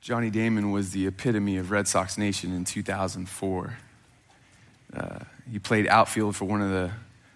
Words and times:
Johnny 0.00 0.30
Damon 0.30 0.70
was 0.70 0.92
the 0.92 1.06
epitome 1.06 1.58
of 1.58 1.70
Red 1.70 1.86
Sox 1.86 2.16
Nation 2.16 2.54
in 2.54 2.64
2004. 2.64 3.76
Uh, 4.96 5.18
he 5.52 5.58
played 5.58 5.86
outfield 5.88 6.34
for 6.34 6.46
one 6.46 6.62
of 6.62 6.70
the 6.70 6.90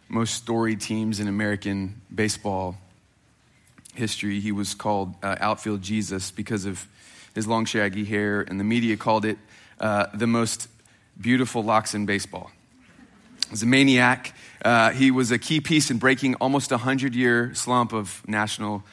most 0.08 0.32
storied 0.32 0.80
teams 0.80 1.20
in 1.20 1.28
American 1.28 2.00
baseball 2.12 2.78
history. 3.94 4.40
He 4.40 4.50
was 4.50 4.74
called 4.74 5.14
uh, 5.22 5.36
Outfield 5.40 5.82
Jesus 5.82 6.30
because 6.30 6.64
of 6.64 6.88
his 7.34 7.46
long, 7.46 7.66
shaggy 7.66 8.06
hair, 8.06 8.40
and 8.40 8.58
the 8.58 8.64
media 8.64 8.96
called 8.96 9.26
it 9.26 9.36
uh, 9.78 10.06
the 10.14 10.26
most 10.26 10.66
beautiful 11.20 11.62
locks 11.62 11.94
in 11.94 12.06
baseball. 12.06 12.50
He 13.44 13.50
was 13.50 13.62
a 13.62 13.66
maniac. 13.66 14.34
Uh, 14.64 14.90
he 14.90 15.10
was 15.10 15.30
a 15.30 15.38
key 15.38 15.60
piece 15.60 15.90
in 15.90 15.98
breaking 15.98 16.36
almost 16.36 16.72
a 16.72 16.76
100 16.76 17.14
year 17.14 17.54
slump 17.54 17.92
of 17.92 18.26
national 18.26 18.84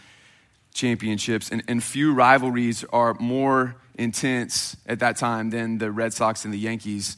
championships, 0.74 1.50
and, 1.50 1.64
and 1.68 1.84
few 1.84 2.14
rivalries 2.14 2.84
are 2.86 3.14
more 3.20 3.76
intense 3.96 4.76
at 4.86 5.00
that 5.00 5.18
time 5.18 5.50
than 5.50 5.78
the 5.78 5.92
Red 5.92 6.14
Sox 6.14 6.46
and 6.46 6.54
the 6.54 6.58
Yankees. 6.58 7.18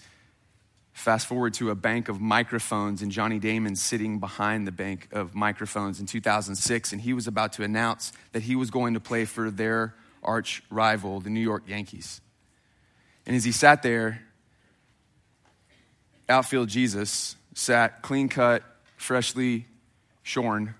Fast 0.94 1.28
forward 1.28 1.54
to 1.56 1.70
a 1.70 1.76
bank 1.76 2.10
of 2.10 2.22
microphones, 2.22 3.02
and 3.02 3.12
Johnny 3.12 3.40
Damon 3.40 3.76
sitting 3.76 4.20
behind 4.20 4.68
the 4.68 4.72
bank 4.72 5.08
of 5.12 5.34
microphones 5.34 6.00
in 6.00 6.06
2006, 6.06 6.92
and 6.92 7.02
he 7.02 7.14
was 7.14 7.28
about 7.28 7.54
to 7.54 7.64
announce 7.64 8.14
that 8.32 8.44
he 8.44 8.56
was 8.56 8.70
going 8.70 8.94
to 8.94 9.00
play 9.00 9.26
for 9.26 9.50
their 9.50 9.96
arch 10.22 10.64
rival, 10.70 11.20
the 11.20 11.30
New 11.30 11.40
York 11.40 11.64
Yankees. 11.68 12.22
And 13.26 13.36
as 13.36 13.44
he 13.44 13.52
sat 13.52 13.84
there, 13.84 14.22
outfield 16.30 16.70
Jesus 16.70 17.36
sat 17.54 18.02
clean 18.02 18.30
cut, 18.30 18.64
freshly 18.98 19.66
shorn, 20.24 20.76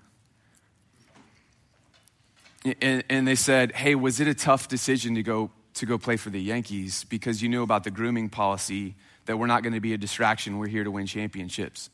and, 2.64 3.04
and 3.08 3.28
they 3.28 3.34
said, 3.34 3.72
Hey, 3.72 3.94
was 3.94 4.20
it 4.20 4.28
a 4.28 4.34
tough 4.34 4.68
decision 4.68 5.14
to 5.14 5.22
go, 5.22 5.50
to 5.74 5.86
go 5.86 5.98
play 5.98 6.16
for 6.16 6.30
the 6.30 6.40
Yankees 6.40 7.04
because 7.04 7.42
you 7.42 7.48
knew 7.48 7.62
about 7.62 7.84
the 7.84 7.90
grooming 7.90 8.28
policy 8.28 8.94
that 9.26 9.38
we're 9.38 9.46
not 9.46 9.62
going 9.62 9.72
to 9.72 9.80
be 9.80 9.94
a 9.94 9.98
distraction, 9.98 10.58
we're 10.58 10.68
here 10.68 10.84
to 10.84 10.90
win 10.90 11.06
championships? 11.06 11.90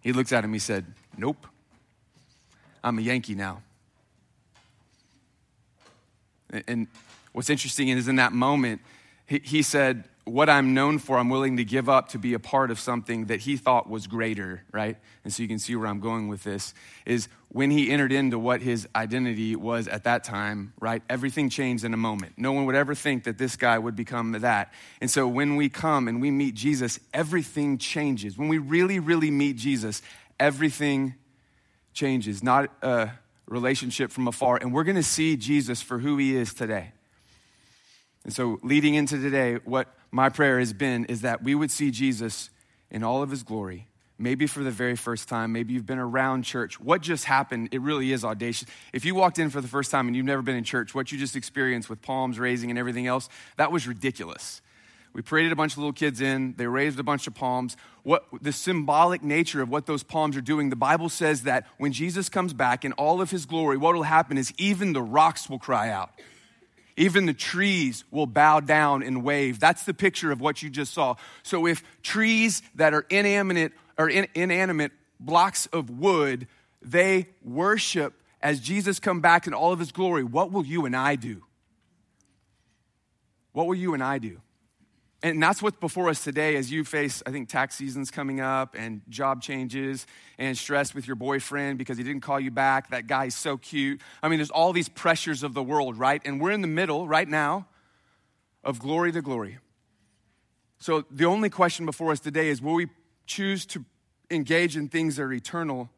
He 0.00 0.12
looked 0.12 0.32
at 0.32 0.44
him, 0.44 0.52
he 0.52 0.58
said, 0.58 0.86
Nope. 1.16 1.46
I'm 2.84 2.98
a 2.98 3.02
Yankee 3.02 3.34
now. 3.34 3.62
And 6.66 6.88
what's 7.32 7.48
interesting 7.48 7.88
is 7.88 8.08
in 8.08 8.16
that 8.16 8.32
moment, 8.32 8.80
he, 9.26 9.40
he 9.42 9.62
said, 9.62 10.04
what 10.24 10.48
I'm 10.48 10.72
known 10.72 10.98
for, 10.98 11.18
I'm 11.18 11.28
willing 11.28 11.56
to 11.56 11.64
give 11.64 11.88
up 11.88 12.10
to 12.10 12.18
be 12.18 12.34
a 12.34 12.38
part 12.38 12.70
of 12.70 12.78
something 12.78 13.26
that 13.26 13.40
he 13.40 13.56
thought 13.56 13.90
was 13.90 14.06
greater, 14.06 14.62
right? 14.70 14.96
And 15.24 15.32
so 15.32 15.42
you 15.42 15.48
can 15.48 15.58
see 15.58 15.74
where 15.74 15.88
I'm 15.88 15.98
going 15.98 16.28
with 16.28 16.44
this 16.44 16.74
is 17.04 17.28
when 17.48 17.72
he 17.72 17.90
entered 17.90 18.12
into 18.12 18.38
what 18.38 18.62
his 18.62 18.86
identity 18.94 19.56
was 19.56 19.88
at 19.88 20.04
that 20.04 20.22
time, 20.22 20.74
right? 20.80 21.02
Everything 21.10 21.48
changed 21.48 21.84
in 21.84 21.92
a 21.92 21.96
moment. 21.96 22.34
No 22.36 22.52
one 22.52 22.66
would 22.66 22.76
ever 22.76 22.94
think 22.94 23.24
that 23.24 23.36
this 23.36 23.56
guy 23.56 23.76
would 23.78 23.96
become 23.96 24.32
that. 24.32 24.72
And 25.00 25.10
so 25.10 25.26
when 25.26 25.56
we 25.56 25.68
come 25.68 26.06
and 26.06 26.20
we 26.20 26.30
meet 26.30 26.54
Jesus, 26.54 27.00
everything 27.12 27.76
changes. 27.76 28.38
When 28.38 28.48
we 28.48 28.58
really, 28.58 29.00
really 29.00 29.30
meet 29.30 29.56
Jesus, 29.56 30.02
everything 30.38 31.14
changes, 31.94 32.44
not 32.44 32.70
a 32.80 33.10
relationship 33.46 34.12
from 34.12 34.28
afar. 34.28 34.56
And 34.56 34.72
we're 34.72 34.84
going 34.84 34.96
to 34.96 35.02
see 35.02 35.36
Jesus 35.36 35.82
for 35.82 35.98
who 35.98 36.16
he 36.16 36.36
is 36.36 36.54
today. 36.54 36.92
And 38.24 38.32
so, 38.32 38.58
leading 38.62 38.94
into 38.94 39.18
today, 39.18 39.56
what 39.64 39.88
my 40.10 40.28
prayer 40.28 40.58
has 40.58 40.72
been 40.72 41.06
is 41.06 41.22
that 41.22 41.42
we 41.42 41.54
would 41.54 41.70
see 41.70 41.90
Jesus 41.90 42.50
in 42.90 43.02
all 43.02 43.22
of 43.22 43.30
his 43.30 43.42
glory, 43.42 43.88
maybe 44.18 44.46
for 44.46 44.62
the 44.62 44.70
very 44.70 44.94
first 44.94 45.28
time. 45.28 45.52
Maybe 45.52 45.72
you've 45.72 45.86
been 45.86 45.98
around 45.98 46.44
church. 46.44 46.78
What 46.80 47.00
just 47.00 47.24
happened, 47.24 47.70
it 47.72 47.80
really 47.80 48.12
is 48.12 48.24
audacious. 48.24 48.68
If 48.92 49.04
you 49.04 49.14
walked 49.14 49.38
in 49.38 49.50
for 49.50 49.60
the 49.60 49.68
first 49.68 49.90
time 49.90 50.06
and 50.06 50.14
you've 50.14 50.26
never 50.26 50.42
been 50.42 50.56
in 50.56 50.64
church, 50.64 50.94
what 50.94 51.10
you 51.10 51.18
just 51.18 51.34
experienced 51.34 51.90
with 51.90 52.00
palms 52.02 52.38
raising 52.38 52.70
and 52.70 52.78
everything 52.78 53.06
else, 53.06 53.28
that 53.56 53.72
was 53.72 53.88
ridiculous. 53.88 54.60
We 55.14 55.20
paraded 55.20 55.52
a 55.52 55.56
bunch 55.56 55.72
of 55.72 55.78
little 55.78 55.92
kids 55.92 56.20
in, 56.20 56.54
they 56.56 56.66
raised 56.66 56.98
a 56.98 57.02
bunch 57.02 57.26
of 57.26 57.34
palms. 57.34 57.76
What 58.02 58.24
the 58.40 58.52
symbolic 58.52 59.22
nature 59.22 59.60
of 59.60 59.68
what 59.68 59.86
those 59.86 60.02
palms 60.02 60.36
are 60.36 60.42
doing, 60.42 60.70
the 60.70 60.76
Bible 60.76 61.08
says 61.08 61.42
that 61.42 61.66
when 61.76 61.92
Jesus 61.92 62.28
comes 62.28 62.54
back 62.54 62.84
in 62.84 62.92
all 62.92 63.20
of 63.20 63.30
his 63.30 63.44
glory, 63.44 63.76
what 63.76 63.94
will 63.94 64.04
happen 64.04 64.38
is 64.38 64.54
even 64.56 64.92
the 64.92 65.02
rocks 65.02 65.50
will 65.50 65.58
cry 65.58 65.90
out. 65.90 66.10
Even 66.96 67.26
the 67.26 67.34
trees 67.34 68.04
will 68.10 68.26
bow 68.26 68.60
down 68.60 69.02
and 69.02 69.24
wave. 69.24 69.58
That's 69.58 69.84
the 69.84 69.94
picture 69.94 70.30
of 70.30 70.40
what 70.40 70.62
you 70.62 70.70
just 70.70 70.92
saw. 70.92 71.16
So 71.42 71.66
if 71.66 71.82
trees 72.02 72.62
that 72.74 72.94
are 72.94 73.06
inanimate 73.08 73.72
or 73.98 74.08
in, 74.08 74.28
inanimate 74.34 74.92
blocks 75.18 75.66
of 75.66 75.90
wood, 75.90 76.46
they 76.82 77.28
worship 77.42 78.14
as 78.42 78.60
Jesus 78.60 78.98
come 78.98 79.20
back 79.20 79.46
in 79.46 79.54
all 79.54 79.72
of 79.72 79.78
his 79.78 79.92
glory, 79.92 80.24
what 80.24 80.50
will 80.50 80.66
you 80.66 80.84
and 80.84 80.96
I 80.96 81.16
do? 81.16 81.42
What 83.52 83.66
will 83.66 83.74
you 83.74 83.94
and 83.94 84.02
I 84.02 84.18
do? 84.18 84.40
And 85.24 85.40
that's 85.40 85.62
what's 85.62 85.78
before 85.78 86.08
us 86.08 86.24
today 86.24 86.56
as 86.56 86.72
you 86.72 86.82
face, 86.82 87.22
I 87.24 87.30
think, 87.30 87.48
tax 87.48 87.76
season's 87.76 88.10
coming 88.10 88.40
up 88.40 88.74
and 88.76 89.02
job 89.08 89.40
changes 89.40 90.04
and 90.36 90.58
stress 90.58 90.94
with 90.94 91.06
your 91.06 91.14
boyfriend 91.14 91.78
because 91.78 91.96
he 91.96 92.02
didn't 92.02 92.22
call 92.22 92.40
you 92.40 92.50
back. 92.50 92.90
That 92.90 93.06
guy's 93.06 93.36
so 93.36 93.56
cute. 93.56 94.00
I 94.20 94.28
mean, 94.28 94.38
there's 94.38 94.50
all 94.50 94.72
these 94.72 94.88
pressures 94.88 95.44
of 95.44 95.54
the 95.54 95.62
world, 95.62 95.96
right? 95.96 96.20
And 96.24 96.40
we're 96.40 96.50
in 96.50 96.60
the 96.60 96.66
middle 96.66 97.06
right 97.06 97.28
now 97.28 97.68
of 98.64 98.80
glory 98.80 99.12
to 99.12 99.22
glory. 99.22 99.58
So 100.80 101.04
the 101.08 101.26
only 101.26 101.50
question 101.50 101.86
before 101.86 102.10
us 102.10 102.18
today 102.18 102.48
is 102.48 102.60
will 102.60 102.74
we 102.74 102.88
choose 103.24 103.64
to 103.66 103.84
engage 104.28 104.76
in 104.76 104.88
things 104.88 105.16
that 105.16 105.22
are 105.22 105.32
eternal 105.32 105.88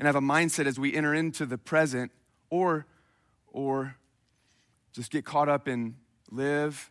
and 0.00 0.06
have 0.06 0.16
a 0.16 0.20
mindset 0.20 0.66
as 0.66 0.80
we 0.80 0.94
enter 0.94 1.14
into 1.14 1.46
the 1.46 1.58
present 1.58 2.10
or 2.50 2.86
or 3.46 3.94
just 4.92 5.12
get 5.12 5.24
caught 5.24 5.48
up 5.48 5.68
in 5.68 5.94
live 6.32 6.90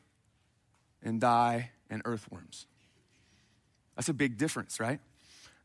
and 1.04 1.20
die 1.20 1.72
and 1.90 2.02
earthworms. 2.06 2.66
That's 3.96 4.10
a 4.10 4.14
big 4.14 4.38
difference, 4.38 4.80
right? 4.80 5.00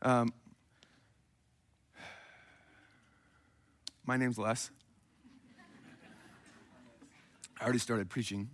Um, 0.01 0.33
my 4.05 4.17
name's 4.17 4.37
Les. 4.37 4.69
I 7.59 7.63
already 7.63 7.79
started 7.79 8.09
preaching. 8.09 8.49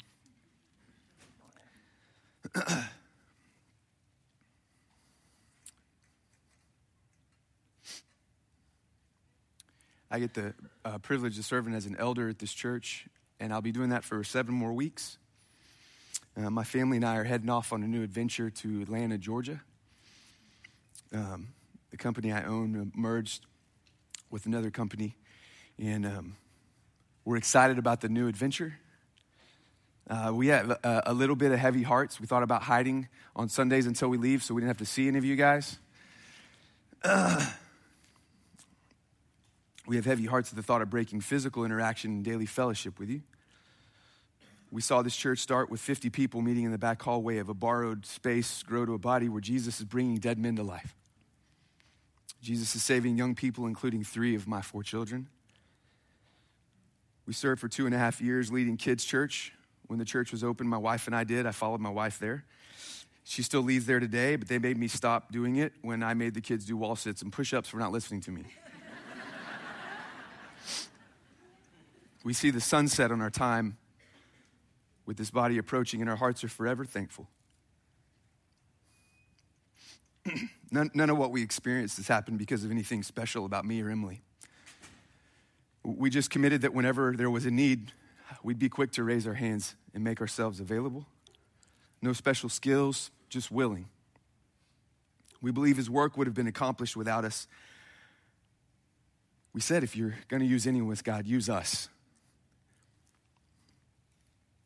I 10.09 10.19
get 10.19 10.33
the 10.33 10.53
uh, 10.85 10.97
privilege 10.99 11.37
of 11.37 11.45
serving 11.45 11.73
as 11.73 11.85
an 11.85 11.97
elder 11.99 12.29
at 12.29 12.39
this 12.39 12.53
church, 12.53 13.07
and 13.39 13.51
I'll 13.51 13.61
be 13.61 13.73
doing 13.73 13.89
that 13.89 14.03
for 14.03 14.23
seven 14.23 14.55
more 14.55 14.71
weeks. 14.71 15.17
Uh, 16.37 16.49
my 16.49 16.65
family 16.65 16.97
and 16.97 17.05
I 17.05 17.15
are 17.15 17.23
heading 17.23 17.49
off 17.49 17.71
on 17.71 17.81
a 17.81 17.87
new 17.87 18.03
adventure 18.03 18.49
to 18.49 18.81
Atlanta, 18.81 19.17
Georgia. 19.17 19.61
Um, 21.13 21.53
the 21.91 21.97
company 21.97 22.33
I 22.33 22.43
own 22.43 22.91
merged 22.93 23.45
with 24.29 24.45
another 24.45 24.69
company, 24.69 25.15
and 25.79 26.05
um, 26.05 26.35
we're 27.23 27.37
excited 27.37 27.77
about 27.77 28.01
the 28.01 28.09
new 28.09 28.27
adventure. 28.27 28.77
Uh, 30.09 30.31
we 30.33 30.47
have 30.47 30.71
a, 30.71 31.03
a, 31.05 31.13
little 31.13 31.37
bit 31.37 31.53
of 31.53 31.57
heavy 31.57 31.83
hearts. 31.83 32.19
We 32.19 32.27
thought 32.27 32.43
about 32.43 32.63
hiding 32.63 33.07
on 33.33 33.47
Sundays 33.47 33.87
until 33.87 34.09
we 34.09 34.17
leave 34.17 34.43
so 34.43 34.53
we 34.53 34.61
didn't 34.61 34.69
have 34.69 34.77
to 34.79 34.85
see 34.85 35.07
any 35.07 35.17
of 35.17 35.23
you 35.23 35.37
guys. 35.37 35.79
Uh, 37.01 37.49
we 39.87 39.95
have 39.95 40.05
heavy 40.05 40.25
hearts 40.25 40.49
at 40.49 40.57
the 40.57 40.63
thought 40.63 40.81
of 40.81 40.89
breaking 40.89 41.21
physical 41.21 41.63
interaction 41.63 42.11
and 42.11 42.25
daily 42.25 42.45
fellowship 42.45 42.99
with 42.99 43.09
you. 43.09 43.21
We 44.71 44.81
saw 44.81 45.01
this 45.01 45.15
church 45.15 45.39
start 45.39 45.69
with 45.69 45.79
50 45.79 46.09
people 46.09 46.41
meeting 46.41 46.63
in 46.63 46.71
the 46.71 46.77
back 46.77 47.01
hallway 47.01 47.37
of 47.37 47.49
a 47.49 47.53
borrowed 47.53 48.05
space, 48.05 48.63
grow 48.63 48.85
to 48.85 48.93
a 48.93 48.97
body 48.97 49.29
where 49.29 49.41
Jesus 49.41 49.79
is 49.79 49.85
bringing 49.85 50.17
dead 50.17 50.37
men 50.37 50.55
to 50.57 50.63
life. 50.63 50.95
Jesus 52.41 52.75
is 52.75 52.83
saving 52.83 53.17
young 53.17 53.35
people, 53.35 53.65
including 53.65 54.03
three 54.03 54.35
of 54.35 54.47
my 54.47 54.61
four 54.61 54.83
children. 54.83 55.27
We 57.25 57.33
served 57.33 57.61
for 57.61 57.67
two 57.67 57.85
and 57.85 57.95
a 57.95 57.97
half 57.97 58.21
years 58.21 58.51
leading 58.51 58.77
kids' 58.77 59.03
church. 59.03 59.53
When 59.87 59.99
the 59.99 60.05
church 60.05 60.31
was 60.31 60.43
open, 60.43 60.67
my 60.67 60.77
wife 60.77 61.07
and 61.07 61.15
I 61.15 61.23
did. 61.23 61.45
I 61.45 61.51
followed 61.51 61.79
my 61.79 61.89
wife 61.89 62.19
there. 62.19 62.43
She 63.23 63.41
still 63.41 63.61
leads 63.61 63.87
there 63.87 63.99
today, 63.99 64.35
but 64.35 64.47
they 64.47 64.59
made 64.59 64.77
me 64.77 64.87
stop 64.87 65.31
doing 65.31 65.55
it 65.55 65.73
when 65.81 66.03
I 66.03 66.13
made 66.13 66.35
the 66.35 66.41
kids 66.41 66.65
do 66.65 66.77
wall 66.77 66.95
sits 66.95 67.23
and 67.23 67.31
push 67.31 67.53
ups 67.53 67.69
for 67.69 67.77
not 67.77 67.91
listening 67.91 68.21
to 68.21 68.31
me. 68.31 68.43
we 72.23 72.33
see 72.33 72.51
the 72.51 72.61
sunset 72.61 73.11
on 73.11 73.21
our 73.21 73.31
time 73.31 73.77
with 75.05 75.17
this 75.17 75.31
body 75.31 75.57
approaching, 75.57 76.01
and 76.01 76.09
our 76.09 76.15
hearts 76.15 76.43
are 76.43 76.49
forever 76.49 76.85
thankful. 76.85 77.27
none, 80.71 80.91
none 80.93 81.09
of 81.09 81.17
what 81.17 81.31
we 81.31 81.43
experienced 81.43 81.97
has 81.97 82.07
happened 82.07 82.37
because 82.39 82.63
of 82.63 82.71
anything 82.71 83.03
special 83.03 83.45
about 83.45 83.65
me 83.65 83.81
or 83.81 83.89
Emily. 83.89 84.21
We 85.83 86.09
just 86.09 86.29
committed 86.29 86.61
that 86.61 86.73
whenever 86.73 87.13
there 87.15 87.29
was 87.29 87.45
a 87.45 87.51
need, 87.51 87.91
we'd 88.43 88.57
be 88.57 88.69
quick 88.69 88.91
to 88.93 89.03
raise 89.03 89.27
our 89.27 89.35
hands 89.35 89.75
and 89.93 90.03
make 90.03 90.19
ourselves 90.19 90.59
available. 90.59 91.05
No 92.01 92.13
special 92.13 92.49
skills, 92.49 93.11
just 93.29 93.51
willing. 93.51 93.87
We 95.41 95.51
believe 95.51 95.77
his 95.77 95.89
work 95.89 96.17
would 96.17 96.25
have 96.27 96.33
been 96.33 96.47
accomplished 96.47 96.95
without 96.95 97.23
us. 97.23 97.47
We 99.53 99.61
said, 99.61 99.83
if 99.83 99.95
you're 99.95 100.15
going 100.27 100.41
to 100.41 100.47
use 100.47 100.65
anyone 100.65 100.89
with 100.89 101.03
God, 101.03 101.27
use 101.27 101.49
us. 101.49 101.89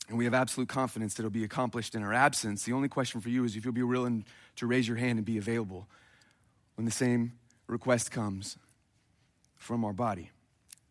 And 0.09 0.17
we 0.17 0.25
have 0.25 0.33
absolute 0.33 0.67
confidence 0.67 1.13
that 1.13 1.21
it'll 1.21 1.29
be 1.29 1.44
accomplished 1.44 1.94
in 1.94 2.01
our 2.01 2.13
absence. 2.13 2.63
The 2.63 2.73
only 2.73 2.89
question 2.89 3.21
for 3.21 3.29
you 3.29 3.44
is 3.44 3.56
if 3.56 3.63
you'll 3.63 3.73
be 3.75 3.83
willing 3.83 4.25
to 4.56 4.65
raise 4.65 4.88
your 4.88 4.97
hand 4.97 5.19
and 5.19 5.25
be 5.25 5.38
available 5.38 5.88
when 6.75 6.85
the 6.85 6.91
same 6.91 7.33
request 7.67 8.09
comes 8.09 8.57
from 9.57 9.85
our 9.85 9.94
body. 9.94 10.31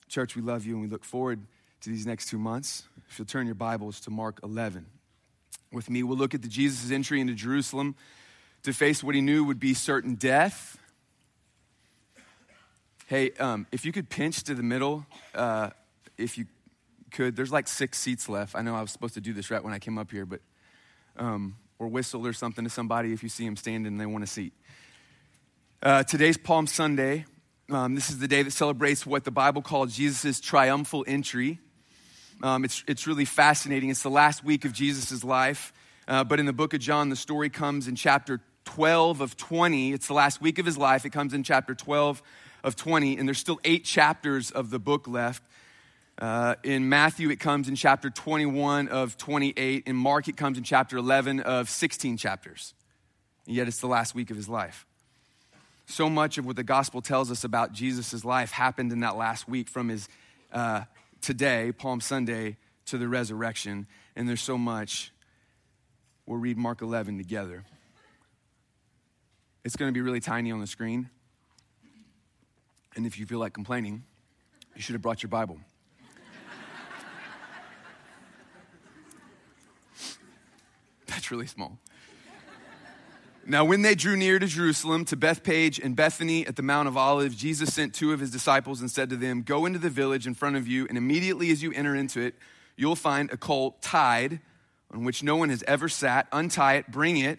Church, 0.08 0.36
we 0.36 0.42
love 0.42 0.64
you 0.64 0.74
and 0.74 0.82
we 0.82 0.88
look 0.88 1.04
forward 1.04 1.40
to 1.80 1.90
these 1.90 2.06
next 2.06 2.28
two 2.28 2.38
months. 2.38 2.84
If 3.10 3.18
you'll 3.18 3.26
turn 3.26 3.46
your 3.46 3.56
Bibles 3.56 3.98
to 4.00 4.10
Mark 4.10 4.38
11 4.44 4.86
with 5.72 5.90
me, 5.90 6.04
we'll 6.04 6.16
look 6.16 6.34
at 6.34 6.42
the 6.42 6.48
Jesus' 6.48 6.92
entry 6.92 7.20
into 7.20 7.34
Jerusalem 7.34 7.96
to 8.62 8.72
face 8.72 9.02
what 9.02 9.16
he 9.16 9.20
knew 9.20 9.44
would 9.44 9.58
be 9.58 9.74
certain 9.74 10.14
death. 10.14 10.78
Hey, 13.06 13.32
um, 13.32 13.66
if 13.72 13.84
you 13.84 13.90
could 13.90 14.08
pinch 14.08 14.44
to 14.44 14.54
the 14.54 14.62
middle, 14.62 15.06
uh, 15.34 15.70
if 16.16 16.38
you 16.38 16.46
could. 17.10 17.36
There's 17.36 17.52
like 17.52 17.68
six 17.68 17.98
seats 17.98 18.28
left. 18.28 18.54
I 18.54 18.62
know 18.62 18.74
I 18.74 18.82
was 18.82 18.90
supposed 18.90 19.14
to 19.14 19.20
do 19.20 19.32
this 19.32 19.50
right 19.50 19.62
when 19.62 19.72
I 19.72 19.78
came 19.78 19.98
up 19.98 20.10
here, 20.10 20.26
but 20.26 20.40
um, 21.16 21.56
or 21.78 21.88
whistle 21.88 22.26
or 22.26 22.32
something 22.32 22.64
to 22.64 22.70
somebody 22.70 23.12
if 23.12 23.22
you 23.22 23.28
see 23.28 23.44
them 23.44 23.56
standing 23.56 23.86
and 23.92 24.00
they 24.00 24.06
want 24.06 24.24
a 24.24 24.26
seat. 24.26 24.52
Uh, 25.82 26.02
today's 26.02 26.36
Palm 26.36 26.66
Sunday. 26.66 27.24
Um, 27.70 27.94
this 27.94 28.08
is 28.10 28.18
the 28.18 28.28
day 28.28 28.42
that 28.42 28.52
celebrates 28.52 29.04
what 29.04 29.24
the 29.24 29.30
Bible 29.30 29.62
calls 29.62 29.94
Jesus' 29.94 30.40
triumphal 30.40 31.04
entry. 31.06 31.58
Um, 32.42 32.64
it's, 32.64 32.82
it's 32.86 33.06
really 33.06 33.24
fascinating. 33.24 33.90
It's 33.90 34.02
the 34.02 34.10
last 34.10 34.44
week 34.44 34.64
of 34.64 34.72
Jesus' 34.72 35.22
life. 35.22 35.72
Uh, 36.06 36.24
but 36.24 36.40
in 36.40 36.46
the 36.46 36.52
book 36.52 36.72
of 36.72 36.80
John, 36.80 37.10
the 37.10 37.16
story 37.16 37.50
comes 37.50 37.86
in 37.86 37.94
chapter 37.94 38.40
12 38.64 39.20
of 39.20 39.36
20. 39.36 39.92
It's 39.92 40.06
the 40.06 40.14
last 40.14 40.40
week 40.40 40.58
of 40.58 40.66
his 40.66 40.78
life. 40.78 41.04
It 41.04 41.10
comes 41.10 41.34
in 41.34 41.42
chapter 41.42 41.74
12 41.74 42.22
of 42.64 42.76
20, 42.76 43.16
and 43.18 43.28
there's 43.28 43.38
still 43.38 43.60
eight 43.64 43.84
chapters 43.84 44.50
of 44.50 44.70
the 44.70 44.78
book 44.78 45.06
left. 45.06 45.42
Uh, 46.18 46.56
in 46.64 46.88
Matthew, 46.88 47.30
it 47.30 47.38
comes 47.38 47.68
in 47.68 47.76
chapter 47.76 48.10
21 48.10 48.88
of 48.88 49.16
28. 49.16 49.84
In 49.86 49.94
Mark, 49.94 50.26
it 50.26 50.36
comes 50.36 50.58
in 50.58 50.64
chapter 50.64 50.96
11 50.96 51.40
of 51.40 51.70
16 51.70 52.16
chapters. 52.16 52.74
And 53.46 53.54
yet, 53.54 53.68
it's 53.68 53.78
the 53.78 53.86
last 53.86 54.16
week 54.16 54.30
of 54.30 54.36
his 54.36 54.48
life. 54.48 54.84
So 55.86 56.10
much 56.10 56.36
of 56.36 56.44
what 56.44 56.56
the 56.56 56.64
gospel 56.64 57.00
tells 57.00 57.30
us 57.30 57.44
about 57.44 57.72
Jesus' 57.72 58.24
life 58.24 58.50
happened 58.50 58.92
in 58.92 59.00
that 59.00 59.16
last 59.16 59.48
week 59.48 59.68
from 59.68 59.88
his 59.88 60.08
uh, 60.52 60.82
today, 61.20 61.70
Palm 61.70 62.00
Sunday, 62.00 62.56
to 62.86 62.98
the 62.98 63.06
resurrection. 63.06 63.86
And 64.16 64.28
there's 64.28 64.42
so 64.42 64.58
much. 64.58 65.12
We'll 66.26 66.38
read 66.38 66.58
Mark 66.58 66.82
11 66.82 67.16
together. 67.16 67.64
It's 69.64 69.76
going 69.76 69.88
to 69.88 69.94
be 69.94 70.00
really 70.00 70.20
tiny 70.20 70.50
on 70.50 70.60
the 70.60 70.66
screen. 70.66 71.10
And 72.96 73.06
if 73.06 73.20
you 73.20 73.24
feel 73.24 73.38
like 73.38 73.52
complaining, 73.52 74.02
you 74.74 74.82
should 74.82 74.94
have 74.94 75.02
brought 75.02 75.22
your 75.22 75.30
Bible. 75.30 75.58
Really 81.30 81.46
small. 81.46 81.78
Now, 83.50 83.64
when 83.64 83.80
they 83.80 83.94
drew 83.94 84.14
near 84.14 84.38
to 84.38 84.46
Jerusalem, 84.46 85.06
to 85.06 85.16
Bethphage 85.16 85.78
and 85.78 85.96
Bethany 85.96 86.46
at 86.46 86.56
the 86.56 86.62
Mount 86.62 86.86
of 86.86 86.98
Olives, 86.98 87.34
Jesus 87.34 87.72
sent 87.72 87.94
two 87.94 88.12
of 88.12 88.20
his 88.20 88.30
disciples 88.30 88.82
and 88.82 88.90
said 88.90 89.08
to 89.08 89.16
them, 89.16 89.40
Go 89.40 89.64
into 89.64 89.78
the 89.78 89.88
village 89.88 90.26
in 90.26 90.34
front 90.34 90.56
of 90.56 90.68
you, 90.68 90.86
and 90.86 90.98
immediately 90.98 91.50
as 91.50 91.62
you 91.62 91.72
enter 91.72 91.94
into 91.94 92.20
it, 92.20 92.34
you'll 92.76 92.94
find 92.94 93.32
a 93.32 93.38
colt 93.38 93.80
tied 93.80 94.40
on 94.92 95.02
which 95.02 95.22
no 95.22 95.34
one 95.36 95.48
has 95.48 95.62
ever 95.66 95.88
sat. 95.88 96.28
Untie 96.30 96.74
it, 96.74 96.90
bring 96.90 97.16
it. 97.16 97.38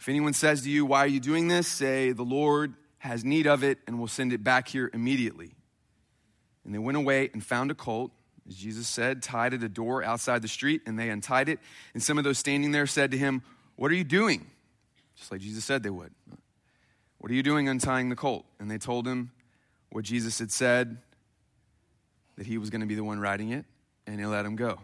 If 0.00 0.08
anyone 0.08 0.32
says 0.32 0.62
to 0.62 0.70
you, 0.70 0.86
Why 0.86 1.00
are 1.00 1.08
you 1.08 1.20
doing 1.20 1.48
this? 1.48 1.68
say, 1.68 2.12
The 2.12 2.22
Lord 2.22 2.72
has 2.98 3.22
need 3.22 3.46
of 3.46 3.62
it, 3.62 3.80
and 3.86 4.00
will 4.00 4.08
send 4.08 4.32
it 4.32 4.42
back 4.42 4.68
here 4.68 4.90
immediately. 4.94 5.52
And 6.64 6.72
they 6.72 6.78
went 6.78 6.96
away 6.96 7.28
and 7.34 7.44
found 7.44 7.70
a 7.70 7.74
colt 7.74 8.12
as 8.48 8.56
Jesus 8.56 8.88
said, 8.88 9.22
tied 9.22 9.52
at 9.52 9.62
a 9.62 9.68
door 9.68 10.02
outside 10.02 10.40
the 10.40 10.48
street, 10.48 10.82
and 10.86 10.98
they 10.98 11.10
untied 11.10 11.48
it. 11.48 11.60
And 11.92 12.02
some 12.02 12.16
of 12.16 12.24
those 12.24 12.38
standing 12.38 12.72
there 12.72 12.86
said 12.86 13.10
to 13.10 13.18
him, 13.18 13.42
What 13.76 13.90
are 13.90 13.94
you 13.94 14.04
doing? 14.04 14.46
Just 15.16 15.30
like 15.30 15.40
Jesus 15.40 15.64
said 15.64 15.82
they 15.82 15.90
would. 15.90 16.12
What 17.18 17.30
are 17.30 17.34
you 17.34 17.42
doing 17.42 17.68
untying 17.68 18.08
the 18.08 18.16
colt? 18.16 18.46
And 18.58 18.70
they 18.70 18.78
told 18.78 19.06
him 19.06 19.32
what 19.90 20.04
Jesus 20.04 20.38
had 20.38 20.50
said, 20.50 20.98
that 22.36 22.46
he 22.46 22.56
was 22.56 22.70
going 22.70 22.80
to 22.80 22.86
be 22.86 22.94
the 22.94 23.04
one 23.04 23.18
riding 23.18 23.50
it, 23.50 23.64
and 24.06 24.18
he 24.18 24.24
let 24.24 24.46
him 24.46 24.56
go. 24.56 24.78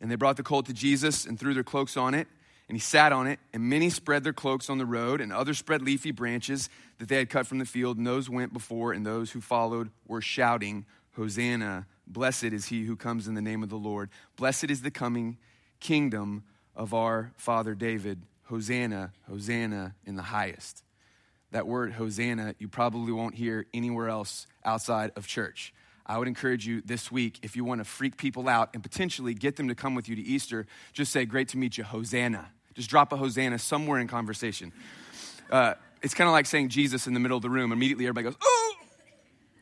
And 0.00 0.10
they 0.10 0.14
brought 0.14 0.36
the 0.36 0.42
colt 0.42 0.66
to 0.66 0.72
Jesus 0.72 1.26
and 1.26 1.38
threw 1.38 1.54
their 1.54 1.64
cloaks 1.64 1.96
on 1.96 2.14
it, 2.14 2.28
and 2.68 2.76
he 2.76 2.80
sat 2.80 3.12
on 3.12 3.26
it. 3.26 3.38
And 3.52 3.64
many 3.64 3.90
spread 3.90 4.24
their 4.24 4.32
cloaks 4.32 4.70
on 4.70 4.78
the 4.78 4.86
road, 4.86 5.20
and 5.20 5.32
others 5.32 5.58
spread 5.58 5.82
leafy 5.82 6.12
branches 6.12 6.70
that 6.98 7.08
they 7.08 7.16
had 7.16 7.28
cut 7.28 7.46
from 7.46 7.58
the 7.58 7.64
field. 7.66 7.98
And 7.98 8.06
those 8.06 8.30
went 8.30 8.52
before, 8.52 8.92
and 8.92 9.04
those 9.04 9.32
who 9.32 9.40
followed 9.40 9.90
were 10.06 10.22
shouting, 10.22 10.86
Hosanna 11.16 11.86
Blessed 12.12 12.44
is 12.44 12.66
he 12.66 12.84
who 12.84 12.96
comes 12.96 13.26
in 13.26 13.34
the 13.34 13.42
name 13.42 13.62
of 13.62 13.68
the 13.68 13.76
Lord. 13.76 14.10
Blessed 14.36 14.70
is 14.70 14.82
the 14.82 14.90
coming 14.90 15.38
kingdom 15.80 16.44
of 16.76 16.94
our 16.94 17.32
father 17.36 17.74
David. 17.74 18.22
Hosanna, 18.44 19.12
Hosanna 19.28 19.94
in 20.04 20.16
the 20.16 20.22
highest. 20.22 20.84
That 21.52 21.66
word, 21.66 21.92
Hosanna, 21.92 22.54
you 22.58 22.68
probably 22.68 23.12
won't 23.12 23.34
hear 23.34 23.66
anywhere 23.72 24.08
else 24.08 24.46
outside 24.64 25.12
of 25.16 25.26
church. 25.26 25.72
I 26.04 26.18
would 26.18 26.28
encourage 26.28 26.66
you 26.66 26.82
this 26.82 27.10
week, 27.10 27.38
if 27.42 27.56
you 27.56 27.64
want 27.64 27.80
to 27.80 27.84
freak 27.84 28.16
people 28.16 28.48
out 28.48 28.70
and 28.74 28.82
potentially 28.82 29.32
get 29.32 29.56
them 29.56 29.68
to 29.68 29.74
come 29.74 29.94
with 29.94 30.08
you 30.08 30.16
to 30.16 30.22
Easter, 30.22 30.66
just 30.92 31.12
say, 31.12 31.24
Great 31.24 31.48
to 31.48 31.58
meet 31.58 31.78
you, 31.78 31.84
Hosanna. 31.84 32.50
Just 32.74 32.90
drop 32.90 33.12
a 33.12 33.16
Hosanna 33.16 33.58
somewhere 33.58 34.00
in 34.00 34.08
conversation. 34.08 34.72
Uh, 35.50 35.74
it's 36.02 36.14
kind 36.14 36.28
of 36.28 36.32
like 36.32 36.46
saying 36.46 36.70
Jesus 36.70 37.06
in 37.06 37.14
the 37.14 37.20
middle 37.20 37.36
of 37.36 37.42
the 37.42 37.50
room. 37.50 37.72
Immediately, 37.72 38.04
everybody 38.06 38.24
goes, 38.24 38.36
Oh, 38.42 38.74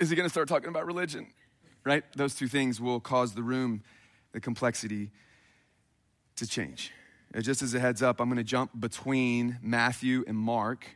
is 0.01 0.11
he 0.11 0.17
going 0.17 0.27
to 0.27 0.31
start 0.31 0.49
talking 0.49 0.69
about 0.69 0.87
religion? 0.87 1.27
Right? 1.85 2.05
Those 2.17 2.35
two 2.35 2.49
things 2.49 2.81
will 2.81 3.01
cause 3.01 3.35
the 3.35 3.43
room, 3.43 3.83
the 4.33 4.41
complexity 4.41 5.11
to 6.37 6.47
change. 6.47 6.93
And 7.33 7.45
just 7.45 7.63
as 7.63 7.75
a 7.75 7.81
heads 7.81 8.03
up, 8.03 8.21
I'm 8.21 8.29
going 8.29 8.39
to 8.39 8.45
jump 8.45 8.79
between 8.79 9.59
Matthew 9.63 10.25
and 10.27 10.37
Mark. 10.37 10.87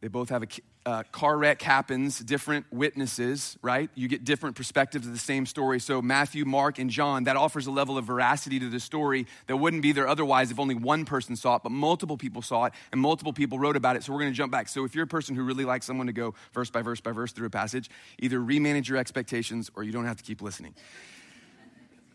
They 0.00 0.08
both 0.08 0.28
have 0.28 0.42
a 0.42 0.46
uh, 0.86 1.02
car 1.12 1.36
wreck 1.36 1.62
happens, 1.62 2.18
different 2.18 2.66
witnesses, 2.70 3.56
right? 3.62 3.88
You 3.94 4.06
get 4.06 4.24
different 4.24 4.54
perspectives 4.54 5.06
of 5.06 5.12
the 5.12 5.18
same 5.18 5.46
story. 5.46 5.80
So, 5.80 6.02
Matthew, 6.02 6.44
Mark, 6.44 6.78
and 6.78 6.90
John, 6.90 7.24
that 7.24 7.36
offers 7.36 7.66
a 7.66 7.70
level 7.70 7.96
of 7.96 8.04
veracity 8.04 8.60
to 8.60 8.68
the 8.68 8.80
story 8.80 9.26
that 9.46 9.56
wouldn't 9.56 9.82
be 9.82 9.92
there 9.92 10.06
otherwise 10.06 10.50
if 10.50 10.58
only 10.58 10.74
one 10.74 11.04
person 11.04 11.36
saw 11.36 11.56
it, 11.56 11.62
but 11.62 11.72
multiple 11.72 12.18
people 12.18 12.42
saw 12.42 12.66
it 12.66 12.74
and 12.92 13.00
multiple 13.00 13.32
people 13.32 13.58
wrote 13.58 13.76
about 13.76 13.96
it. 13.96 14.04
So, 14.04 14.12
we're 14.12 14.20
going 14.20 14.32
to 14.32 14.36
jump 14.36 14.52
back. 14.52 14.68
So, 14.68 14.84
if 14.84 14.94
you're 14.94 15.04
a 15.04 15.08
person 15.08 15.34
who 15.34 15.42
really 15.42 15.64
likes 15.64 15.86
someone 15.86 16.06
to 16.06 16.12
go 16.12 16.34
verse 16.52 16.70
by 16.70 16.82
verse 16.82 17.00
by 17.00 17.12
verse 17.12 17.32
through 17.32 17.46
a 17.46 17.50
passage, 17.50 17.88
either 18.18 18.38
remanage 18.38 18.88
your 18.88 18.98
expectations 18.98 19.70
or 19.74 19.82
you 19.84 19.92
don't 19.92 20.06
have 20.06 20.18
to 20.18 20.24
keep 20.24 20.42
listening. 20.42 20.74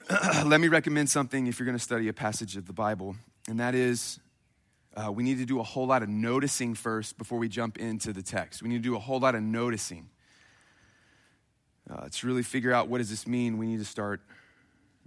Let 0.46 0.62
me 0.62 0.68
recommend 0.68 1.10
something 1.10 1.48
if 1.48 1.60
you're 1.60 1.66
going 1.66 1.78
to 1.78 1.84
study 1.84 2.08
a 2.08 2.14
passage 2.14 2.56
of 2.56 2.66
the 2.66 2.74
Bible, 2.74 3.16
and 3.48 3.60
that 3.60 3.74
is 3.74 4.20
uh, 5.00 5.12
we 5.12 5.24
need 5.24 5.38
to 5.38 5.46
do 5.46 5.60
a 5.60 5.64
whole 5.64 5.88
lot 5.88 6.04
of 6.04 6.10
noticing 6.10 6.74
first 6.74 7.18
before 7.18 7.38
we 7.38 7.48
jump 7.48 7.78
into 7.78 8.12
the 8.12 8.22
text. 8.22 8.62
We 8.62 8.70
need 8.70 8.84
to 8.84 8.90
do 8.90 8.96
a 8.96 9.00
whole 9.00 9.20
lot 9.20 9.34
of 9.34 9.42
noticing. 9.42 10.10
Uh, 11.90 12.10
to 12.10 12.28
really 12.28 12.44
figure 12.44 12.74
out 12.74 12.90
what 12.90 12.98
does 12.98 13.10
this 13.10 13.26
mean, 13.26 13.58
we 13.58 13.66
need 13.66 13.80
to 13.80 13.86
start 13.86 14.22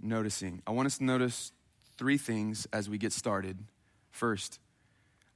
noticing. 0.01 0.61
I 0.65 0.71
want 0.71 0.87
us 0.87 0.97
to 0.97 1.03
notice 1.03 1.51
three 1.97 2.17
things 2.17 2.67
as 2.73 2.89
we 2.89 2.97
get 2.97 3.13
started. 3.13 3.57
First, 4.09 4.59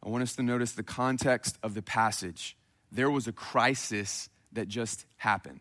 I 0.04 0.10
want 0.10 0.24
us 0.24 0.36
to 0.36 0.44
notice 0.44 0.72
the 0.72 0.84
context 0.84 1.58
of 1.62 1.74
the 1.74 1.84
passage. 1.84 2.58
There 2.92 3.12
was 3.12 3.28
a 3.28 3.32
crisis 3.32 4.28
that 4.54 4.68
just 4.68 5.06
happened. 5.18 5.60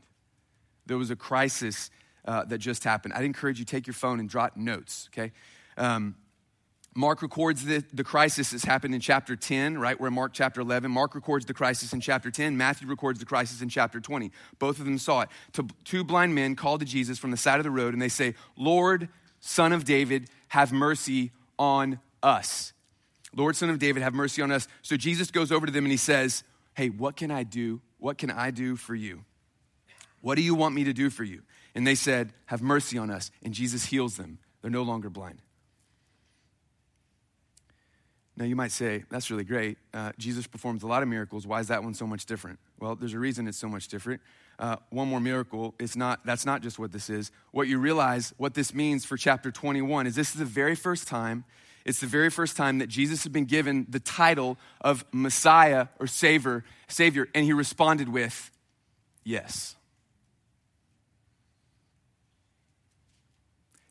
There 0.86 0.96
was 0.96 1.10
a 1.10 1.16
crisis 1.16 1.90
uh, 2.24 2.44
that 2.44 2.58
just 2.58 2.82
happened. 2.82 3.12
I'd 3.14 3.24
encourage 3.24 3.58
you 3.58 3.64
take 3.66 3.86
your 3.86 3.94
phone 3.94 4.20
and 4.20 4.30
jot 4.30 4.56
notes, 4.56 5.10
okay? 5.12 5.32
Um, 5.76 6.16
Mark 6.96 7.20
records 7.20 7.64
the, 7.64 7.84
the 7.92 8.04
crisis 8.04 8.50
that's 8.50 8.64
happened 8.64 8.94
in 8.94 9.00
chapter 9.00 9.36
10, 9.36 9.78
right? 9.78 10.00
We're 10.00 10.08
in 10.08 10.14
Mark 10.14 10.32
chapter 10.32 10.60
11. 10.62 10.90
Mark 10.90 11.14
records 11.14 11.44
the 11.44 11.54
crisis 11.54 11.92
in 11.92 12.00
chapter 12.00 12.30
10. 12.30 12.56
Matthew 12.56 12.88
records 12.88 13.18
the 13.18 13.26
crisis 13.26 13.60
in 13.60 13.68
chapter 13.68 14.00
20. 14.00 14.32
Both 14.58 14.78
of 14.78 14.86
them 14.86 14.98
saw 14.98 15.22
it. 15.22 15.28
Two 15.84 16.04
blind 16.04 16.34
men 16.34 16.56
call 16.56 16.78
to 16.78 16.84
Jesus 16.84 17.18
from 17.18 17.30
the 17.30 17.36
side 17.36 17.58
of 17.58 17.64
the 17.64 17.70
road 17.70 17.92
and 17.92 18.00
they 18.00 18.08
say, 18.08 18.34
Lord, 18.56 19.08
son 19.40 19.72
of 19.72 19.84
David, 19.84 20.30
have 20.48 20.72
mercy 20.72 21.32
on 21.58 22.00
us. 22.22 22.72
Lord, 23.34 23.56
son 23.56 23.68
of 23.68 23.78
David, 23.78 24.02
have 24.02 24.14
mercy 24.14 24.40
on 24.40 24.50
us. 24.50 24.66
So 24.82 24.96
Jesus 24.96 25.30
goes 25.30 25.52
over 25.52 25.66
to 25.66 25.72
them 25.72 25.84
and 25.84 25.92
he 25.92 25.98
says, 25.98 26.42
Hey, 26.74 26.88
what 26.88 27.16
can 27.16 27.30
I 27.30 27.42
do? 27.42 27.80
What 27.98 28.18
can 28.18 28.30
I 28.30 28.50
do 28.50 28.76
for 28.76 28.94
you? 28.94 29.24
What 30.20 30.36
do 30.36 30.42
you 30.42 30.54
want 30.54 30.74
me 30.74 30.84
to 30.84 30.92
do 30.92 31.10
for 31.10 31.24
you? 31.24 31.42
And 31.74 31.86
they 31.86 31.94
said, 31.94 32.32
Have 32.46 32.62
mercy 32.62 32.96
on 32.96 33.10
us. 33.10 33.30
And 33.42 33.52
Jesus 33.52 33.86
heals 33.86 34.16
them. 34.16 34.38
They're 34.62 34.70
no 34.70 34.82
longer 34.82 35.10
blind. 35.10 35.42
Now, 38.38 38.44
you 38.44 38.54
might 38.54 38.72
say, 38.72 39.04
that's 39.10 39.30
really 39.30 39.44
great. 39.44 39.78
Uh, 39.94 40.12
Jesus 40.18 40.46
performs 40.46 40.82
a 40.82 40.86
lot 40.86 41.02
of 41.02 41.08
miracles. 41.08 41.46
Why 41.46 41.60
is 41.60 41.68
that 41.68 41.82
one 41.82 41.94
so 41.94 42.06
much 42.06 42.26
different? 42.26 42.58
Well, 42.78 42.94
there's 42.94 43.14
a 43.14 43.18
reason 43.18 43.48
it's 43.48 43.56
so 43.56 43.68
much 43.68 43.88
different. 43.88 44.20
Uh, 44.58 44.76
one 44.90 45.08
more 45.08 45.20
miracle, 45.20 45.74
it's 45.78 45.96
not, 45.96 46.24
that's 46.24 46.44
not 46.44 46.62
just 46.62 46.78
what 46.78 46.92
this 46.92 47.08
is. 47.08 47.30
What 47.52 47.66
you 47.66 47.78
realize, 47.78 48.34
what 48.36 48.52
this 48.52 48.74
means 48.74 49.06
for 49.06 49.16
chapter 49.16 49.50
21 49.50 50.06
is 50.06 50.14
this 50.14 50.30
is 50.30 50.38
the 50.38 50.44
very 50.44 50.74
first 50.74 51.08
time, 51.08 51.44
it's 51.86 52.00
the 52.00 52.06
very 52.06 52.30
first 52.30 52.56
time 52.56 52.78
that 52.78 52.88
Jesus 52.88 53.22
has 53.22 53.32
been 53.32 53.44
given 53.44 53.86
the 53.88 54.00
title 54.00 54.58
of 54.80 55.04
Messiah 55.12 55.88
or 55.98 56.06
Savior, 56.06 56.64
Savior, 56.88 57.28
and 57.34 57.44
he 57.44 57.52
responded 57.52 58.08
with, 58.08 58.50
yes. 59.24 59.76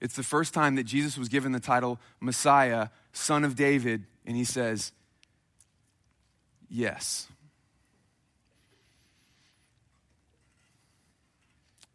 It's 0.01 0.15
the 0.15 0.23
first 0.23 0.53
time 0.53 0.75
that 0.75 0.83
Jesus 0.83 1.17
was 1.17 1.29
given 1.29 1.51
the 1.51 1.59
title 1.59 1.99
Messiah, 2.19 2.89
Son 3.13 3.43
of 3.43 3.55
David, 3.55 4.05
and 4.25 4.35
he 4.35 4.43
says, 4.43 4.91
Yes. 6.69 7.27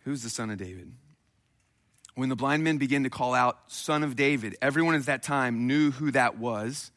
Who's 0.04 0.22
the 0.22 0.30
Son 0.30 0.50
of 0.50 0.58
David? 0.58 0.92
When 2.14 2.28
the 2.28 2.36
blind 2.36 2.64
men 2.64 2.78
began 2.78 3.04
to 3.04 3.10
call 3.10 3.34
out, 3.34 3.58
Son 3.68 4.02
of 4.02 4.16
David, 4.16 4.56
everyone 4.60 4.94
at 4.94 5.06
that 5.06 5.22
time 5.22 5.66
knew 5.66 5.90
who 5.90 6.10
that 6.12 6.38
was. 6.38 6.90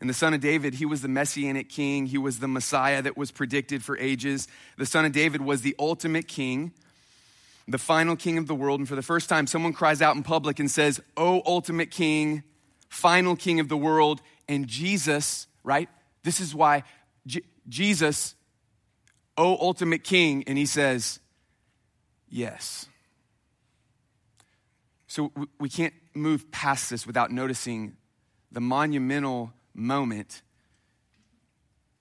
And 0.00 0.08
the 0.08 0.14
son 0.14 0.32
of 0.32 0.40
David, 0.40 0.74
he 0.74 0.86
was 0.86 1.02
the 1.02 1.08
messianic 1.08 1.68
king. 1.68 2.06
He 2.06 2.18
was 2.18 2.38
the 2.38 2.48
Messiah 2.48 3.02
that 3.02 3.16
was 3.16 3.30
predicted 3.32 3.82
for 3.82 3.98
ages. 3.98 4.46
The 4.76 4.86
son 4.86 5.04
of 5.04 5.12
David 5.12 5.40
was 5.40 5.62
the 5.62 5.74
ultimate 5.78 6.28
king, 6.28 6.72
the 7.66 7.78
final 7.78 8.14
king 8.14 8.38
of 8.38 8.46
the 8.46 8.54
world. 8.54 8.78
And 8.78 8.88
for 8.88 8.94
the 8.94 9.02
first 9.02 9.28
time, 9.28 9.46
someone 9.46 9.72
cries 9.72 10.00
out 10.00 10.14
in 10.14 10.22
public 10.22 10.60
and 10.60 10.70
says, 10.70 11.00
Oh, 11.16 11.42
ultimate 11.44 11.90
king, 11.90 12.44
final 12.88 13.36
king 13.36 13.60
of 13.60 13.68
the 13.68 13.76
world. 13.76 14.20
And 14.48 14.66
Jesus, 14.66 15.46
right? 15.62 15.88
This 16.22 16.40
is 16.40 16.54
why 16.54 16.84
J- 17.26 17.42
Jesus, 17.68 18.34
oh, 19.36 19.56
ultimate 19.60 20.04
king. 20.04 20.44
And 20.46 20.58
he 20.58 20.66
says, 20.66 21.20
Yes. 22.30 22.86
So 25.06 25.32
we 25.58 25.70
can't 25.70 25.94
move 26.14 26.50
past 26.50 26.90
this 26.90 27.06
without 27.06 27.30
noticing 27.30 27.96
the 28.52 28.60
monumental 28.60 29.52
moment 29.74 30.42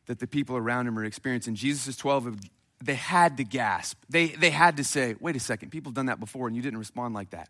that 0.08 0.20
the 0.20 0.28
people 0.28 0.58
around 0.58 0.88
him 0.88 0.98
are 1.00 1.06
experiencing. 1.06 1.56
Jesus 1.56 1.88
is 1.88 1.98
12, 1.98 2.38
they 2.84 2.96
had 2.96 3.38
to 3.38 3.44
gasp. 3.44 3.98
They, 4.10 4.28
they 4.28 4.50
had 4.50 4.78
to 4.78 4.84
say, 4.84 5.16
wait 5.20 5.36
a 5.36 5.40
second, 5.40 5.70
people 5.70 5.92
have 5.92 5.96
done 5.96 6.06
that 6.08 6.20
before 6.20 6.48
and 6.48 6.56
you 6.56 6.62
didn't 6.62 6.80
respond 6.80 7.14
like 7.14 7.32
that. 7.32 7.50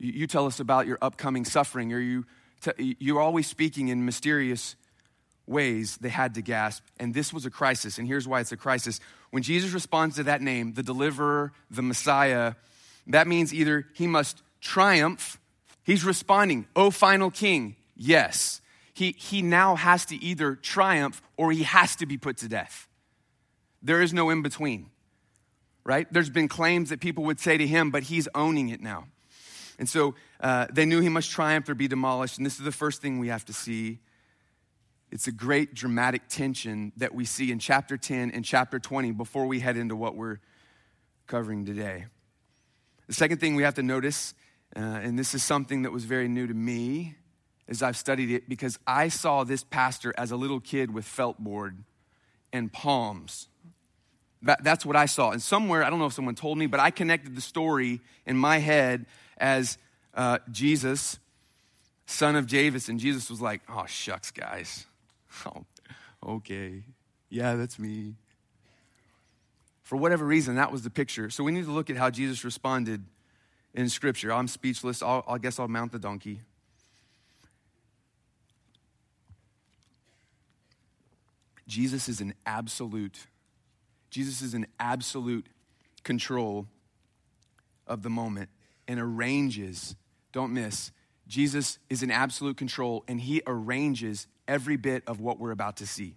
You, 0.00 0.26
tell 0.26 0.46
us 0.46 0.60
about 0.60 0.86
your 0.86 0.98
upcoming 1.00 1.44
suffering, 1.44 1.92
or 1.92 2.00
you, 2.00 2.26
t- 2.62 2.96
you're 2.98 3.20
always 3.20 3.46
speaking 3.46 3.88
in 3.88 4.04
mysterious 4.04 4.74
ways. 5.46 5.98
They 5.98 6.08
had 6.08 6.34
to 6.34 6.42
gasp. 6.42 6.82
And 6.98 7.14
this 7.14 7.32
was 7.32 7.46
a 7.46 7.50
crisis. 7.50 7.98
And 7.98 8.08
here's 8.08 8.26
why 8.26 8.40
it's 8.40 8.52
a 8.52 8.56
crisis. 8.56 8.98
When 9.30 9.42
Jesus 9.42 9.72
responds 9.72 10.16
to 10.16 10.24
that 10.24 10.42
name, 10.42 10.72
the 10.72 10.82
deliverer, 10.82 11.52
the 11.70 11.82
Messiah, 11.82 12.54
that 13.08 13.28
means 13.28 13.54
either 13.54 13.86
he 13.94 14.06
must 14.06 14.42
triumph, 14.60 15.38
he's 15.84 16.04
responding, 16.04 16.66
oh, 16.74 16.90
final 16.90 17.30
king, 17.30 17.76
yes 17.94 18.60
he, 19.00 19.14
he 19.16 19.40
now 19.40 19.76
has 19.76 20.04
to 20.06 20.22
either 20.22 20.54
triumph 20.56 21.22
or 21.38 21.52
he 21.52 21.62
has 21.62 21.96
to 21.96 22.06
be 22.06 22.18
put 22.18 22.36
to 22.38 22.48
death. 22.48 22.86
There 23.82 24.02
is 24.02 24.12
no 24.12 24.28
in 24.28 24.42
between, 24.42 24.90
right? 25.84 26.06
There's 26.12 26.28
been 26.28 26.48
claims 26.48 26.90
that 26.90 27.00
people 27.00 27.24
would 27.24 27.40
say 27.40 27.56
to 27.56 27.66
him, 27.66 27.90
but 27.90 28.02
he's 28.02 28.28
owning 28.34 28.68
it 28.68 28.82
now. 28.82 29.06
And 29.80 29.88
so 29.88 30.14
uh, 30.40 30.66
they 30.70 30.84
knew 30.84 31.00
he 31.00 31.08
must 31.08 31.30
triumph 31.30 31.66
or 31.70 31.74
be 31.74 31.88
demolished. 31.88 32.36
And 32.36 32.44
this 32.44 32.58
is 32.58 32.64
the 32.64 32.70
first 32.70 33.00
thing 33.00 33.18
we 33.18 33.28
have 33.28 33.46
to 33.46 33.54
see. 33.54 33.98
It's 35.10 35.26
a 35.26 35.32
great 35.32 35.74
dramatic 35.74 36.28
tension 36.28 36.92
that 36.98 37.14
we 37.14 37.24
see 37.24 37.50
in 37.50 37.58
chapter 37.58 37.96
10 37.96 38.30
and 38.30 38.44
chapter 38.44 38.78
20 38.78 39.12
before 39.12 39.46
we 39.46 39.58
head 39.58 39.78
into 39.78 39.96
what 39.96 40.14
we're 40.14 40.38
covering 41.26 41.64
today. 41.64 42.04
The 43.06 43.14
second 43.14 43.38
thing 43.38 43.56
we 43.56 43.62
have 43.62 43.74
to 43.74 43.82
notice, 43.82 44.34
uh, 44.76 44.80
and 44.80 45.18
this 45.18 45.34
is 45.34 45.42
something 45.42 45.82
that 45.82 45.92
was 45.92 46.04
very 46.04 46.28
new 46.28 46.46
to 46.46 46.54
me, 46.54 47.16
as 47.66 47.82
I've 47.82 47.96
studied 47.96 48.30
it 48.30 48.50
because 48.50 48.78
I 48.86 49.08
saw 49.08 49.44
this 49.44 49.64
pastor 49.64 50.12
as 50.18 50.30
a 50.30 50.36
little 50.36 50.60
kid 50.60 50.92
with 50.92 51.06
felt 51.06 51.38
board 51.38 51.82
and 52.52 52.70
palms. 52.70 53.48
That, 54.42 54.62
that's 54.62 54.84
what 54.84 54.96
I 54.96 55.06
saw. 55.06 55.30
And 55.30 55.40
somewhere, 55.40 55.82
I 55.82 55.88
don't 55.88 55.98
know 55.98 56.06
if 56.06 56.12
someone 56.12 56.34
told 56.34 56.58
me, 56.58 56.66
but 56.66 56.80
I 56.80 56.90
connected 56.90 57.34
the 57.34 57.40
story 57.40 58.00
in 58.26 58.36
my 58.36 58.58
head 58.58 59.06
as 59.40 59.78
uh, 60.14 60.38
Jesus, 60.50 61.18
son 62.06 62.36
of 62.36 62.46
Javis. 62.46 62.88
And 62.88 63.00
Jesus 63.00 63.30
was 63.30 63.40
like, 63.40 63.62
oh, 63.68 63.86
shucks, 63.86 64.30
guys. 64.30 64.86
Oh, 65.46 65.64
okay. 66.26 66.82
Yeah, 67.30 67.54
that's 67.54 67.78
me. 67.78 68.14
For 69.84 69.96
whatever 69.96 70.24
reason, 70.24 70.56
that 70.56 70.72
was 70.72 70.82
the 70.82 70.90
picture. 70.90 71.30
So 71.30 71.44
we 71.44 71.52
need 71.52 71.64
to 71.64 71.70
look 71.70 71.88
at 71.88 71.96
how 71.96 72.10
Jesus 72.10 72.44
responded 72.44 73.04
in 73.74 73.88
Scripture. 73.88 74.32
I'm 74.32 74.48
speechless. 74.48 75.02
I'll, 75.02 75.24
I 75.26 75.38
guess 75.38 75.60
I'll 75.60 75.68
mount 75.68 75.92
the 75.92 76.00
donkey. 76.00 76.40
Jesus 81.68 82.08
is 82.08 82.20
an 82.20 82.34
absolute, 82.44 83.26
Jesus 84.10 84.42
is 84.42 84.54
an 84.54 84.66
absolute 84.80 85.46
control 86.02 86.66
of 87.86 88.02
the 88.02 88.10
moment 88.10 88.50
and 88.90 88.98
arranges, 88.98 89.94
don't 90.32 90.52
miss, 90.52 90.90
Jesus 91.28 91.78
is 91.88 92.02
in 92.02 92.10
absolute 92.10 92.56
control 92.56 93.04
and 93.06 93.20
he 93.20 93.40
arranges 93.46 94.26
every 94.48 94.76
bit 94.76 95.04
of 95.06 95.20
what 95.20 95.38
we're 95.38 95.52
about 95.52 95.76
to 95.76 95.86
see. 95.86 96.16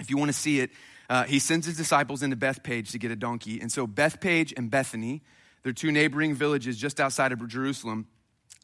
If 0.00 0.10
you 0.10 0.16
want 0.16 0.28
to 0.28 0.36
see 0.36 0.58
it, 0.58 0.70
uh, 1.08 1.22
he 1.22 1.38
sends 1.38 1.66
his 1.66 1.76
disciples 1.76 2.24
into 2.24 2.34
Bethphage 2.34 2.90
to 2.90 2.98
get 2.98 3.12
a 3.12 3.16
donkey. 3.16 3.60
And 3.60 3.70
so 3.70 3.86
Bethphage 3.86 4.52
and 4.56 4.72
Bethany, 4.72 5.22
they're 5.62 5.72
two 5.72 5.92
neighboring 5.92 6.34
villages 6.34 6.76
just 6.76 6.98
outside 6.98 7.30
of 7.30 7.46
Jerusalem, 7.46 8.08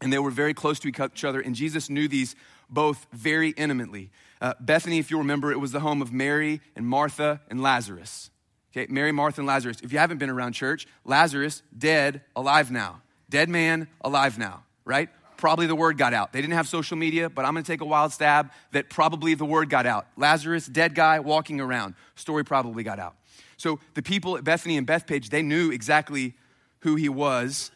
and 0.02 0.12
they 0.12 0.18
were 0.18 0.32
very 0.32 0.52
close 0.52 0.80
to 0.80 0.88
each 0.88 1.24
other. 1.24 1.40
And 1.40 1.54
Jesus 1.54 1.88
knew 1.88 2.08
these 2.08 2.34
both 2.68 3.06
very 3.12 3.50
intimately. 3.50 4.10
Uh, 4.40 4.54
Bethany, 4.58 4.98
if 4.98 5.12
you 5.12 5.18
remember, 5.18 5.52
it 5.52 5.60
was 5.60 5.70
the 5.70 5.80
home 5.80 6.02
of 6.02 6.12
Mary 6.12 6.60
and 6.74 6.84
Martha 6.84 7.42
and 7.48 7.62
Lazarus. 7.62 8.30
Okay, 8.72 8.92
Mary, 8.92 9.12
Martha, 9.12 9.40
and 9.40 9.46
Lazarus. 9.46 9.76
If 9.84 9.92
you 9.92 9.98
haven't 9.98 10.18
been 10.18 10.30
around 10.30 10.54
church, 10.54 10.88
Lazarus, 11.04 11.62
dead, 11.76 12.22
alive 12.34 12.72
now. 12.72 13.02
Dead 13.30 13.48
man, 13.48 13.88
alive 14.02 14.38
now, 14.38 14.64
right? 14.84 15.08
Probably 15.38 15.66
the 15.66 15.74
word 15.74 15.96
got 15.96 16.12
out. 16.12 16.34
They 16.34 16.42
didn't 16.42 16.54
have 16.54 16.68
social 16.68 16.98
media, 16.98 17.30
but 17.30 17.46
I'm 17.46 17.54
gonna 17.54 17.64
take 17.64 17.80
a 17.80 17.86
wild 17.86 18.12
stab 18.12 18.50
that 18.72 18.90
probably 18.90 19.32
the 19.32 19.46
word 19.46 19.70
got 19.70 19.86
out. 19.86 20.06
Lazarus, 20.18 20.66
dead 20.66 20.94
guy, 20.94 21.20
walking 21.20 21.60
around. 21.60 21.94
Story 22.16 22.44
probably 22.44 22.82
got 22.82 22.98
out. 22.98 23.16
So 23.56 23.80
the 23.94 24.02
people 24.02 24.36
at 24.36 24.44
Bethany 24.44 24.76
and 24.76 24.86
Bethphage, 24.86 25.30
they 25.30 25.42
knew 25.42 25.70
exactly 25.70 26.34
who 26.80 26.96
he 26.96 27.08
was 27.08 27.70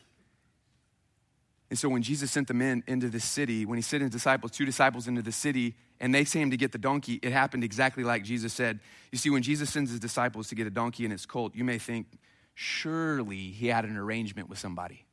and 1.75 1.79
so 1.79 1.89
when 1.89 2.03
Jesus 2.03 2.31
sent 2.31 2.47
them 2.47 2.63
in 2.63 2.85
into 2.87 3.09
the 3.09 3.19
city, 3.19 3.67
when 3.67 3.77
he 3.77 3.83
sent 3.83 4.03
his 4.03 4.13
disciples, 4.13 4.53
two 4.53 4.65
disciples 4.65 5.09
into 5.09 5.23
the 5.23 5.33
city, 5.33 5.75
and 5.99 6.15
they 6.15 6.23
him 6.23 6.53
to 6.53 6.57
get 6.57 6.71
the 6.71 6.79
donkey, 6.79 7.19
it 7.21 7.33
happened 7.33 7.65
exactly 7.65 8.05
like 8.05 8.23
Jesus 8.23 8.53
said. 8.53 8.79
You 9.11 9.19
see, 9.19 9.29
when 9.29 9.43
Jesus 9.43 9.71
sends 9.71 9.91
his 9.91 9.99
disciples 9.99 10.47
to 10.51 10.55
get 10.55 10.69
a 10.69 10.71
donkey 10.71 11.05
and 11.05 11.13
its 11.13 11.27
colt, 11.27 11.53
you 11.57 11.65
may 11.65 11.79
think, 11.79 12.07
surely 12.55 13.51
he 13.51 13.67
had 13.67 13.85
an 13.85 13.97
arrangement 13.97 14.49
with 14.49 14.61
somebody. 14.61 15.05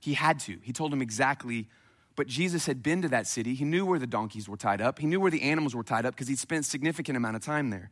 He 0.00 0.14
had 0.14 0.40
to. 0.40 0.58
He 0.62 0.72
told 0.72 0.92
him 0.92 1.02
exactly. 1.02 1.68
But 2.16 2.26
Jesus 2.26 2.66
had 2.66 2.82
been 2.82 3.02
to 3.02 3.08
that 3.08 3.26
city. 3.26 3.54
He 3.54 3.64
knew 3.64 3.86
where 3.86 3.98
the 3.98 4.06
donkeys 4.06 4.48
were 4.48 4.56
tied 4.56 4.80
up. 4.80 4.98
He 4.98 5.06
knew 5.06 5.20
where 5.20 5.30
the 5.30 5.42
animals 5.42 5.74
were 5.74 5.84
tied 5.84 6.04
up 6.04 6.14
because 6.14 6.28
he'd 6.28 6.38
spent 6.38 6.64
significant 6.64 7.16
amount 7.16 7.36
of 7.36 7.42
time 7.42 7.70
there. 7.70 7.90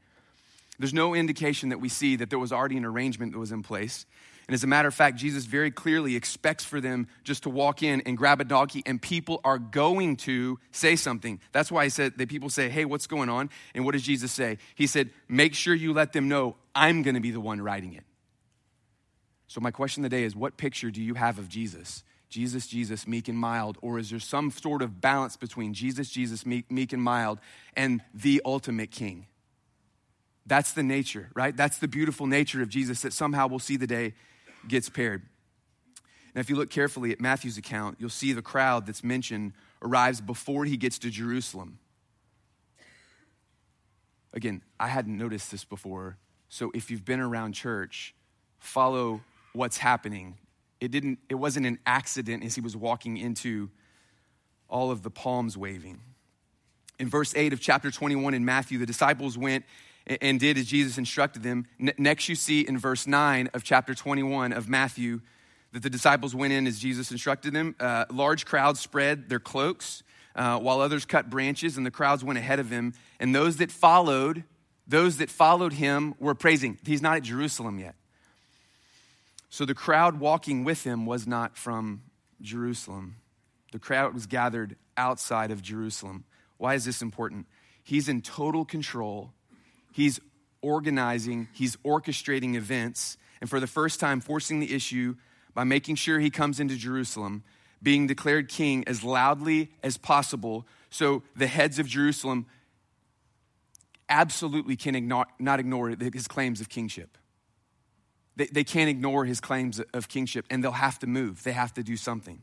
There's 0.79 0.95
no 0.95 1.15
indication 1.15 1.71
that 1.71 1.81
we 1.81 1.89
see 1.89 2.17
that 2.17 2.31
there 2.31 2.39
was 2.39 2.53
already 2.53 2.77
an 2.77 2.85
arrangement 2.85 3.33
that 3.33 3.39
was 3.39 3.53
in 3.53 3.63
place. 3.63 4.07
And 4.47 4.55
as 4.55 4.65
a 4.65 4.67
matter 4.67 4.89
of 4.89 4.95
fact, 4.95 5.19
Jesus 5.19 5.45
very 5.45 5.71
clearly 5.71 6.17
expects 6.17 6.65
for 6.65 6.81
them 6.81 7.07
just 7.23 7.43
to 7.43 7.51
walk 7.51 7.83
in 7.83 8.01
and 8.03 8.17
grab 8.17 8.41
a 8.41 8.45
donkey, 8.45 8.83
and 8.87 9.01
people 9.01 9.43
are 9.45 9.59
going 9.59 10.17
to 10.19 10.59
say 10.73 10.97
something. 10.97 11.39
That's 11.53 11.71
why 11.71 11.85
he 11.85 11.91
said 11.91 12.17
that 12.17 12.31
people 12.31 12.49
say, 12.49 12.71
Hey, 12.71 12.87
what's 12.87 13.07
going 13.07 13.29
on? 13.29 13.51
And 13.75 13.85
what 13.85 13.93
does 13.93 14.03
Jesus 14.03 14.33
say? 14.33 14.57
He 14.75 14.87
said, 14.87 15.11
Make 15.29 15.55
sure 15.55 15.75
you 15.75 15.93
let 15.93 16.15
them 16.15 16.29
know 16.29 16.57
I'm 16.75 17.03
going 17.03 17.15
to 17.15 17.21
be 17.21 17.31
the 17.31 17.41
one 17.41 17.61
riding 17.61 17.93
it. 17.93 18.05
So, 19.49 19.61
my 19.61 19.71
question 19.71 20.03
today 20.03 20.25
is 20.25 20.37
what 20.37 20.57
picture 20.57 20.91
do 20.91 21.03
you 21.03 21.15
have 21.15 21.39
of 21.39 21.49
Jesus? 21.49 22.05
Jesus, 22.29 22.67
Jesus, 22.67 23.07
meek 23.07 23.29
and 23.29 23.39
mild? 23.39 23.79
Or 23.81 23.99
is 23.99 24.11
there 24.11 24.21
some 24.21 24.51
sort 24.51 24.83
of 24.83 25.01
balance 25.01 25.37
between 25.37 25.73
Jesus, 25.73 26.11
Jesus, 26.11 26.45
meek, 26.45 26.71
meek 26.71 26.93
and 26.93 27.03
mild, 27.03 27.39
and 27.75 28.03
the 28.13 28.43
ultimate 28.45 28.91
king? 28.91 29.27
That's 30.45 30.73
the 30.73 30.83
nature, 30.83 31.31
right? 31.35 31.57
That's 31.57 31.79
the 31.79 31.89
beautiful 31.89 32.27
nature 32.27 32.63
of 32.63 32.69
Jesus 32.69 33.01
that 33.03 33.15
somehow 33.15 33.47
we'll 33.47 33.59
see 33.59 33.77
the 33.77 33.87
day 33.87 34.15
gets 34.67 34.91
paired. 34.91 35.23
Now, 36.35 36.41
if 36.41 36.51
you 36.51 36.57
look 36.57 36.71
carefully 36.71 37.11
at 37.11 37.21
Matthew's 37.21 37.57
account, 37.57 37.97
you'll 37.99 38.11
see 38.11 38.35
the 38.35 38.43
crowd 38.43 38.87
that's 38.87 39.03
mentioned 39.03 39.55
arrives 39.83 40.21
before 40.21 40.67
he 40.67 40.77
gets 40.77 40.99
to 41.01 41.11
Jerusalem. 41.11 41.79
Again, 44.35 44.63
I 44.79 44.89
hadn't 44.89 45.17
noticed 45.17 45.51
this 45.51 45.65
before. 45.65 46.19
So 46.51 46.71
if 46.75 46.91
you've 46.91 47.05
been 47.05 47.21
around 47.21 47.53
church, 47.53 48.15
follow 48.59 49.23
what's 49.53 49.79
happening. 49.79 50.39
It 50.81 50.91
didn't 50.91 51.19
it 51.29 51.35
wasn't 51.35 51.67
an 51.67 51.79
accident 51.87 52.45
as 52.45 52.55
he 52.55 52.61
was 52.61 52.77
walking 52.77 53.17
into 53.17 53.71
all 54.69 54.91
of 54.91 55.03
the 55.03 55.11
palms 55.11 55.57
waving. 55.57 56.01
In 56.99 57.09
verse 57.09 57.33
8 57.35 57.53
of 57.53 57.61
chapter 57.61 57.91
21 57.91 58.35
in 58.35 58.45
Matthew, 58.45 58.79
the 58.79 58.87
disciples 58.87 59.39
went 59.39 59.65
and 60.21 60.41
did 60.41 60.59
as 60.59 60.67
Jesus 60.67 60.99
instructed 60.99 61.43
them. 61.43 61.67
next, 61.99 62.29
you 62.29 62.35
see 62.35 62.63
in 62.63 62.79
verse 62.79 63.07
9 63.07 63.51
of 63.55 63.63
chapter 63.63 63.95
21 63.95 64.53
of 64.53 64.69
Matthew 64.69 65.21
that 65.73 65.83
the 65.83 65.91
disciples 65.91 66.35
went 66.35 66.53
in 66.53 66.67
as 66.67 66.79
Jesus 66.79 67.11
instructed 67.11 67.53
them. 67.53 67.77
Uh, 67.79 68.07
large 68.11 68.47
crowds 68.47 68.81
spread 68.81 69.29
their 69.29 69.39
cloaks, 69.39 70.03
uh, 70.35 70.59
while 70.59 70.81
others 70.81 71.05
cut 71.05 71.29
branches, 71.29 71.77
and 71.77 71.85
the 71.85 71.91
crowds 71.91 72.25
went 72.25 72.39
ahead 72.39 72.59
of 72.59 72.71
him. 72.71 72.95
And 73.21 73.35
those 73.35 73.59
that 73.59 73.71
followed, 73.71 74.45
those 74.87 75.19
that 75.19 75.31
followed 75.31 75.75
him 75.75 76.15
were 76.19 76.35
praising. 76.35 76.79
He's 76.85 77.03
not 77.03 77.17
at 77.17 77.23
Jerusalem 77.23 77.79
yet. 77.79 77.95
So 79.49 79.65
the 79.65 79.75
crowd 79.75 80.21
walking 80.21 80.65
with 80.65 80.85
him 80.85 81.07
was 81.07 81.27
not 81.27 81.57
from 81.57 82.03
Jerusalem. 82.41 83.17
The 83.73 83.79
crowd 83.79 84.15
was 84.15 84.27
gathered 84.27 84.77
outside 84.97 85.51
of 85.51 85.63
Jerusalem. 85.63 86.25
Why 86.57 86.75
is 86.75 86.85
this 86.85 87.03
important? 87.03 87.47
He's 87.83 88.09
in 88.09 88.21
total 88.23 88.65
control. 88.65 89.33
He's 89.93 90.21
organizing, 90.61 91.49
he's 91.53 91.77
orchestrating 91.77 92.55
events, 92.55 93.17
and 93.41 93.49
for 93.49 93.61
the 93.61 93.67
first 93.67 94.01
time, 94.01 94.21
forcing 94.21 94.61
the 94.61 94.75
issue 94.75 95.15
by 95.55 95.65
making 95.65 95.95
sure 95.95 96.19
he 96.19 96.31
comes 96.31 96.61
into 96.61 96.77
Jerusalem, 96.77 97.45
being 97.83 98.07
declared 98.07 98.49
king 98.49 98.85
as 98.87 99.05
loudly 99.05 99.71
as 99.83 99.97
possible 99.97 100.67
so 100.91 101.23
the 101.37 101.47
heads 101.47 101.79
of 101.79 101.87
Jerusalem 101.87 102.47
absolutely 104.09 104.77
can 104.77 105.07
not 105.39 105.61
ignore 105.61 105.91
his 105.91 106.27
claims 106.27 106.61
of 106.61 106.69
kingship. 106.69 107.19
They, 108.39 108.47
they 108.47 108.65
can't 108.65 108.89
ignore 108.89 109.25
his 109.25 109.41
claims 109.41 109.81
of 109.93 110.09
kingship, 110.09 110.47
and 110.49 110.63
they'll 110.63 110.71
have 110.71 111.01
to 111.01 111.09
move. 111.09 111.43
They 111.43 111.53
have 111.53 111.75
to 111.75 111.83
do 111.83 111.97
something. 111.97 112.41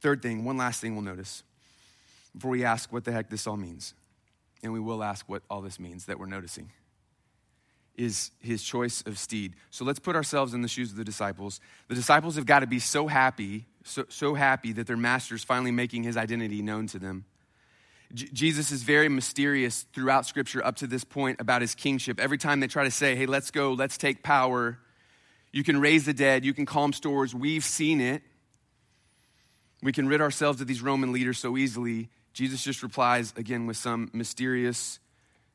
Third 0.00 0.20
thing, 0.20 0.44
one 0.44 0.58
last 0.58 0.80
thing 0.80 0.94
we'll 0.94 1.04
notice 1.04 1.42
before 2.34 2.50
we 2.50 2.64
ask 2.64 2.92
what 2.92 3.04
the 3.04 3.12
heck 3.12 3.30
this 3.30 3.46
all 3.46 3.56
means, 3.56 3.94
and 4.62 4.72
we 4.74 4.78
will 4.78 5.02
ask 5.02 5.26
what 5.26 5.42
all 5.50 5.62
this 5.62 5.80
means 5.80 6.04
that 6.04 6.18
we're 6.18 6.26
noticing, 6.26 6.70
is 7.96 8.30
his 8.40 8.62
choice 8.62 9.02
of 9.06 9.18
steed. 9.18 9.54
So 9.70 9.86
let's 9.86 9.98
put 9.98 10.16
ourselves 10.16 10.52
in 10.52 10.60
the 10.60 10.68
shoes 10.68 10.90
of 10.90 10.98
the 10.98 11.04
disciples. 11.04 11.60
The 11.88 11.94
disciples 11.94 12.36
have 12.36 12.46
got 12.46 12.60
to 12.60 12.66
be 12.66 12.78
so 12.78 13.06
happy, 13.06 13.66
so, 13.84 14.04
so 14.10 14.34
happy 14.34 14.72
that 14.72 14.86
their 14.86 14.98
master's 14.98 15.44
finally 15.44 15.72
making 15.72 16.02
his 16.02 16.18
identity 16.18 16.60
known 16.60 16.86
to 16.88 16.98
them. 16.98 17.24
J- 18.14 18.28
Jesus 18.32 18.72
is 18.72 18.82
very 18.82 19.08
mysterious 19.08 19.86
throughout 19.92 20.26
Scripture 20.26 20.64
up 20.64 20.76
to 20.76 20.86
this 20.86 21.04
point 21.04 21.40
about 21.40 21.60
his 21.60 21.74
kingship. 21.74 22.18
Every 22.20 22.38
time 22.38 22.60
they 22.60 22.66
try 22.66 22.84
to 22.84 22.90
say, 22.90 23.14
hey, 23.16 23.26
let's 23.26 23.50
go, 23.50 23.72
let's 23.72 23.96
take 23.96 24.22
power, 24.22 24.78
you 25.52 25.64
can 25.64 25.80
raise 25.80 26.04
the 26.04 26.14
dead, 26.14 26.44
you 26.44 26.54
can 26.54 26.66
calm 26.66 26.92
storms, 26.92 27.34
we've 27.34 27.64
seen 27.64 28.00
it. 28.00 28.22
We 29.82 29.92
can 29.92 30.08
rid 30.08 30.20
ourselves 30.20 30.60
of 30.60 30.66
these 30.66 30.82
Roman 30.82 31.12
leaders 31.12 31.38
so 31.38 31.56
easily. 31.56 32.10
Jesus 32.32 32.62
just 32.62 32.82
replies 32.82 33.32
again 33.36 33.66
with 33.66 33.76
some 33.76 34.10
mysterious 34.12 34.98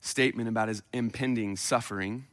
statement 0.01 0.49
about 0.49 0.67
his 0.67 0.81
impending 0.93 1.57
suffering. 1.57 2.25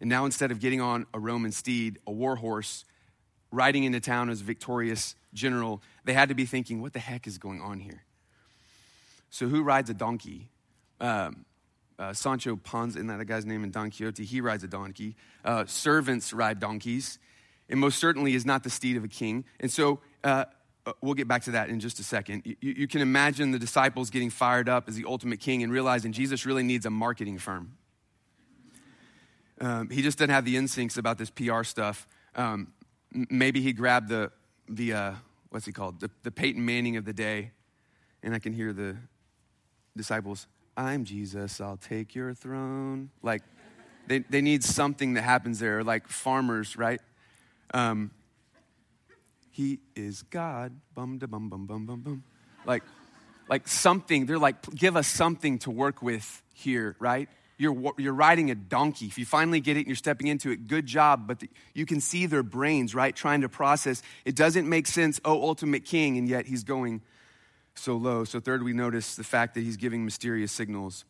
And 0.00 0.08
now, 0.08 0.26
instead 0.26 0.50
of 0.50 0.60
getting 0.60 0.80
on 0.80 1.06
a 1.12 1.18
Roman 1.18 1.50
steed, 1.50 1.98
a 2.06 2.12
war 2.12 2.36
horse, 2.36 2.84
riding 3.50 3.84
into 3.84 4.00
town 4.00 4.30
as 4.30 4.40
a 4.40 4.44
victorious 4.44 5.16
general, 5.34 5.82
they 6.04 6.12
had 6.12 6.28
to 6.28 6.34
be 6.34 6.44
thinking, 6.44 6.80
what 6.80 6.92
the 6.92 7.00
heck 7.00 7.26
is 7.26 7.38
going 7.38 7.60
on 7.60 7.80
here? 7.80 8.04
So, 9.30 9.48
who 9.48 9.62
rides 9.62 9.90
a 9.90 9.94
donkey? 9.94 10.50
Um, 11.00 11.44
uh, 11.98 12.12
Sancho 12.12 12.56
Panza, 12.56 12.98
isn't 12.98 13.08
that 13.08 13.20
a 13.20 13.24
guy's 13.24 13.44
name 13.44 13.64
in 13.64 13.70
Don 13.70 13.90
Quixote? 13.90 14.24
He 14.24 14.40
rides 14.40 14.62
a 14.62 14.68
donkey. 14.68 15.16
Uh, 15.44 15.64
servants 15.66 16.32
ride 16.32 16.60
donkeys. 16.60 17.18
And 17.68 17.80
most 17.80 17.98
certainly 17.98 18.34
is 18.34 18.46
not 18.46 18.62
the 18.62 18.70
steed 18.70 18.96
of 18.96 19.04
a 19.04 19.08
king. 19.08 19.44
And 19.60 19.70
so, 19.70 20.00
uh, 20.24 20.44
uh, 20.86 20.92
we'll 21.02 21.14
get 21.14 21.28
back 21.28 21.42
to 21.42 21.50
that 21.50 21.68
in 21.68 21.80
just 21.80 21.98
a 21.98 22.02
second. 22.02 22.42
You, 22.46 22.56
you, 22.60 22.88
can 22.88 23.02
imagine 23.02 23.50
the 23.50 23.58
disciples 23.58 24.08
getting 24.08 24.30
fired 24.30 24.70
up 24.70 24.88
as 24.88 24.94
the 24.94 25.04
ultimate 25.06 25.38
king 25.38 25.62
and 25.62 25.70
realizing 25.70 26.12
Jesus 26.12 26.46
really 26.46 26.62
needs 26.62 26.86
a 26.86 26.90
marketing 26.90 27.36
firm. 27.36 27.76
Um, 29.60 29.90
he 29.90 30.00
just 30.00 30.18
doesn't 30.18 30.30
have 30.30 30.46
the 30.46 30.56
instincts 30.56 30.96
about 30.96 31.18
this 31.18 31.28
PR 31.28 31.62
stuff. 31.62 32.08
Um, 32.34 32.72
maybe 33.12 33.60
he 33.60 33.74
grabbed 33.74 34.08
the, 34.08 34.30
the 34.66 34.94
uh, 34.94 35.12
what's 35.50 35.66
he 35.66 35.72
called? 35.72 36.00
The, 36.00 36.10
the 36.22 36.30
Peyton 36.30 36.64
Manning 36.64 36.96
of 36.96 37.04
the 37.04 37.12
day. 37.12 37.50
And 38.22 38.34
I 38.34 38.38
can 38.38 38.54
hear 38.54 38.72
the 38.72 38.96
disciples, 39.98 40.46
I'm 40.76 41.04
Jesus, 41.04 41.60
I'll 41.60 41.76
take 41.76 42.14
your 42.14 42.32
throne. 42.32 43.10
Like, 43.22 43.42
they, 44.06 44.20
they 44.20 44.40
need 44.40 44.64
something 44.64 45.14
that 45.14 45.22
happens 45.22 45.58
there, 45.58 45.84
like 45.84 46.08
farmers, 46.08 46.76
right? 46.76 47.00
Um, 47.74 48.10
he 49.50 49.80
is 49.94 50.22
God. 50.22 50.72
Bum 50.94 51.18
da 51.18 51.26
bum 51.26 51.48
bum 51.48 51.66
bum 51.66 51.84
bum 51.84 52.00
bum. 52.00 52.22
Like, 52.64 52.84
like 53.48 53.68
something. 53.68 54.26
They're 54.26 54.38
like, 54.38 54.62
give 54.70 54.96
us 54.96 55.08
something 55.08 55.58
to 55.60 55.70
work 55.70 56.00
with 56.00 56.42
here, 56.54 56.96
right? 56.98 57.28
You're, 57.58 57.92
you're 57.98 58.14
riding 58.14 58.52
a 58.52 58.54
donkey. 58.54 59.06
If 59.06 59.18
you 59.18 59.26
finally 59.26 59.60
get 59.60 59.76
it 59.76 59.80
and 59.80 59.88
you're 59.88 59.96
stepping 59.96 60.28
into 60.28 60.52
it, 60.52 60.68
good 60.68 60.86
job. 60.86 61.26
But 61.26 61.40
the, 61.40 61.50
you 61.74 61.86
can 61.86 62.00
see 62.00 62.26
their 62.26 62.44
brains, 62.44 62.94
right, 62.94 63.14
trying 63.14 63.40
to 63.40 63.48
process. 63.48 64.00
It 64.24 64.36
doesn't 64.36 64.68
make 64.68 64.86
sense, 64.86 65.20
oh, 65.24 65.42
ultimate 65.42 65.84
king, 65.84 66.16
and 66.18 66.28
yet 66.28 66.46
he's 66.46 66.62
going 66.62 67.02
so 67.78 67.96
low. 67.96 68.24
So, 68.24 68.40
third, 68.40 68.62
we 68.62 68.72
notice 68.72 69.14
the 69.14 69.24
fact 69.24 69.54
that 69.54 69.62
he's 69.62 69.76
giving 69.76 70.04
mysterious 70.04 70.52
signals. 70.52 71.04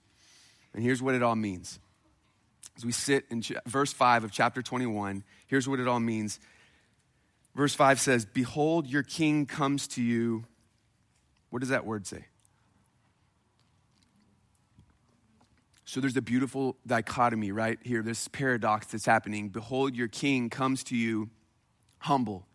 And 0.74 0.83
here's 0.83 1.02
what 1.02 1.14
it 1.14 1.22
all 1.22 1.37
means. 1.37 1.78
As 2.76 2.85
we 2.85 2.92
sit 2.92 3.24
in 3.31 3.42
ch- 3.42 3.52
verse 3.66 3.92
5 3.92 4.24
of 4.24 4.33
chapter 4.33 4.62
21, 4.62 5.24
here's 5.46 5.68
what 5.68 5.81
it 5.81 5.88
all 5.88 6.00
means 6.00 6.38
Verse 7.59 7.74
5 7.74 7.98
says, 7.98 8.24
Behold, 8.24 8.87
your 8.87 9.02
king 9.02 9.44
comes 9.44 9.88
to 9.88 10.02
you. 10.02 10.44
What 11.50 11.59
does 11.59 11.70
that 11.70 11.85
word 11.85 12.07
say? 12.07 12.26
So 15.85 16.00
there's 16.00 16.16
a 16.16 16.22
beautiful 16.22 16.76
dichotomy 16.87 17.50
right 17.50 17.81
here, 17.83 18.02
this 18.02 18.28
paradox 18.28 18.87
that's 18.87 19.07
happening. 19.07 19.48
Behold, 19.48 19.96
your 19.96 20.07
king 20.07 20.50
comes 20.50 20.85
to 20.85 20.96
you 20.96 21.31
humble. 21.98 22.46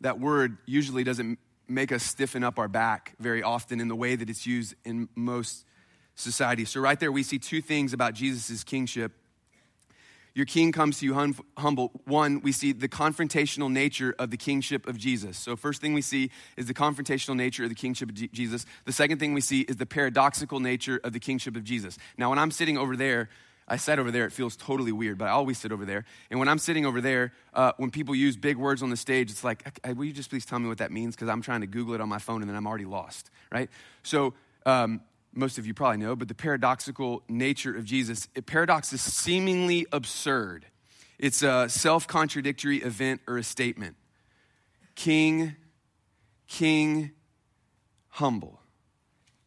That 0.00 0.18
word 0.18 0.58
usually 0.66 1.04
doesn't 1.04 1.38
make 1.68 1.92
us 1.92 2.02
stiffen 2.02 2.44
up 2.44 2.58
our 2.58 2.68
back 2.68 3.14
very 3.18 3.42
often 3.42 3.80
in 3.80 3.88
the 3.88 3.96
way 3.96 4.16
that 4.16 4.28
it's 4.28 4.46
used 4.46 4.74
in 4.84 5.08
most 5.14 5.64
societies. 6.14 6.70
So, 6.70 6.80
right 6.80 6.98
there, 6.98 7.12
we 7.12 7.22
see 7.22 7.38
two 7.38 7.60
things 7.60 7.92
about 7.92 8.14
Jesus' 8.14 8.64
kingship 8.64 9.12
your 10.34 10.46
king 10.46 10.72
comes 10.72 10.98
to 10.98 11.06
you 11.06 11.14
hum- 11.14 11.36
humble. 11.56 11.92
One, 12.06 12.40
we 12.40 12.50
see 12.50 12.72
the 12.72 12.88
confrontational 12.88 13.70
nature 13.70 14.16
of 14.18 14.30
the 14.30 14.36
kingship 14.36 14.88
of 14.88 14.98
Jesus. 14.98 15.38
So, 15.38 15.54
first 15.54 15.80
thing 15.80 15.94
we 15.94 16.02
see 16.02 16.30
is 16.56 16.66
the 16.66 16.74
confrontational 16.74 17.36
nature 17.36 17.62
of 17.62 17.68
the 17.68 17.76
kingship 17.76 18.08
of 18.08 18.16
G- 18.16 18.28
Jesus. 18.32 18.66
The 18.84 18.92
second 18.92 19.18
thing 19.18 19.32
we 19.32 19.40
see 19.40 19.60
is 19.60 19.76
the 19.76 19.86
paradoxical 19.86 20.58
nature 20.58 21.00
of 21.04 21.12
the 21.12 21.20
kingship 21.20 21.54
of 21.54 21.62
Jesus. 21.62 21.96
Now, 22.18 22.30
when 22.30 22.40
I'm 22.40 22.50
sitting 22.50 22.76
over 22.76 22.96
there, 22.96 23.28
I 23.66 23.76
sat 23.76 23.98
over 23.98 24.10
there, 24.10 24.26
it 24.26 24.32
feels 24.32 24.56
totally 24.56 24.92
weird, 24.92 25.16
but 25.16 25.26
I 25.26 25.30
always 25.30 25.56
sit 25.56 25.72
over 25.72 25.86
there. 25.86 26.04
And 26.30 26.38
when 26.38 26.48
I'm 26.48 26.58
sitting 26.58 26.84
over 26.84 27.00
there, 27.00 27.32
uh, 27.54 27.72
when 27.78 27.90
people 27.90 28.14
use 28.14 28.36
big 28.36 28.56
words 28.58 28.82
on 28.82 28.90
the 28.90 28.96
stage, 28.96 29.30
it's 29.30 29.42
like, 29.42 29.64
will 29.96 30.04
you 30.04 30.12
just 30.12 30.28
please 30.28 30.44
tell 30.44 30.58
me 30.58 30.68
what 30.68 30.78
that 30.78 30.92
means? 30.92 31.14
Because 31.14 31.28
I'm 31.30 31.40
trying 31.40 31.62
to 31.62 31.66
Google 31.66 31.94
it 31.94 32.00
on 32.00 32.08
my 32.08 32.18
phone 32.18 32.42
and 32.42 32.48
then 32.48 32.56
I'm 32.56 32.66
already 32.66 32.84
lost, 32.84 33.30
right? 33.50 33.70
So, 34.02 34.34
um, 34.66 35.00
most 35.36 35.58
of 35.58 35.66
you 35.66 35.74
probably 35.74 35.98
know, 35.98 36.14
but 36.14 36.28
the 36.28 36.34
paradoxical 36.34 37.22
nature 37.28 37.76
of 37.76 37.84
Jesus. 37.84 38.28
A 38.36 38.42
paradox 38.42 38.92
is 38.92 39.00
seemingly 39.00 39.86
absurd. 39.92 40.66
It's 41.18 41.42
a 41.42 41.68
self 41.68 42.06
contradictory 42.06 42.78
event 42.78 43.20
or 43.26 43.38
a 43.38 43.42
statement. 43.42 43.96
King, 44.94 45.56
king, 46.46 47.12
humble. 48.10 48.60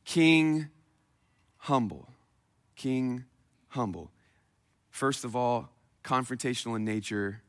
King, 0.04 0.70
humble. 1.58 2.10
King, 2.76 3.26
humble. 3.70 4.12
First 4.90 5.24
of 5.24 5.36
all, 5.36 5.70
confrontational 6.04 6.76
in 6.76 6.86
nature, 6.86 7.42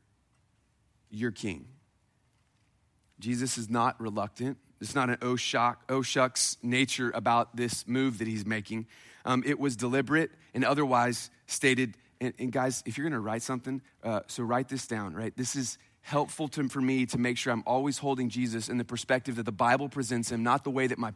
you're 1.09 1.31
king. 1.31 1.67
Jesus 3.19 3.57
is 3.57 3.69
not 3.69 3.99
reluctant. 3.99 4.57
It's 4.81 4.95
not 4.95 5.09
an 5.09 5.17
oh, 5.21 5.35
shock, 5.35 5.83
oh 5.89 6.01
shucks 6.01 6.57
nature 6.63 7.11
about 7.13 7.55
this 7.55 7.87
move 7.87 8.19
that 8.19 8.27
he's 8.27 8.45
making. 8.45 8.87
Um, 9.25 9.43
it 9.45 9.59
was 9.59 9.75
deliberate 9.75 10.31
and 10.53 10.63
otherwise 10.63 11.29
stated. 11.47 11.95
And, 12.21 12.33
and 12.39 12.51
guys, 12.51 12.81
if 12.85 12.97
you're 12.97 13.03
going 13.03 13.13
to 13.13 13.19
write 13.19 13.41
something, 13.41 13.81
uh, 14.03 14.21
so 14.27 14.43
write 14.43 14.69
this 14.69 14.87
down, 14.87 15.13
right? 15.13 15.35
This 15.35 15.55
is 15.55 15.77
helpful 16.01 16.47
to, 16.47 16.67
for 16.69 16.81
me 16.81 17.05
to 17.07 17.17
make 17.17 17.37
sure 17.37 17.51
I'm 17.51 17.63
always 17.67 17.97
holding 17.97 18.29
Jesus 18.29 18.69
in 18.69 18.77
the 18.77 18.85
perspective 18.85 19.35
that 19.35 19.43
the 19.43 19.51
Bible 19.51 19.89
presents 19.89 20.31
him, 20.31 20.43
not 20.43 20.63
the 20.63 20.71
way 20.71 20.87
that 20.87 20.97
my 20.97 21.13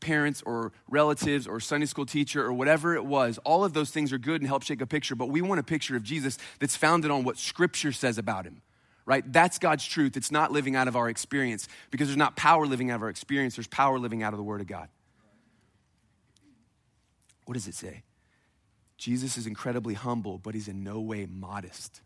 parents 0.00 0.42
or 0.46 0.72
relatives 0.88 1.46
or 1.46 1.60
Sunday 1.60 1.86
school 1.86 2.06
teacher 2.06 2.44
or 2.44 2.52
whatever 2.52 2.94
it 2.94 3.04
was. 3.04 3.38
All 3.44 3.64
of 3.64 3.74
those 3.74 3.90
things 3.90 4.12
are 4.12 4.18
good 4.18 4.40
and 4.40 4.48
help 4.48 4.62
shape 4.62 4.80
a 4.80 4.86
picture, 4.86 5.14
but 5.14 5.28
we 5.28 5.42
want 5.42 5.60
a 5.60 5.64
picture 5.64 5.96
of 5.96 6.02
Jesus 6.02 6.38
that's 6.60 6.76
founded 6.76 7.10
on 7.10 7.24
what 7.24 7.38
Scripture 7.38 7.92
says 7.92 8.18
about 8.18 8.44
him 8.44 8.62
right? 9.08 9.32
That's 9.32 9.58
God's 9.58 9.86
truth. 9.86 10.18
It's 10.18 10.30
not 10.30 10.52
living 10.52 10.76
out 10.76 10.86
of 10.86 10.94
our 10.94 11.08
experience 11.08 11.66
because 11.90 12.08
there's 12.08 12.18
not 12.18 12.36
power 12.36 12.66
living 12.66 12.90
out 12.90 12.96
of 12.96 13.02
our 13.02 13.08
experience, 13.08 13.56
there's 13.56 13.66
power 13.66 13.98
living 13.98 14.22
out 14.22 14.34
of 14.34 14.36
the 14.36 14.42
Word 14.42 14.60
of 14.60 14.66
God. 14.66 14.88
What 17.46 17.54
does 17.54 17.66
it 17.66 17.74
say? 17.74 18.02
Jesus 18.98 19.38
is 19.38 19.46
incredibly 19.46 19.94
humble, 19.94 20.36
but 20.36 20.52
he's 20.52 20.68
in 20.68 20.84
no 20.84 21.00
way 21.00 21.24
modest. 21.24 22.02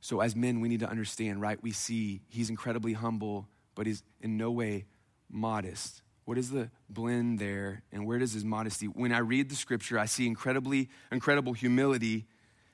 So, 0.00 0.20
as 0.20 0.34
men, 0.34 0.60
we 0.60 0.68
need 0.68 0.80
to 0.80 0.90
understand, 0.90 1.40
right? 1.40 1.62
We 1.62 1.70
see 1.70 2.22
he's 2.28 2.50
incredibly 2.50 2.94
humble, 2.94 3.46
but 3.76 3.86
he's 3.86 4.02
in 4.20 4.36
no 4.36 4.50
way 4.50 4.86
modest. 5.30 6.02
What 6.24 6.38
is 6.38 6.50
the 6.50 6.70
blend 6.88 7.38
there, 7.38 7.82
and 7.92 8.06
where 8.06 8.18
does 8.18 8.32
his 8.32 8.44
modesty? 8.44 8.86
When 8.86 9.12
I 9.12 9.18
read 9.18 9.48
the 9.48 9.56
scripture, 9.56 9.98
I 9.98 10.06
see 10.06 10.26
incredibly, 10.26 10.88
incredible 11.10 11.52
humility 11.52 12.26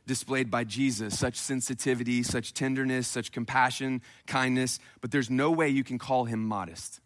displayed 0.07 0.51
by 0.51 0.65
Jesus 0.65 1.19
such 1.19 1.37
sensitivity, 1.37 2.23
such 2.23 2.55
tenderness, 2.55 3.09
such 3.09 3.33
compassion, 3.33 4.03
kindness, 4.27 4.79
but 5.01 5.11
there's 5.11 5.31
no 5.31 5.51
way 5.51 5.69
you 5.69 5.83
can 5.83 5.99
call 5.99 6.25
him 6.25 6.45
modest. 6.45 7.01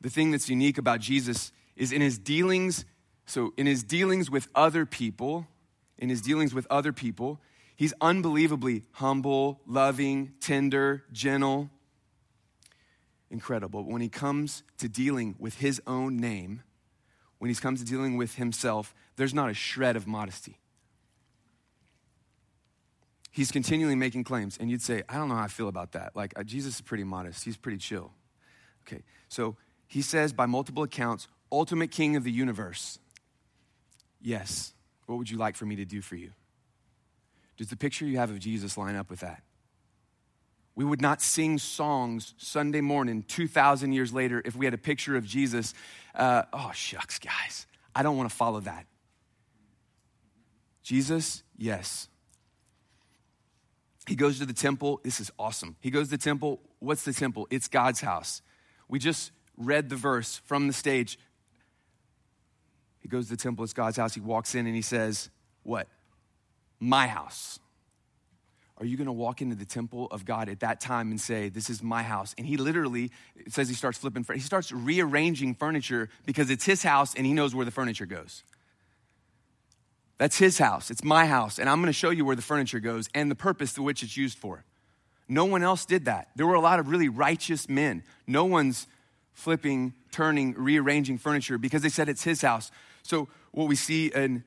The 0.00 0.10
thing 0.10 0.32
that's 0.32 0.48
unique 0.48 0.78
about 0.78 1.00
Jesus 1.00 1.52
is 1.76 1.92
in 1.92 2.00
his 2.00 2.18
dealings, 2.18 2.84
so 3.26 3.52
in 3.56 3.66
his 3.66 3.84
dealings 3.84 4.30
with 4.30 4.48
other 4.54 4.84
people, 4.84 5.46
in 5.98 6.08
his 6.08 6.20
dealings 6.20 6.52
with 6.52 6.66
other 6.70 6.92
people, 6.92 7.40
He's 7.82 7.94
unbelievably 8.00 8.84
humble, 8.92 9.60
loving, 9.66 10.34
tender, 10.40 11.02
gentle, 11.10 11.68
incredible. 13.32 13.82
But 13.82 13.90
when 13.90 14.02
he 14.02 14.08
comes 14.08 14.62
to 14.78 14.88
dealing 14.88 15.34
with 15.38 15.54
his 15.58 15.80
own 15.86 16.18
name, 16.18 16.62
when 17.38 17.48
he 17.48 17.54
comes 17.56 17.80
to 17.80 17.86
dealing 17.86 18.16
with 18.16 18.36
himself, 18.36 18.94
there's 19.16 19.34
not 19.34 19.50
a 19.50 19.54
shred 19.54 19.96
of 19.96 20.06
modesty. 20.06 20.58
He's 23.30 23.50
continually 23.50 23.96
making 23.96 24.24
claims, 24.24 24.58
and 24.60 24.70
you'd 24.70 24.82
say, 24.82 25.02
I 25.08 25.14
don't 25.14 25.28
know 25.28 25.36
how 25.36 25.44
I 25.44 25.48
feel 25.48 25.68
about 25.68 25.92
that. 25.92 26.14
Like, 26.14 26.38
uh, 26.38 26.42
Jesus 26.42 26.76
is 26.76 26.80
pretty 26.82 27.04
modest, 27.04 27.44
he's 27.44 27.56
pretty 27.56 27.78
chill. 27.78 28.12
Okay, 28.86 29.02
so 29.28 29.56
he 29.86 30.02
says, 30.02 30.32
by 30.32 30.46
multiple 30.46 30.82
accounts, 30.82 31.28
ultimate 31.50 31.90
king 31.90 32.14
of 32.16 32.24
the 32.24 32.30
universe. 32.30 32.98
Yes. 34.20 34.74
What 35.06 35.18
would 35.18 35.30
you 35.30 35.36
like 35.36 35.56
for 35.56 35.66
me 35.66 35.76
to 35.76 35.84
do 35.84 36.00
for 36.00 36.16
you? 36.16 36.30
Does 37.56 37.68
the 37.68 37.76
picture 37.76 38.06
you 38.06 38.18
have 38.18 38.30
of 38.30 38.38
Jesus 38.38 38.76
line 38.78 38.96
up 38.96 39.10
with 39.10 39.20
that? 39.20 39.42
We 40.74 40.84
would 40.84 41.02
not 41.02 41.20
sing 41.20 41.58
songs 41.58 42.34
Sunday 42.38 42.80
morning 42.80 43.24
2,000 43.28 43.92
years 43.92 44.12
later 44.12 44.40
if 44.44 44.56
we 44.56 44.64
had 44.64 44.74
a 44.74 44.78
picture 44.78 45.16
of 45.16 45.24
Jesus. 45.24 45.74
Uh, 46.14 46.42
oh, 46.52 46.70
shucks, 46.74 47.18
guys. 47.18 47.66
I 47.94 48.02
don't 48.02 48.16
want 48.16 48.30
to 48.30 48.34
follow 48.34 48.60
that. 48.60 48.86
Jesus, 50.82 51.42
yes. 51.56 52.08
He 54.06 54.16
goes 54.16 54.38
to 54.38 54.46
the 54.46 54.54
temple. 54.54 55.00
This 55.04 55.20
is 55.20 55.30
awesome. 55.38 55.76
He 55.80 55.90
goes 55.90 56.06
to 56.06 56.12
the 56.12 56.22
temple. 56.22 56.60
What's 56.78 57.04
the 57.04 57.12
temple? 57.12 57.46
It's 57.50 57.68
God's 57.68 58.00
house. 58.00 58.42
We 58.88 58.98
just 58.98 59.30
read 59.56 59.90
the 59.90 59.96
verse 59.96 60.40
from 60.44 60.66
the 60.66 60.72
stage. 60.72 61.18
He 63.00 63.08
goes 63.08 63.26
to 63.26 63.36
the 63.36 63.42
temple, 63.42 63.64
it's 63.64 63.72
God's 63.72 63.96
house. 63.96 64.14
He 64.14 64.20
walks 64.20 64.54
in 64.54 64.66
and 64.66 64.74
he 64.74 64.82
says, 64.82 65.30
What? 65.62 65.88
My 66.80 67.06
house. 67.06 67.58
Are 68.82 68.84
you 68.84 68.96
going 68.96 69.06
to 69.06 69.12
walk 69.12 69.40
into 69.40 69.54
the 69.54 69.64
temple 69.64 70.08
of 70.10 70.24
God 70.24 70.48
at 70.48 70.58
that 70.58 70.80
time 70.80 71.12
and 71.12 71.20
say, 71.20 71.48
This 71.48 71.70
is 71.70 71.84
my 71.84 72.02
house? 72.02 72.34
And 72.36 72.44
he 72.44 72.56
literally, 72.56 73.12
it 73.36 73.52
says 73.52 73.68
he 73.68 73.76
starts 73.76 73.96
flipping, 73.96 74.26
he 74.34 74.40
starts 74.40 74.72
rearranging 74.72 75.54
furniture 75.54 76.08
because 76.26 76.50
it's 76.50 76.64
his 76.64 76.82
house 76.82 77.14
and 77.14 77.24
he 77.24 77.32
knows 77.32 77.54
where 77.54 77.64
the 77.64 77.70
furniture 77.70 78.06
goes. 78.06 78.42
That's 80.18 80.36
his 80.36 80.58
house. 80.58 80.90
It's 80.90 81.04
my 81.04 81.26
house. 81.26 81.60
And 81.60 81.70
I'm 81.70 81.76
going 81.76 81.86
to 81.86 81.92
show 81.92 82.10
you 82.10 82.24
where 82.24 82.34
the 82.34 82.42
furniture 82.42 82.80
goes 82.80 83.08
and 83.14 83.30
the 83.30 83.36
purpose 83.36 83.72
to 83.74 83.84
which 83.84 84.02
it's 84.02 84.16
used 84.16 84.36
for. 84.36 84.64
No 85.28 85.44
one 85.44 85.62
else 85.62 85.86
did 85.86 86.06
that. 86.06 86.30
There 86.34 86.48
were 86.48 86.54
a 86.54 86.60
lot 86.60 86.80
of 86.80 86.88
really 86.88 87.08
righteous 87.08 87.68
men. 87.68 88.02
No 88.26 88.44
one's 88.44 88.88
flipping, 89.32 89.94
turning, 90.10 90.54
rearranging 90.54 91.18
furniture 91.18 91.56
because 91.56 91.82
they 91.82 91.88
said 91.88 92.08
it's 92.08 92.24
his 92.24 92.42
house. 92.42 92.72
So, 93.04 93.28
what 93.52 93.68
we 93.68 93.76
see 93.76 94.08
in 94.08 94.42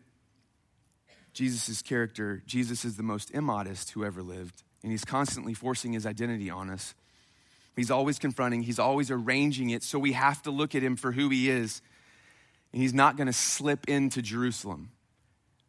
Jesus' 1.36 1.82
character, 1.82 2.42
Jesus 2.48 2.86
is 2.86 2.96
the 2.96 3.04
most 3.04 3.30
immodest 3.32 3.92
who 3.92 4.06
ever 4.06 4.24
lived, 4.24 4.64
and 4.82 4.92
he's 4.92 5.04
constantly 5.04 5.54
forcing 5.54 5.92
his 5.92 6.06
identity 6.06 6.50
on 6.50 6.70
us. 6.70 6.96
He's 7.76 7.92
always 7.92 8.18
confronting, 8.18 8.64
he's 8.64 8.80
always 8.80 9.12
arranging 9.12 9.70
it, 9.70 9.84
so 9.84 10.00
we 10.00 10.14
have 10.14 10.42
to 10.44 10.52
look 10.52 10.76
at 10.76 10.82
him 10.82 10.96
for 10.96 11.12
who 11.12 11.30
he 11.30 11.50
is. 11.50 11.82
And 12.72 12.82
he's 12.82 12.94
not 12.94 13.18
going 13.18 13.28
to 13.28 13.34
slip 13.34 13.90
into 13.90 14.22
Jerusalem. 14.22 14.92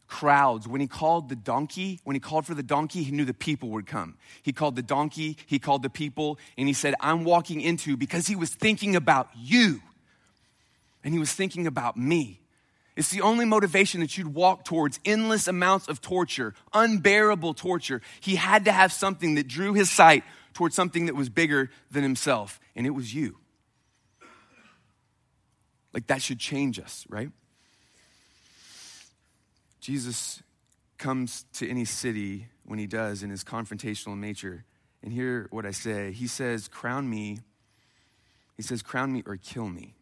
Crowds, 0.07 0.69
when 0.69 0.81
he 0.81 0.87
called 0.87 1.29
the 1.29 1.35
donkey, 1.35 1.99
when 2.05 2.15
he 2.15 2.21
called 2.21 2.47
for 2.47 2.55
the 2.55 2.63
donkey, 2.63 3.03
he 3.03 3.11
knew 3.11 3.25
the 3.25 3.35
people 3.35 3.71
would 3.71 3.87
come. 3.87 4.17
He 4.45 4.53
called 4.53 4.77
the 4.77 4.83
donkey, 4.83 5.37
he 5.47 5.59
called 5.59 5.83
the 5.83 5.91
people, 5.91 6.39
and 6.57 6.69
he 6.69 6.75
said, 6.75 6.95
I'm 7.01 7.25
walking 7.25 7.61
into 7.61 7.97
because 7.97 8.29
he 8.29 8.37
was 8.37 8.51
thinking 8.51 8.95
about 8.95 9.31
you. 9.37 9.83
And 11.03 11.13
he 11.13 11.19
was 11.19 11.33
thinking 11.33 11.67
about 11.67 11.97
me. 11.97 12.41
It's 12.97 13.11
the 13.11 13.21
only 13.21 13.45
motivation 13.45 14.01
that 14.01 14.17
you'd 14.17 14.35
walk 14.35 14.65
towards 14.65 14.99
endless 15.05 15.47
amounts 15.47 15.87
of 15.87 16.01
torture, 16.01 16.55
unbearable 16.73 17.53
torture. 17.53 18.01
He 18.21 18.37
had 18.37 18.65
to 18.65 18.73
have 18.73 18.91
something 18.91 19.35
that 19.35 19.47
drew 19.47 19.75
his 19.75 19.91
sight 19.91 20.25
towards 20.55 20.75
something 20.75 21.07
that 21.07 21.15
was 21.15 21.29
bigger 21.29 21.71
than 21.91 22.03
himself, 22.03 22.59
and 22.75 22.87
it 22.87 22.91
was 22.91 23.15
you. 23.15 23.37
Like 25.93 26.07
that 26.07 26.23
should 26.23 26.39
change 26.39 26.79
us, 26.79 27.05
right? 27.09 27.31
Jesus 29.81 30.43
comes 30.99 31.45
to 31.55 31.69
any 31.69 31.85
city 31.85 32.49
when 32.65 32.79
he 32.79 32.87
does 32.87 33.23
in 33.23 33.31
his 33.31 33.45
confrontational 33.45 34.19
nature. 34.19 34.65
And 35.03 35.13
hear 35.13 35.47
what 35.51 35.65
I 35.65 35.71
say. 35.71 36.11
He 36.11 36.27
says, 36.27 36.67
Crown 36.67 37.09
me. 37.09 37.39
He 38.57 38.63
says, 38.63 38.83
Crown 38.83 39.13
me 39.13 39.23
or 39.27 39.37
kill 39.37 39.69
me. 39.69 39.95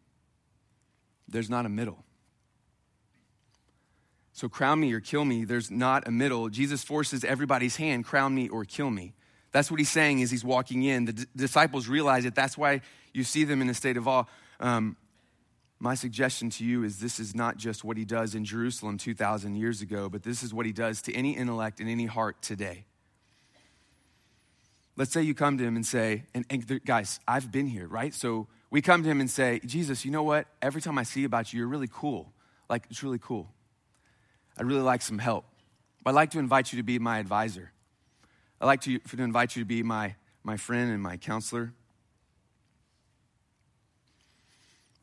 There's 1.27 1.49
not 1.49 1.65
a 1.65 1.69
middle. 1.69 2.03
So 4.35 4.49
crown 4.49 4.81
me 4.81 4.91
or 4.91 4.99
kill 4.99 5.23
me. 5.23 5.45
There's 5.45 5.71
not 5.71 6.09
a 6.09 6.11
middle. 6.11 6.49
Jesus 6.49 6.83
forces 6.83 7.23
everybody's 7.23 7.77
hand, 7.77 8.03
crown 8.03 8.35
me 8.35 8.49
or 8.49 8.65
kill 8.65 8.91
me. 8.91 9.13
That's 9.53 9.71
what 9.71 9.79
he's 9.79 9.89
saying 9.89 10.21
as 10.21 10.29
he's 10.29 10.43
walking 10.43 10.83
in. 10.83 11.05
The 11.05 11.13
d- 11.13 11.25
disciples 11.33 11.87
realize 11.87 12.25
it. 12.25 12.35
That's 12.35 12.57
why 12.57 12.81
you 13.13 13.23
see 13.23 13.45
them 13.45 13.61
in 13.61 13.69
a 13.69 13.73
state 13.73 13.95
of 13.95 14.09
awe. 14.09 14.25
Um, 14.59 14.97
my 15.79 15.95
suggestion 15.95 16.49
to 16.49 16.65
you 16.65 16.83
is 16.83 16.99
this 16.99 17.17
is 17.17 17.33
not 17.33 17.55
just 17.55 17.85
what 17.85 17.95
he 17.95 18.03
does 18.03 18.35
in 18.35 18.43
Jerusalem 18.43 18.97
2,000 18.97 19.55
years 19.55 19.81
ago, 19.81 20.09
but 20.09 20.23
this 20.23 20.43
is 20.43 20.53
what 20.53 20.65
he 20.65 20.73
does 20.73 21.01
to 21.03 21.13
any 21.13 21.37
intellect 21.37 21.79
and 21.79 21.89
any 21.89 22.05
heart 22.05 22.41
today. 22.41 22.83
Let's 24.97 25.13
say 25.13 25.21
you 25.21 25.33
come 25.33 25.57
to 25.59 25.63
him 25.63 25.77
and 25.77 25.85
say, 25.85 26.25
and, 26.33 26.45
and 26.49 26.83
guys, 26.83 27.21
I've 27.25 27.53
been 27.53 27.67
here, 27.67 27.87
right? 27.87 28.13
So 28.13 28.47
we 28.69 28.81
come 28.81 29.01
to 29.03 29.09
him 29.09 29.21
and 29.21 29.29
say, 29.29 29.61
Jesus, 29.65 30.03
you 30.03 30.11
know 30.11 30.23
what? 30.23 30.47
Every 30.61 30.81
time 30.81 30.97
I 30.97 31.03
see 31.03 31.23
about 31.23 31.53
you, 31.53 31.59
you're 31.59 31.69
really 31.69 31.89
cool. 31.89 32.33
Like, 32.69 32.87
it's 32.89 33.01
really 33.01 33.19
cool. 33.21 33.54
I'd 34.57 34.65
really 34.65 34.81
like 34.81 35.01
some 35.01 35.19
help. 35.19 35.45
I'd 36.05 36.15
like 36.15 36.31
to 36.31 36.39
invite 36.39 36.71
you 36.71 36.77
to 36.77 36.83
be 36.83 36.99
my 36.99 37.19
advisor. 37.19 37.71
I'd 38.61 38.67
like 38.67 38.81
to, 38.81 38.99
to 38.99 39.21
invite 39.21 39.55
you 39.55 39.61
to 39.61 39.65
be 39.65 39.83
my, 39.83 40.15
my 40.43 40.57
friend 40.57 40.91
and 40.91 41.01
my 41.01 41.17
counselor. 41.17 41.73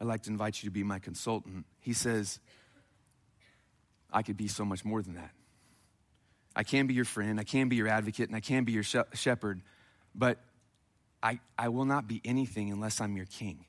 I'd 0.01 0.07
like 0.07 0.23
to 0.23 0.31
invite 0.31 0.63
you 0.63 0.69
to 0.69 0.73
be 0.73 0.83
my 0.83 0.99
consultant. 0.99 1.67
He 1.81 1.93
says, 1.93 2.41
I 4.13 4.23
could 4.23 4.37
be 4.37 4.49
so 4.49 4.65
much 4.65 4.85
more 4.85 5.03
than 5.03 5.15
that. 5.15 5.31
I 6.55 6.65
can 6.65 6.87
be 6.87 6.95
your 6.95 7.05
friend, 7.05 7.41
I 7.41 7.45
can 7.45 7.69
be 7.69 7.77
your 7.77 7.89
advocate, 7.89 8.29
and 8.29 8.37
I 8.37 8.41
can 8.41 8.65
be 8.65 8.73
your 8.73 8.83
shepherd, 8.83 9.63
but 10.15 10.39
I, 11.23 11.41
I 11.59 11.69
will 11.69 11.87
not 11.87 12.07
be 12.07 12.21
anything 12.25 12.71
unless 12.71 13.01
I'm 13.01 13.17
your 13.17 13.27
king. 13.27 13.65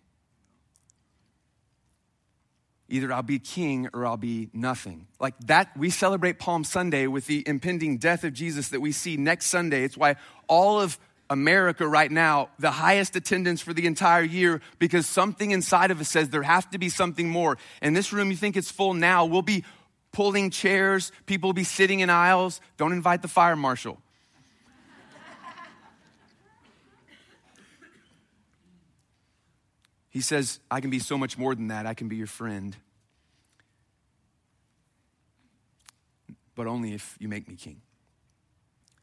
Either 2.90 3.12
I'll 3.14 3.24
be 3.24 3.40
king 3.40 3.90
or 3.94 4.06
I'll 4.06 4.18
be 4.18 4.50
nothing. 4.54 5.08
Like 5.20 5.36
that, 5.48 5.76
we 5.78 5.90
celebrate 5.90 6.38
Palm 6.40 6.64
Sunday 6.64 7.08
with 7.08 7.26
the 7.28 7.44
impending 7.48 7.98
death 7.98 8.24
of 8.24 8.34
Jesus 8.34 8.70
that 8.70 8.82
we 8.82 8.92
see 8.92 9.18
next 9.18 9.48
Sunday. 9.48 9.84
It's 9.84 9.98
why 9.98 10.18
all 10.48 10.80
of 10.80 11.00
America 11.30 11.88
right 11.88 12.12
now, 12.12 12.50
the 12.60 12.72
highest 12.72 13.16
attendance 13.16 13.62
for 13.62 13.74
the 13.74 13.88
entire 13.88 14.22
year, 14.22 14.62
because 14.80 15.08
something 15.08 15.52
inside 15.52 15.92
of 15.92 16.00
us 16.00 16.10
says 16.10 16.30
there 16.30 16.44
has 16.44 16.66
to 16.68 16.78
be 16.78 16.90
something 16.90 17.30
more. 17.30 17.58
In 17.82 17.94
this 17.94 18.14
room, 18.14 18.30
you 18.30 18.38
think 18.38 18.56
it's 18.58 18.70
full 18.70 18.94
now. 18.94 19.26
We'll 19.26 19.42
be 19.42 19.64
pulling 20.12 20.52
chairs, 20.52 21.12
people 21.26 21.50
will 21.50 21.54
be 21.54 21.64
sitting 21.64 22.02
in 22.02 22.10
aisles. 22.10 22.62
Don't 22.78 22.94
invite 22.94 23.22
the 23.24 23.28
fire 23.28 23.56
marshal. 23.56 23.98
He 30.14 30.22
says, 30.22 30.60
I 30.70 30.80
can 30.80 30.92
be 30.92 31.00
so 31.00 31.18
much 31.18 31.40
more 31.40 31.56
than 31.56 31.70
that. 31.70 31.88
I 31.88 31.96
can 31.96 32.08
be 32.08 32.16
your 32.16 32.28
friend. 32.28 32.78
But 36.54 36.68
only 36.68 36.94
if 36.94 37.18
you 37.20 37.28
make 37.28 37.50
me 37.50 37.56
king. 37.56 37.82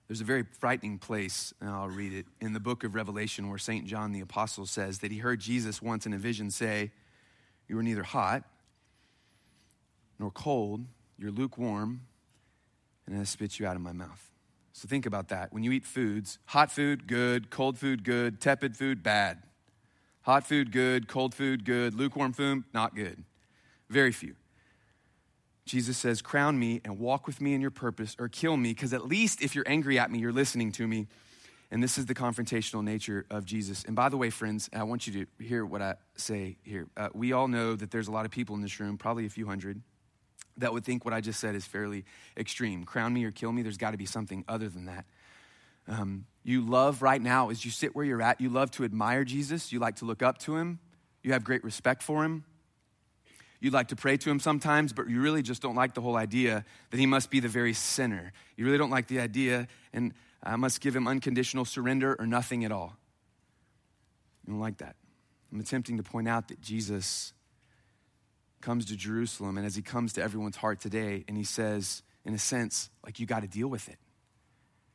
There's 0.07 0.21
a 0.21 0.25
very 0.25 0.45
frightening 0.61 0.99
place, 0.99 1.53
and 1.61 1.69
I'll 1.69 1.89
read 1.89 2.13
it, 2.13 2.27
in 2.41 2.53
the 2.53 2.61
book 2.61 2.85
of 2.85 2.95
Revelation 2.95 3.49
where 3.49 3.59
St. 3.59 3.87
John 3.87 4.13
the 4.13 4.21
Apostle 4.21 4.67
says 4.67 5.01
that 5.01 5.11
he 5.11 5.19
heard 5.19 5.41
Jesus 5.41 5.83
once 5.83 6.07
in 6.07 6.13
a 6.13 6.19
vision 6.19 6.49
say, 6.49 6.93
You 7.67 7.77
are 7.77 7.83
neither 7.83 8.05
hot 8.05 8.45
nor 10.17 10.31
cold, 10.31 10.85
you're 11.19 11.33
lukewarm, 11.33 12.03
and 13.05 13.21
I 13.21 13.25
spit 13.25 13.59
you 13.59 13.67
out 13.67 13.75
of 13.75 13.83
my 13.83 13.93
mouth. 13.93 14.31
So 14.73 14.87
think 14.87 15.07
about 15.07 15.29
that. 15.31 15.53
When 15.53 15.65
you 15.65 15.73
eat 15.73 15.85
foods, 15.85 16.39
hot 16.47 16.71
food, 16.71 17.09
good, 17.09 17.51
cold 17.51 17.79
food, 17.79 18.05
good, 18.05 18.41
tepid 18.41 18.77
food, 18.77 19.03
bad. 19.03 19.43
Hot 20.23 20.47
food, 20.47 20.73
good. 20.73 21.09
Cold 21.09 21.35
food, 21.35 21.65
good. 21.65 21.95
Lukewarm 21.95 22.33
food, 22.33 22.65
not 22.75 22.95
good. 22.95 23.25
Very 23.89 24.13
few. 24.13 24.37
Jesus 25.65 25.97
says, 25.97 26.21
Crown 26.21 26.59
me 26.59 26.81
and 26.85 26.99
walk 26.99 27.27
with 27.27 27.41
me 27.41 27.55
in 27.55 27.61
your 27.61 27.71
purpose, 27.71 28.17
or 28.19 28.29
kill 28.29 28.57
me, 28.57 28.71
because 28.71 28.93
at 28.93 29.07
least 29.07 29.41
if 29.41 29.55
you're 29.55 29.69
angry 29.69 29.99
at 29.99 30.11
me, 30.11 30.19
you're 30.19 30.33
listening 30.33 30.73
to 30.73 30.87
me. 30.87 31.07
And 31.71 31.83
this 31.83 31.97
is 31.97 32.07
the 32.07 32.15
confrontational 32.15 32.83
nature 32.83 33.25
of 33.31 33.45
Jesus. 33.45 33.85
And 33.85 33.95
by 33.95 34.09
the 34.09 34.17
way, 34.17 34.29
friends, 34.31 34.69
I 34.73 34.83
want 34.83 35.07
you 35.07 35.25
to 35.25 35.45
hear 35.45 35.65
what 35.65 35.81
I 35.81 35.95
say 36.17 36.57
here. 36.65 36.89
Uh, 36.97 37.11
we 37.15 37.33
all 37.33 37.47
know 37.47 37.77
that 37.77 37.93
there's 37.93 38.09
a 38.09 38.11
lot 38.11 38.25
of 38.25 38.33
people 38.33 38.57
in 38.57 38.63
this 38.63 38.81
room, 38.81 38.99
probably 38.99 39.25
a 39.27 39.31
few 39.31 39.47
hundred, 39.47 39.81
that 40.57 40.73
would 40.73 40.85
think 40.85 41.05
what 41.05 41.15
I 41.15 41.21
just 41.21 41.39
said 41.39 41.55
is 41.55 41.65
fairly 41.65 42.05
extreme. 42.37 42.85
Crown 42.85 43.15
me 43.15 43.25
or 43.25 43.31
kill 43.31 43.53
me, 43.53 43.63
there's 43.63 43.77
got 43.77 43.93
to 43.93 43.97
be 43.97 44.07
something 44.07 44.45
other 44.49 44.69
than 44.69 44.87
that. 44.87 45.05
Um, 45.91 46.27
you 46.45 46.63
love 46.63 47.03
right 47.03 47.21
now 47.21 47.51
as 47.51 47.65
you 47.65 47.71
sit 47.73 47.97
where 47.97 48.05
you're 48.05 48.23
at, 48.23 48.41
you 48.41 48.49
love 48.49 48.71
to 48.73 48.85
admire 48.85 49.25
Jesus, 49.25 49.73
you 49.73 49.81
like 49.81 49.97
to 49.97 50.05
look 50.05 50.23
up 50.23 50.39
to 50.39 50.57
him, 50.57 50.79
you 51.23 51.33
have 51.33 51.43
great 51.43 51.65
respect 51.65 52.03
for 52.03 52.25
him. 52.25 52.45
You'd 53.61 53.75
like 53.75 53.89
to 53.89 53.97
pray 53.97 54.17
to 54.17 54.31
him 54.31 54.41
sometimes, 54.41 54.93
but 54.95 55.11
you 55.11 55.21
really 55.21 55.43
just 55.43 55.61
don't 55.61 55.75
like 55.75 55.95
the 55.95 56.01
whole 56.01 56.17
idea 56.17 56.65
that 56.91 56.97
he 56.97 57.07
must 57.07 57.31
be 57.31 57.41
the 57.41 57.49
very 57.49 57.75
sinner. 57.75 58.33
You 58.57 58.65
really 58.65 58.79
don't 58.79 58.89
like 58.89 59.09
the 59.09 59.21
idea, 59.21 59.69
and 59.93 60.15
I 60.43 60.57
must 60.57 60.81
give 60.81 60.97
him 60.97 61.07
unconditional 61.07 61.67
surrender 61.67 62.17
or 62.19 62.27
nothing 62.27 62.65
at 62.65 62.73
all. 62.73 62.97
You 64.47 64.55
don't 64.55 64.61
like 64.61 64.79
that. 64.79 64.97
I'm 65.53 65.61
attempting 65.61 65.99
to 65.99 66.03
point 66.03 66.29
out 66.29 66.49
that 66.49 66.63
Jesus 66.63 67.35
comes 68.63 68.87
to 68.87 68.97
Jerusalem, 68.97 69.59
and 69.59 69.67
as 69.67 69.75
he 69.75 69.83
comes 69.83 70.15
to 70.15 70.23
everyone's 70.23 70.57
heart 70.57 70.81
today, 70.81 71.25
and 71.29 71.37
he 71.37 71.45
says, 71.45 72.03
in 72.25 72.33
a 72.33 72.39
sense, 72.39 72.89
like, 73.05 73.19
you 73.19 73.27
got 73.27 73.41
to 73.41 73.49
deal 73.49 73.69
with 73.69 73.89
it. 73.89 73.99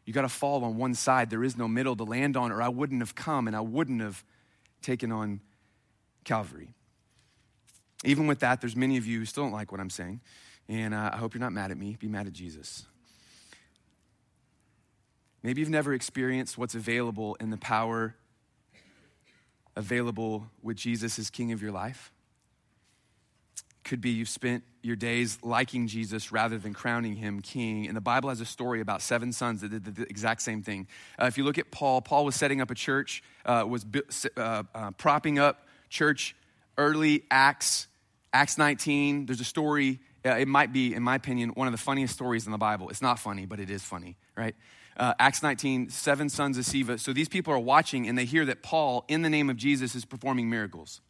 You 0.06 0.14
got 0.14 0.22
to 0.22 0.30
fall 0.30 0.64
on 0.64 0.78
one 0.78 0.94
side. 0.94 1.30
There 1.30 1.44
is 1.44 1.58
no 1.58 1.68
middle 1.68 1.96
to 1.96 2.04
land 2.04 2.38
on, 2.38 2.52
or 2.52 2.62
I 2.62 2.70
wouldn't 2.70 3.02
have 3.02 3.16
come 3.16 3.48
and 3.48 3.56
I 3.56 3.62
wouldn't 3.62 4.02
have 4.02 4.24
taken 4.82 5.12
on 5.12 5.42
Calvary. 6.24 6.70
Even 8.04 8.28
with 8.28 8.40
that, 8.40 8.62
there's 8.62 8.76
many 8.76 8.98
of 8.98 9.08
you 9.08 9.20
who 9.20 9.26
still 9.26 9.44
don't 9.44 9.52
like 9.52 9.72
what 9.72 9.82
I'm 9.82 9.90
saying, 9.90 10.22
and 10.70 10.94
uh, 10.94 11.12
I 11.14 11.18
hope 11.18 11.34
you're 11.34 11.42
not 11.42 11.54
mad 11.54 11.72
at 11.72 11.78
me. 11.78 11.98
Be 12.00 12.08
mad 12.08 12.28
at 12.28 12.34
Jesus. 12.34 12.86
Maybe 15.42 15.62
you've 15.62 15.70
never 15.70 15.94
experienced 15.94 16.58
what's 16.58 16.76
available 16.76 17.36
in 17.40 17.50
the 17.50 17.58
power 17.58 18.16
available 19.76 20.48
with 20.62 20.78
Jesus 20.78 21.20
as 21.20 21.30
King 21.30 21.52
of 21.52 21.62
your 21.62 21.72
life. 21.72 22.12
Could 23.84 24.02
be 24.02 24.10
you've 24.12 24.30
spent 24.30 24.64
your 24.86 24.96
days 24.96 25.40
liking 25.42 25.88
Jesus 25.88 26.32
rather 26.32 26.58
than 26.58 26.74
crowning 26.74 27.16
him 27.16 27.42
king. 27.42 27.88
And 27.88 27.98
the 27.98 28.02
Bible 28.02 28.30
has 28.30 28.40
a 28.40 28.46
story 28.46 28.82
about 28.82 29.02
seven 29.02 29.34
sons 29.34 29.62
that 29.62 29.70
did 29.70 29.84
the 29.84 30.04
exact 30.04 30.42
same 30.42 30.62
thing. 30.62 30.88
Uh, 31.20 31.26
if 31.26 31.38
you 31.38 31.44
look 31.44 31.58
at 31.58 31.72
Paul, 31.72 32.02
Paul 32.02 32.24
was 32.24 32.36
setting 32.36 32.62
up 32.62 32.70
a 32.70 32.76
church, 32.76 33.24
uh, 33.46 33.66
was 33.68 33.86
uh, 34.38 34.64
uh, 34.74 34.92
propping 34.92 35.40
up 35.40 35.68
church 35.90 36.36
early 36.78 37.24
Acts, 37.32 37.88
Acts 38.32 38.58
19. 38.58 39.26
There's 39.26 39.42
a 39.42 39.46
story, 39.46 40.00
uh, 40.26 40.36
it 40.36 40.48
might 40.48 40.72
be, 40.72 40.94
in 40.94 41.02
my 41.02 41.16
opinion, 41.16 41.50
one 41.50 41.68
of 41.68 41.72
the 41.72 41.80
funniest 41.80 42.14
stories 42.14 42.46
in 42.46 42.52
the 42.52 42.58
Bible. 42.58 42.90
It's 42.90 43.02
not 43.02 43.18
funny, 43.18 43.46
but 43.46 43.60
it 43.60 43.70
is 43.70 43.82
funny, 43.82 44.18
right? 44.38 44.56
Uh, 44.98 45.14
Acts 45.20 45.42
19, 45.42 45.90
seven 45.90 46.30
sons 46.30 46.58
of 46.58 46.66
Sceva. 46.66 47.00
So 47.00 47.12
these 47.12 47.28
people 47.28 47.54
are 47.54 47.60
watching 47.60 48.08
and 48.08 48.18
they 48.18 48.26
hear 48.26 48.46
that 48.46 48.62
Paul, 48.62 49.04
in 49.08 49.24
the 49.24 49.30
name 49.30 49.50
of 49.50 49.58
Jesus, 49.58 49.96
is 49.96 50.06
performing 50.06 50.50
miracles. 50.50 51.02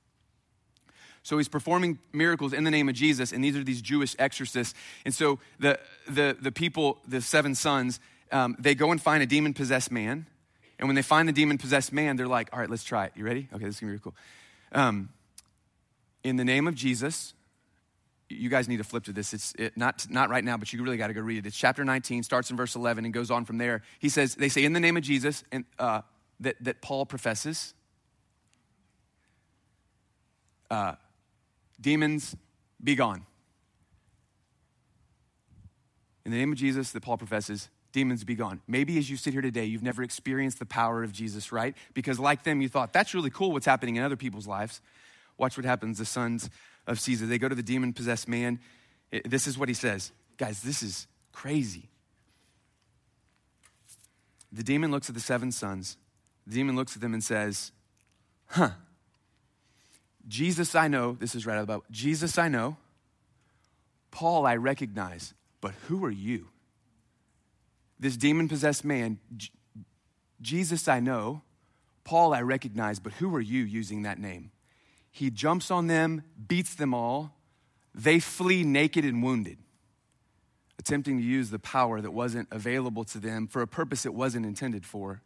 So 1.26 1.40
he's 1.40 1.50
performing 1.50 1.98
miracles 2.14 2.54
in 2.54 2.66
the 2.66 2.70
name 2.70 2.88
of 2.88 2.94
Jesus, 2.94 3.32
and 3.32 3.44
these 3.44 3.58
are 3.58 3.64
these 3.64 3.82
Jewish 3.82 4.16
exorcists. 4.20 4.76
And 5.06 5.14
so 5.14 5.40
the, 5.58 5.80
the, 6.08 6.38
the 6.40 6.52
people, 6.52 7.00
the 7.08 7.20
seven 7.20 7.56
sons, 7.56 8.00
um, 8.32 8.56
they 8.60 8.76
go 8.76 8.92
and 8.92 9.02
find 9.02 9.24
a 9.24 9.26
demon 9.26 9.56
possessed 9.56 9.92
man. 9.92 10.28
And 10.78 10.88
when 10.88 10.96
they 10.96 11.02
find 11.02 11.28
the 11.28 11.34
demon 11.34 11.58
possessed 11.58 11.92
man, 11.92 12.16
they're 12.16 12.28
like, 12.28 12.50
all 12.54 12.60
right, 12.60 12.70
let's 12.70 12.84
try 12.84 13.06
it. 13.06 13.14
You 13.16 13.26
ready? 13.26 13.48
Okay, 13.52 13.66
this 13.66 13.74
is 13.74 13.80
gonna 13.80 13.90
be 13.90 13.92
really 13.94 14.02
cool. 14.04 14.16
Um, 14.72 15.10
in 16.24 16.36
the 16.36 16.46
name 16.46 16.68
of 16.68 16.76
Jesus, 16.76 17.34
you 18.30 18.52
guys 18.52 18.68
need 18.68 18.78
to 18.78 18.84
flip 18.84 19.06
to 19.06 19.12
this. 19.12 19.34
It's 19.34 19.56
it, 19.58 19.76
not, 19.76 20.06
not 20.12 20.30
right 20.30 20.44
now, 20.44 20.58
but 20.58 20.72
you 20.74 20.84
really 20.84 20.98
got 20.98 21.08
to 21.08 21.14
go 21.16 21.22
read 21.22 21.40
it. 21.40 21.48
It's 21.48 21.58
chapter 21.58 21.84
19, 21.84 22.22
starts 22.22 22.52
in 22.52 22.58
verse 22.58 22.76
11 22.76 23.04
and 23.04 23.12
goes 23.12 23.32
on 23.32 23.46
from 23.46 23.58
there. 23.58 23.82
He 23.98 24.10
says, 24.10 24.36
they 24.36 24.50
say, 24.50 24.64
in 24.64 24.74
the 24.74 24.80
name 24.80 24.96
of 24.96 25.02
Jesus, 25.02 25.44
and, 25.52 25.66
uh, 25.80 26.02
that, 26.42 26.56
that 26.62 26.84
Paul 26.84 27.08
professes. 27.08 27.74
Uh, 30.70 30.94
demons, 31.80 32.36
be 32.84 32.96
gone. 32.96 33.26
In 36.26 36.32
the 36.32 36.38
name 36.38 36.52
of 36.52 36.58
Jesus, 36.58 36.92
that 36.92 37.02
Paul 37.02 37.18
professes, 37.18 37.70
demons 37.92 38.24
be 38.24 38.36
gone. 38.36 38.62
Maybe 38.68 38.98
as 38.98 39.10
you 39.10 39.16
sit 39.16 39.34
here 39.34 39.42
today, 39.42 39.66
you've 39.66 39.84
never 39.84 40.04
experienced 40.04 40.60
the 40.60 40.66
power 40.66 41.04
of 41.04 41.12
Jesus, 41.12 41.52
right? 41.52 41.76
Because 41.94 42.20
like 42.20 42.44
them, 42.44 42.62
you 42.62 42.68
thought, 42.68 42.92
that's 42.92 43.14
really 43.14 43.30
cool 43.30 43.52
what's 43.52 43.66
happening 43.66 43.96
in 43.96 44.04
other 44.04 44.18
people's 44.18 44.48
lives. 44.48 44.82
Watch 45.38 45.58
what 45.58 45.66
happens. 45.66 45.98
The 46.00 46.06
sons 46.06 46.50
of 46.88 46.98
Sceva, 46.98 47.28
they 47.28 47.38
go 47.38 47.48
to 47.48 47.56
the 47.56 47.64
demon 47.64 47.94
possessed 47.94 48.28
man. 48.28 48.60
Eh, 49.14 49.22
this 49.26 49.48
is 49.48 49.58
what 49.58 49.70
he 49.70 49.76
says. 49.76 50.12
Guys, 50.38 50.62
this 50.62 50.84
is 50.84 51.08
crazy. 51.32 51.90
The 54.52 54.64
demon 54.64 54.92
looks 54.92 55.10
at 55.10 55.16
the 55.16 55.22
seven 55.22 55.52
sons. 55.52 55.98
The 56.48 56.56
demon 56.56 56.76
looks 56.76 56.96
at 56.96 57.02
them 57.02 57.14
and 57.14 57.24
says, 57.24 57.72
Huh, 58.48 58.72
Jesus 60.28 60.76
I 60.76 60.88
know, 60.88 61.14
this 61.20 61.36
is 61.36 61.46
right 61.46 61.58
about 61.58 61.90
Jesus 61.92 62.38
I 62.38 62.48
know, 62.48 62.78
Paul 64.12 64.46
I 64.46 64.56
recognize, 64.56 65.34
but 65.62 65.74
who 65.88 66.04
are 66.06 66.12
you? 66.12 66.48
This 68.00 68.18
demon 68.18 68.48
possessed 68.48 68.84
man, 68.84 69.20
J- 69.36 69.50
Jesus 70.42 70.88
I 70.88 71.00
know, 71.00 71.42
Paul 72.04 72.34
I 72.34 72.42
recognize, 72.42 73.00
but 73.00 73.14
who 73.14 73.36
are 73.36 73.42
you 73.42 73.64
using 73.64 74.04
that 74.04 74.20
name? 74.20 74.52
He 75.12 75.30
jumps 75.30 75.72
on 75.72 75.88
them, 75.88 76.24
beats 76.48 76.76
them 76.76 76.94
all. 76.94 77.34
They 77.94 78.20
flee 78.20 78.64
naked 78.64 79.06
and 79.06 79.24
wounded, 79.24 79.58
attempting 80.78 81.18
to 81.18 81.24
use 81.24 81.50
the 81.50 81.60
power 81.60 82.02
that 82.02 82.12
wasn't 82.12 82.50
available 82.52 83.06
to 83.06 83.20
them 83.20 83.48
for 83.48 83.62
a 83.62 83.68
purpose 83.68 84.06
it 84.06 84.14
wasn't 84.14 84.46
intended 84.46 84.86
for. 84.86 85.22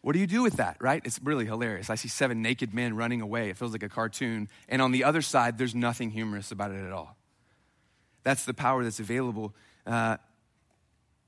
What 0.00 0.12
do 0.12 0.20
you 0.20 0.26
do 0.26 0.42
with 0.42 0.54
that, 0.54 0.76
right? 0.80 1.02
It's 1.04 1.20
really 1.22 1.44
hilarious. 1.44 1.90
I 1.90 1.96
see 1.96 2.08
seven 2.08 2.40
naked 2.40 2.72
men 2.72 2.94
running 2.94 3.20
away. 3.20 3.50
It 3.50 3.56
feels 3.56 3.72
like 3.72 3.82
a 3.82 3.88
cartoon. 3.88 4.48
And 4.68 4.80
on 4.80 4.92
the 4.92 5.04
other 5.04 5.22
side, 5.22 5.58
there's 5.58 5.74
nothing 5.74 6.10
humorous 6.10 6.52
about 6.52 6.70
it 6.70 6.84
at 6.84 6.92
all. 6.92 7.16
That's 8.22 8.44
the 8.44 8.54
power 8.54 8.84
that's 8.84 9.00
available. 9.00 9.54
Uh, 9.86 10.18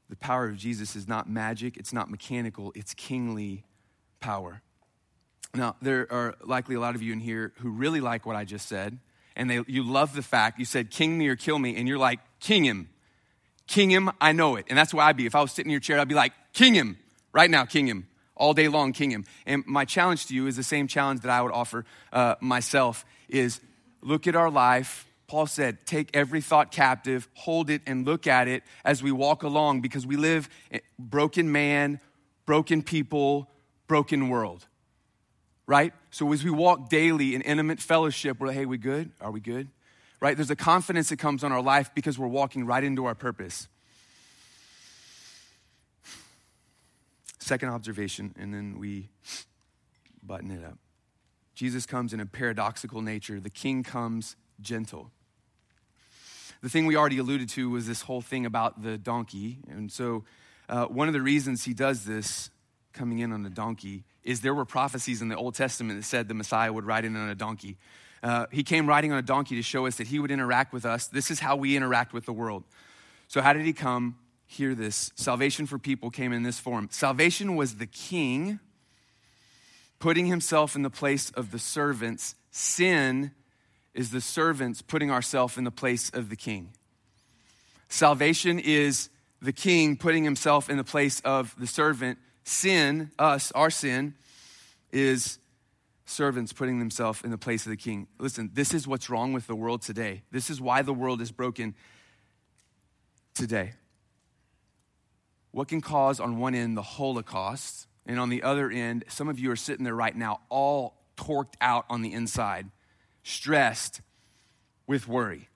the 0.09 0.17
power 0.17 0.47
of 0.47 0.57
Jesus 0.57 0.97
is 0.97 1.07
not 1.07 1.29
magic, 1.29 1.77
it's 1.77 1.93
not 1.93 2.11
mechanical, 2.11 2.73
it's 2.75 2.95
kingly 2.95 3.65
power. 4.19 4.61
Now, 5.55 5.77
there 5.81 6.07
are 6.11 6.35
likely 6.45 6.75
a 6.75 6.81
lot 6.81 6.95
of 6.95 7.03
you 7.03 7.13
in 7.13 7.21
here 7.21 7.53
who 7.59 7.71
really 7.71 8.01
like 8.01 8.27
what 8.27 8.37
I 8.37 8.45
just 8.45 8.69
said, 8.69 8.99
and 9.37 9.49
they, 9.49 9.63
you 9.67 9.85
love 9.85 10.15
the 10.15 10.23
fact 10.23 10.59
you 10.59 10.65
said, 10.65 10.91
King 10.91 11.17
me 11.17 11.29
or 11.29 11.37
kill 11.37 11.59
me, 11.59 11.77
and 11.77 11.89
you're 11.89 11.99
like, 11.99 12.21
King 12.41 12.65
him. 12.65 12.89
King 13.67 13.91
him, 13.91 14.11
I 14.21 14.33
know 14.33 14.57
it. 14.57 14.67
And 14.69 14.77
that's 14.77 14.93
why 14.93 15.05
I'd 15.05 15.17
be. 15.17 15.27
If 15.27 15.35
I 15.35 15.41
was 15.41 15.53
sitting 15.53 15.71
in 15.71 15.73
your 15.73 15.81
chair, 15.81 15.99
I'd 16.01 16.09
be 16.09 16.15
like, 16.15 16.33
King 16.53 16.75
him. 16.75 16.99
Right 17.33 17.49
now, 17.49 17.65
King 17.65 17.87
him 17.87 18.09
all 18.41 18.55
day 18.55 18.67
long, 18.67 18.93
king 18.93 19.11
him. 19.11 19.25
And 19.47 19.65
my 19.67 19.85
challenge 19.85 20.27
to 20.27 20.35
you 20.35 20.47
is 20.47 20.57
the 20.57 20.65
same 20.65 20.89
challenge 20.89 21.21
that 21.21 21.31
I 21.31 21.43
would 21.43 21.53
offer 21.53 21.85
uh, 22.13 22.35
myself 22.41 23.05
is 23.29 23.61
look 24.01 24.27
at 24.27 24.35
our 24.35 24.51
life. 24.51 25.07
Paul 25.29 25.47
said, 25.47 25.87
take 25.87 26.11
every 26.15 26.41
thought 26.41 26.73
captive, 26.73 27.29
hold 27.35 27.71
it, 27.71 27.83
and 27.87 28.05
look 28.05 28.27
at 28.27 28.49
it 28.49 28.65
as 28.85 29.03
we 29.03 29.13
walk 29.13 29.45
along 29.45 29.83
because 29.83 30.05
we 30.05 30.17
live 30.17 30.49
broken 30.99 31.53
man, 31.53 32.01
broken 32.47 32.83
people, 32.83 33.49
broken 33.87 34.29
world. 34.29 34.67
Right? 35.67 35.93
So 36.11 36.33
as 36.33 36.43
we 36.43 36.51
walk 36.51 36.89
daily 36.89 37.37
in 37.37 37.43
intimate 37.43 37.79
fellowship, 37.79 38.41
we're 38.41 38.49
like, 38.49 38.57
hey, 38.57 38.67
we 38.67 38.79
good? 38.79 39.13
Are 39.21 39.31
we 39.31 39.39
good? 39.39 39.69
Right? 40.19 40.37
There's 40.37 40.51
a 40.51 40.57
confidence 40.57 41.11
that 41.11 41.19
comes 41.19 41.45
on 41.45 41.53
our 41.53 41.63
life 41.63 41.95
because 41.95 42.19
we're 42.19 42.27
walking 42.27 42.67
right 42.67 42.83
into 42.83 43.05
our 43.05 43.15
purpose. 43.15 43.69
Second 47.51 47.71
observation, 47.71 48.33
and 48.39 48.55
then 48.55 48.79
we 48.79 49.09
button 50.23 50.53
it 50.53 50.65
up. 50.65 50.79
Jesus 51.57 51.85
comes 51.85 52.13
in 52.13 52.21
a 52.21 52.27
paradoxical 52.27 53.03
nature. 53.03 53.41
The 53.41 53.51
king 53.51 53.83
comes 53.83 54.37
gentle. 54.61 55.11
The 56.63 56.69
thing 56.69 56.87
we 56.87 56.95
already 56.95 57.19
alluded 57.19 57.49
to 57.49 57.69
was 57.69 57.89
this 57.89 58.03
whole 58.03 58.21
thing 58.21 58.47
about 58.47 58.85
the 58.85 58.97
donkey. 58.97 59.59
And 59.69 59.91
so, 59.91 60.23
uh, 60.69 60.85
one 60.85 61.09
of 61.09 61.13
the 61.13 61.21
reasons 61.21 61.65
he 61.65 61.75
does 61.75 62.05
this, 62.05 62.51
coming 62.93 63.19
in 63.19 63.33
on 63.33 63.45
a 63.45 63.51
donkey, 63.51 64.05
is 64.23 64.43
there 64.43 64.55
were 64.55 64.65
prophecies 64.65 65.21
in 65.21 65.29
the 65.29 65.37
Old 65.37 65.57
Testament 65.57 65.99
that 65.99 66.07
said 66.07 66.29
the 66.29 66.35
Messiah 66.35 66.73
would 66.73 66.85
ride 66.87 67.05
in 67.05 67.17
on 67.17 67.31
a 67.31 67.35
donkey. 67.35 67.79
Uh, 68.23 68.47
he 68.53 68.63
came 68.63 68.87
riding 68.87 69.11
on 69.11 69.19
a 69.19 69.23
donkey 69.23 69.57
to 69.57 69.63
show 69.63 69.87
us 69.87 69.97
that 69.97 70.07
he 70.07 70.21
would 70.21 70.31
interact 70.31 70.73
with 70.73 70.87
us. 70.87 71.09
This 71.09 71.33
is 71.33 71.41
how 71.41 71.57
we 71.57 71.77
interact 71.77 72.13
with 72.13 72.27
the 72.27 72.33
world. 72.33 72.63
So, 73.27 73.41
how 73.41 73.55
did 73.55 73.67
he 73.67 73.73
come? 73.73 74.19
Hear 74.51 74.75
this. 74.75 75.13
Salvation 75.15 75.65
for 75.65 75.79
people 75.79 76.11
came 76.11 76.33
in 76.33 76.43
this 76.43 76.59
form. 76.59 76.89
Salvation 76.91 77.55
was 77.55 77.77
the 77.77 77.87
king 77.87 78.59
putting 80.01 80.27
himself 80.27 80.75
in 80.75 80.83
the 80.83 80.91
place 80.91 81.31
of 81.31 81.53
the 81.53 81.59
servants. 81.59 82.35
Sin 82.51 83.31
is 83.95 84.11
the 84.11 84.21
servants 84.21 84.83
putting 84.83 85.09
ourselves 85.09 85.57
in 85.57 85.63
the 85.63 85.71
place 85.71 86.11
of 86.11 86.31
the 86.31 86.37
king. 86.37 86.71
Salvation 87.89 88.59
is 88.59 89.09
the 89.41 89.53
king 89.53 89.97
putting 89.97 90.25
himself 90.25 90.69
in 90.69 90.77
the 90.77 90.85
place 90.85 91.21
of 91.21 91.55
the 91.57 91.67
servant. 91.69 92.19
Sin, 92.43 93.13
us, 93.21 93.53
our 93.53 93.71
sin, 93.71 94.15
is 94.91 95.39
servants 96.07 96.53
putting 96.53 96.81
themselves 96.81 97.23
in 97.23 97.31
the 97.31 97.39
place 97.39 97.67
of 97.67 97.71
the 97.71 97.77
king. 97.77 98.09
Listen, 98.19 98.51
this 98.53 98.75
is 98.75 98.89
what's 98.89 99.09
wrong 99.09 99.33
with 99.33 99.47
the 99.47 99.55
world 99.55 99.83
today. 99.83 100.23
This 100.33 100.51
is 100.51 100.61
why 100.61 100.83
the 100.83 100.93
world 100.93 101.21
is 101.21 101.31
broken 101.31 101.77
today 103.33 103.75
what 105.53 105.69
can 105.69 105.81
cause 105.81 106.21
on 106.21 106.39
one 106.39 106.55
end 106.55 106.77
the 106.77 106.83
Holocaust, 106.83 107.87
and 108.07 108.19
on 108.19 108.29
the 108.29 108.43
other 108.43 108.71
end, 108.71 109.05
some 109.09 109.29
of 109.29 109.39
you 109.39 109.51
are 109.51 109.57
sitting 109.57 109.85
there 109.85 109.95
right 109.95 110.17
now, 110.17 110.41
all 110.49 110.97
torqued 111.17 111.55
out 111.61 111.85
on 111.91 112.03
the 112.03 112.13
inside, 112.13 112.71
stressed 113.23 114.01
with 114.87 115.07
worry. 115.07 115.49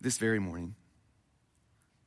This 0.00 0.18
very 0.18 0.38
morning, 0.38 0.74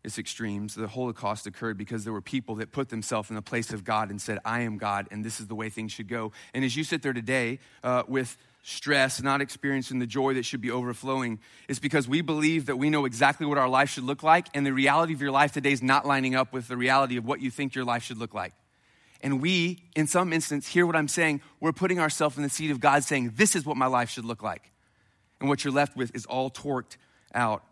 its 0.03 0.17
extremes. 0.17 0.75
The 0.75 0.87
Holocaust 0.87 1.47
occurred 1.47 1.77
because 1.77 2.03
there 2.03 2.13
were 2.13 2.21
people 2.21 2.55
that 2.55 2.71
put 2.71 2.89
themselves 2.89 3.29
in 3.29 3.35
the 3.35 3.41
place 3.41 3.71
of 3.71 3.83
God 3.83 4.09
and 4.09 4.21
said, 4.21 4.39
I 4.45 4.61
am 4.61 4.77
God, 4.77 5.07
and 5.11 5.23
this 5.23 5.39
is 5.39 5.47
the 5.47 5.55
way 5.55 5.69
things 5.69 5.91
should 5.91 6.07
go. 6.07 6.31
And 6.53 6.63
as 6.63 6.75
you 6.75 6.83
sit 6.83 7.01
there 7.01 7.13
today 7.13 7.59
uh, 7.83 8.03
with 8.07 8.37
stress, 8.67 9.21
not 9.21 9.41
experiencing 9.41 9.99
the 9.99 10.07
joy 10.07 10.33
that 10.33 10.43
should 10.43 10.59
be 10.59 10.71
overflowing, 10.71 11.39
is 11.69 11.77
because 11.77 12.07
we 12.07 12.21
believe 12.21 12.65
that 12.65 12.77
we 12.77 12.89
know 12.89 13.05
exactly 13.05 13.45
what 13.45 13.59
our 13.59 13.69
life 13.69 13.91
should 13.91 14.03
look 14.03 14.23
like, 14.23 14.47
and 14.55 14.65
the 14.65 14.73
reality 14.73 15.13
of 15.13 15.21
your 15.21 15.29
life 15.29 15.51
today 15.51 15.71
is 15.71 15.83
not 15.83 16.07
lining 16.07 16.33
up 16.33 16.51
with 16.51 16.67
the 16.67 16.75
reality 16.75 17.15
of 17.15 17.25
what 17.25 17.41
you 17.41 17.51
think 17.51 17.75
your 17.75 17.85
life 17.85 18.01
should 18.01 18.17
look 18.17 18.33
like. 18.33 18.53
And 19.21 19.39
we, 19.39 19.83
in 19.95 20.07
some 20.07 20.33
instance, 20.33 20.67
hear 20.67 20.87
what 20.87 20.95
I'm 20.95 21.07
saying, 21.07 21.41
we're 21.59 21.73
putting 21.73 21.99
ourselves 21.99 22.37
in 22.37 22.43
the 22.43 22.49
seat 22.49 22.71
of 22.71 22.79
God 22.79 23.03
saying, 23.03 23.33
This 23.35 23.55
is 23.55 23.67
what 23.67 23.77
my 23.77 23.85
life 23.85 24.09
should 24.09 24.25
look 24.25 24.41
like. 24.41 24.71
And 25.39 25.47
what 25.47 25.63
you're 25.63 25.73
left 25.73 25.95
with 25.95 26.15
is 26.15 26.25
all 26.25 26.49
torqued 26.49 26.97
out 27.35 27.63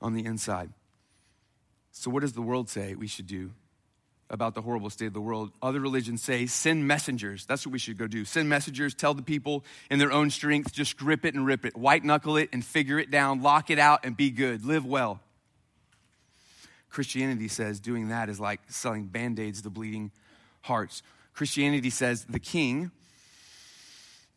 on 0.00 0.14
the 0.14 0.24
inside. 0.24 0.70
So, 1.90 2.12
what 2.12 2.20
does 2.20 2.34
the 2.34 2.42
world 2.42 2.68
say 2.68 2.94
we 2.94 3.08
should 3.08 3.26
do 3.26 3.50
about 4.28 4.54
the 4.54 4.62
horrible 4.62 4.90
state 4.90 5.06
of 5.06 5.12
the 5.12 5.20
world? 5.20 5.52
Other 5.62 5.80
religions 5.80 6.22
say 6.22 6.46
send 6.46 6.86
messengers. 6.86 7.46
That's 7.46 7.66
what 7.66 7.72
we 7.72 7.78
should 7.78 7.98
go 7.98 8.06
do. 8.06 8.24
Send 8.24 8.48
messengers, 8.48 8.94
tell 8.94 9.14
the 9.14 9.22
people 9.22 9.64
in 9.90 9.98
their 9.98 10.12
own 10.12 10.30
strength, 10.30 10.72
just 10.72 10.96
grip 10.96 11.24
it 11.24 11.34
and 11.34 11.46
rip 11.46 11.64
it, 11.64 11.76
white 11.76 12.04
knuckle 12.04 12.36
it 12.36 12.50
and 12.52 12.64
figure 12.64 12.98
it 12.98 13.10
down, 13.10 13.42
lock 13.42 13.70
it 13.70 13.78
out 13.78 14.04
and 14.04 14.16
be 14.16 14.30
good, 14.30 14.64
live 14.64 14.84
well. 14.84 15.20
Christianity 16.88 17.48
says 17.48 17.78
doing 17.78 18.08
that 18.08 18.28
is 18.28 18.40
like 18.40 18.60
selling 18.68 19.04
band 19.06 19.38
aids 19.38 19.62
to 19.62 19.70
bleeding 19.70 20.10
hearts. 20.62 21.02
Christianity 21.34 21.90
says 21.90 22.24
the 22.24 22.40
king, 22.40 22.90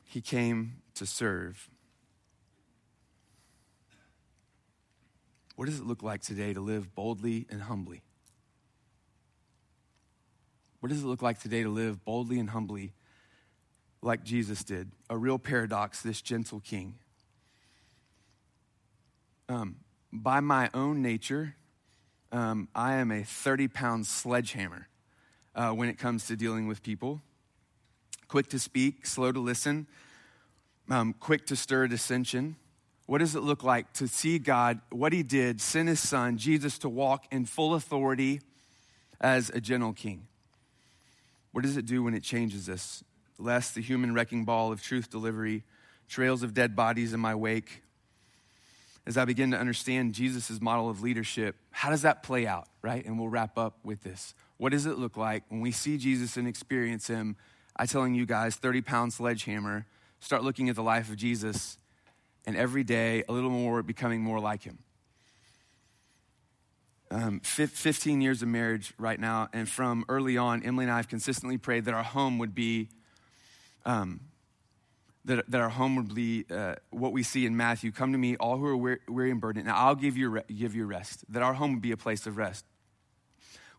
he 0.06 0.19
came 0.19 0.82
to 0.95 1.06
serve. 1.06 1.69
What 5.56 5.67
does 5.67 5.80
it 5.80 5.86
look 5.86 6.04
like 6.04 6.21
today 6.21 6.54
to 6.54 6.60
live 6.62 6.93
boldly 6.95 7.45
and 7.49 7.62
humbly? 7.62 8.02
What 10.79 10.89
does 10.89 11.03
it 11.03 11.07
look 11.07 11.21
like 11.21 11.39
today 11.39 11.63
to 11.63 11.69
live 11.69 12.05
boldly 12.05 12.39
and 12.39 12.49
humbly 12.49 12.93
like 14.01 14.23
Jesus 14.23 14.63
did? 14.63 14.91
A 15.09 15.17
real 15.17 15.37
paradox, 15.37 16.01
this 16.01 16.21
gentle 16.21 16.61
king. 16.61 16.95
Um, 19.49 19.77
by 20.13 20.39
my 20.39 20.69
own 20.73 21.01
nature, 21.01 21.55
um, 22.31 22.69
I 22.73 22.93
am 22.93 23.11
a 23.11 23.23
30 23.23 23.67
pound 23.67 24.07
sledgehammer 24.07 24.87
uh, 25.53 25.71
when 25.71 25.89
it 25.89 25.97
comes 25.97 26.27
to 26.27 26.37
dealing 26.37 26.67
with 26.67 26.81
people. 26.81 27.21
Quick 28.29 28.47
to 28.49 28.59
speak, 28.59 29.05
slow 29.05 29.31
to 29.31 29.39
listen, 29.39 29.87
um, 30.89 31.13
quick 31.13 31.45
to 31.47 31.55
stir 31.55 31.87
dissension. 31.87 32.55
What 33.05 33.17
does 33.17 33.35
it 33.35 33.41
look 33.41 33.63
like 33.63 33.91
to 33.93 34.07
see 34.07 34.39
God, 34.39 34.79
what 34.91 35.11
He 35.11 35.23
did, 35.23 35.59
send 35.59 35.89
His 35.89 35.99
Son, 35.99 36.37
Jesus, 36.37 36.77
to 36.79 36.89
walk 36.89 37.25
in 37.31 37.45
full 37.45 37.73
authority 37.73 38.39
as 39.19 39.49
a 39.49 39.59
gentle 39.59 39.93
king? 39.93 40.28
What 41.51 41.63
does 41.63 41.77
it 41.77 41.85
do 41.85 42.03
when 42.03 42.13
it 42.13 42.23
changes 42.23 42.69
us? 42.69 43.03
Less 43.38 43.71
the 43.71 43.81
human 43.81 44.13
wrecking 44.13 44.45
ball 44.45 44.71
of 44.71 44.81
truth 44.81 45.09
delivery, 45.09 45.63
trails 46.07 46.43
of 46.43 46.53
dead 46.53 46.75
bodies 46.75 47.13
in 47.13 47.19
my 47.19 47.35
wake. 47.35 47.83
As 49.05 49.17
I 49.17 49.25
begin 49.25 49.51
to 49.51 49.57
understand 49.57 50.13
Jesus' 50.13 50.62
model 50.62 50.89
of 50.89 51.01
leadership, 51.01 51.55
how 51.71 51.89
does 51.89 52.03
that 52.03 52.21
play 52.21 52.45
out, 52.45 52.67
right? 52.81 53.03
And 53.03 53.17
we'll 53.17 53.29
wrap 53.29 53.57
up 53.57 53.79
with 53.83 54.03
this. 54.03 54.35
What 54.57 54.71
does 54.71 54.85
it 54.85 54.97
look 54.97 55.17
like 55.17 55.43
when 55.49 55.62
we 55.62 55.71
see 55.71 55.97
Jesus 55.97 56.38
and 56.38 56.47
experience 56.47 57.07
Him? 57.07 57.38
I 57.75 57.85
telling 57.85 58.13
you 58.13 58.25
guys, 58.25 58.57
30 58.57 58.81
pound 58.81 59.13
sledgehammer, 59.13 59.85
start 60.19 60.43
looking 60.43 60.69
at 60.69 60.75
the 60.75 60.83
life 60.83 61.09
of 61.09 61.15
Jesus 61.15 61.77
and 62.45 62.57
every 62.57 62.83
day 62.83 63.23
a 63.29 63.31
little 63.31 63.49
more 63.49 63.81
becoming 63.83 64.21
more 64.21 64.39
like 64.39 64.63
him. 64.63 64.79
Um, 67.11 67.39
15 67.39 68.21
years 68.21 68.43
of 68.43 68.49
marriage 68.49 68.93
right 68.99 69.19
now, 69.19 69.49
and 69.51 69.67
from 69.67 70.05
early 70.09 70.37
on, 70.37 70.61
Emily 70.61 70.85
and 70.85 70.91
I 70.91 70.97
have 70.97 71.07
consistently 71.07 71.57
prayed 71.57 71.85
that 71.85 71.95
our 71.95 72.03
home 72.03 72.37
would 72.37 72.53
be, 72.53 72.89
um, 73.83 74.19
that, 75.25 75.49
that 75.49 75.59
our 75.59 75.69
home 75.69 75.95
would 75.95 76.13
be 76.13 76.45
uh, 76.51 76.75
what 76.91 77.11
we 77.11 77.23
see 77.23 77.47
in 77.47 77.57
Matthew. 77.57 77.91
Come 77.91 78.11
to 78.11 78.17
me, 78.19 78.35
all 78.35 78.57
who 78.57 78.65
are 78.67 78.77
weary, 78.77 79.31
and 79.31 79.41
burdened, 79.41 79.67
and 79.67 79.75
I'll 79.75 79.95
give 79.95 80.17
you 80.17 80.39
give 80.55 80.75
you 80.75 80.85
rest. 80.85 81.25
That 81.29 81.41
our 81.41 81.55
home 81.55 81.73
would 81.73 81.81
be 81.81 81.91
a 81.91 81.97
place 81.97 82.27
of 82.27 82.37
rest. 82.37 82.63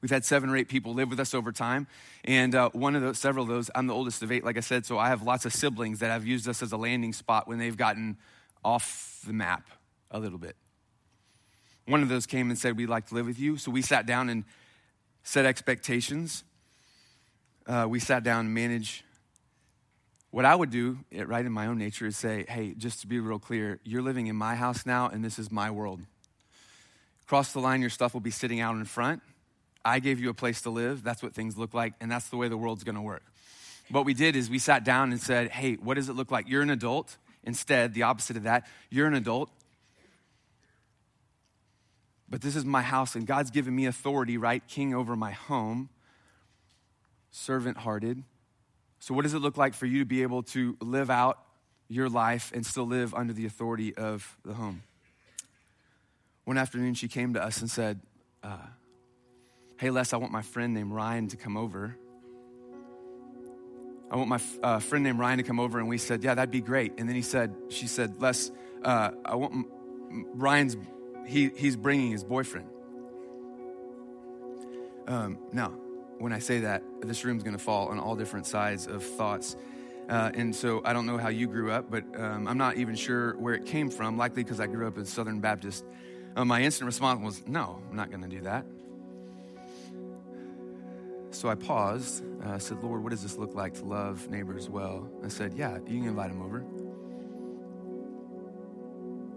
We've 0.01 0.11
had 0.11 0.25
seven 0.25 0.51
or 0.51 0.57
eight 0.57 0.69
people 0.69 0.93
live 0.93 1.09
with 1.09 1.21
us 1.21 1.33
over 1.33 1.53
time, 1.53 1.87
and 2.25 2.53
uh, 2.57 2.71
one 2.71 2.97
of 2.97 3.03
those, 3.03 3.19
several 3.21 3.45
of 3.45 3.49
those, 3.49 3.71
I'm 3.77 3.87
the 3.87 3.95
oldest 3.95 4.25
of 4.25 4.33
eight, 4.33 4.45
like 4.45 4.57
I 4.57 4.61
said, 4.61 4.87
so 4.87 4.99
I 4.99 5.07
have 5.09 5.23
lots 5.23 5.45
of 5.45 5.53
siblings 5.53 6.01
that 6.01 6.09
have 6.09 6.27
used 6.27 6.49
us 6.49 6.63
as 6.63 6.73
a 6.73 6.77
landing 6.77 7.13
spot 7.13 7.47
when 7.47 7.59
they've 7.59 7.77
gotten 7.77 8.17
off 8.65 9.21
the 9.25 9.33
map 9.33 9.69
a 10.11 10.19
little 10.19 10.39
bit. 10.39 10.57
One 11.91 12.05
of 12.05 12.09
those 12.09 12.25
came 12.25 12.51
and 12.51 12.59
said, 12.59 12.77
We'd 12.77 12.89
like 12.89 13.09
to 13.09 13.17
live 13.17 13.27
with 13.27 13.41
you. 13.41 13.57
So 13.57 13.73
we 13.73 13.83
sat 13.83 14.07
down 14.07 14.29
and 14.29 14.45
set 15.25 15.45
expectations. 15.45 16.45
Uh, 17.67 17.87
we 17.89 17.99
sat 17.99 18.23
down 18.23 18.47
and 18.47 18.55
managed. 18.55 19.03
What 20.31 20.45
I 20.45 20.55
would 20.55 20.71
do, 20.71 20.99
right 21.13 21.45
in 21.45 21.51
my 21.51 21.67
own 21.67 21.79
nature, 21.79 22.07
is 22.07 22.17
say, 22.17 22.47
Hey, 22.49 22.75
just 22.79 23.01
to 23.01 23.09
be 23.09 23.19
real 23.19 23.41
clear, 23.41 23.81
you're 23.83 24.03
living 24.03 24.29
in 24.29 24.37
my 24.37 24.55
house 24.55 24.87
now, 24.87 25.09
and 25.09 25.25
this 25.25 25.37
is 25.37 25.51
my 25.51 25.73
world. 25.73 26.01
Cross 27.27 27.55
the 27.55 27.59
line, 27.59 27.81
your 27.81 27.91
stuff 27.91 28.15
will 28.15 28.21
be 28.21 28.31
sitting 28.31 28.61
out 28.61 28.77
in 28.77 28.85
front. 28.85 29.21
I 29.85 29.99
gave 29.99 30.21
you 30.21 30.31
a 30.31 30.35
place 30.35 30.63
to 30.63 30.71
live. 30.71 31.03
That's 31.03 31.25
what 31.25 31.35
things 31.35 31.59
look 31.59 31.75
like, 31.75 31.95
and 32.01 32.09
that's 32.09 32.29
the 32.29 32.37
way 32.37 32.47
the 32.47 32.57
world's 32.57 32.85
gonna 32.85 33.03
work. 33.03 33.25
What 33.91 34.05
we 34.05 34.15
did 34.15 34.37
is 34.37 34.49
we 34.49 34.61
sat 34.61 34.85
down 34.85 35.11
and 35.11 35.21
said, 35.21 35.51
Hey, 35.51 35.75
what 35.75 35.95
does 35.95 36.09
it 36.09 36.13
look 36.13 36.31
like? 36.31 36.49
You're 36.49 36.63
an 36.63 36.71
adult. 36.71 37.17
Instead, 37.43 37.95
the 37.95 38.05
opposite 38.05 38.37
of 38.37 38.45
that, 38.45 38.69
you're 38.91 39.09
an 39.09 39.15
adult. 39.15 39.51
But 42.31 42.41
this 42.41 42.55
is 42.55 42.65
my 42.65 42.83
house, 42.83 43.17
and 43.17 43.27
God's 43.27 43.51
given 43.51 43.75
me 43.75 43.87
authority, 43.87 44.39
right? 44.39 44.63
King 44.69 44.95
over 44.95 45.17
my 45.17 45.33
home, 45.33 45.89
servant 47.31 47.79
hearted. 47.79 48.23
So, 49.01 49.15
what 49.15 49.23
does 49.23 49.35
it 49.35 49.41
look 49.41 49.57
like 49.57 49.75
for 49.75 49.87
you 49.87 50.01
to 50.01 50.05
be 50.05 50.23
able 50.23 50.45
to 50.45 50.77
live 50.81 51.11
out 51.11 51.39
your 51.89 52.09
life 52.09 52.53
and 52.55 52.65
still 52.65 52.87
live 52.87 53.15
under 53.15 53.33
the 53.33 53.47
authority 53.47 53.97
of 53.97 54.37
the 54.45 54.55
home? 54.55 54.83
One 56.45 56.57
afternoon, 56.57 56.95
she 56.95 57.09
came 57.09 57.35
to 57.35 57.43
us 57.43 57.61
and 57.61 57.71
said, 57.71 58.01
uh, 58.45 58.57
Hey, 59.79 59.91
Les, 59.91 60.13
I 60.13 60.19
want 60.19 60.31
my 60.31 60.43
friend 60.43 60.75
named 60.75 60.93
Ryan 60.93 61.29
to 61.29 61.37
come 61.37 61.57
over 61.57 61.97
I 64.11 64.17
want 64.17 64.29
my 64.29 64.41
uh, 64.63 64.81
friend 64.81 65.05
named 65.05 65.21
Ryan 65.21 65.39
to 65.39 65.45
come 65.45 65.61
over. 65.61 65.79
And 65.79 65.89
we 65.89 65.97
said, 65.97 66.25
yeah, 66.25 66.35
that'd 66.35 66.51
be 66.51 66.61
great. 66.61 66.95
And 66.99 67.09
then 67.09 67.15
he 67.15 67.23
said, 67.23 67.55
she 67.69 67.87
said, 67.87 68.21
Les, 68.21 68.51
uh, 68.83 69.13
I 69.25 69.37
want 69.37 69.69
Ryan's, 70.35 70.77
he, 71.31 71.51
he's 71.57 71.77
bringing 71.77 72.11
his 72.11 72.25
boyfriend. 72.25 72.69
Um, 75.07 75.39
now, 75.53 75.69
when 76.19 76.33
I 76.33 76.41
say 76.41 76.61
that, 76.61 76.83
this 77.01 77.25
room's 77.25 77.43
going 77.43 77.57
to 77.57 77.63
fall 77.63 77.89
on 77.89 77.99
all 77.99 78.17
different 78.17 78.47
sides 78.47 78.87
of 78.87 79.05
thoughts. 79.05 79.57
Uh, 80.09 80.31
and 80.35 80.55
so 80.55 80.83
I 80.85 80.93
don't 80.93 81.07
know 81.07 81.19
how 81.19 81.29
you 81.29 81.47
grew 81.47 81.71
up, 81.71 81.91
but 81.91 82.05
um, 82.19 82.49
I'm 82.49 82.59
not 82.59 82.77
even 82.77 82.97
sure 82.97 83.37
where 83.39 83.55
it 83.55 83.65
came 83.65 83.91
from, 83.91 84.19
likely 84.19 84.43
because 84.43 84.61
I 84.61 84.67
grew 84.67 84.87
up 84.89 84.99
as 84.99 85.09
Southern 85.09 85.41
Baptist. 85.41 85.85
Uh, 86.37 86.45
my 86.45 86.63
instant 86.63 86.87
response 86.87 87.23
was, 87.23 87.47
no, 87.47 87.81
I'm 87.89 87.97
not 87.97 88.11
going 88.11 88.23
to 88.23 88.29
do 88.29 88.41
that. 88.43 88.67
So 91.31 91.49
I 91.49 91.55
paused. 91.55 92.25
I 92.45 92.55
uh, 92.55 92.59
said, 92.59 92.83
Lord, 92.83 93.05
what 93.05 93.11
does 93.11 93.23
this 93.23 93.37
look 93.37 93.55
like 93.55 93.75
to 93.75 93.85
love 93.85 94.29
neighbors 94.29 94.69
well? 94.69 95.09
I 95.25 95.29
said, 95.29 95.55
Yeah, 95.55 95.79
you 95.87 96.01
can 96.01 96.09
invite 96.09 96.29
them 96.29 96.43
over. 96.43 96.65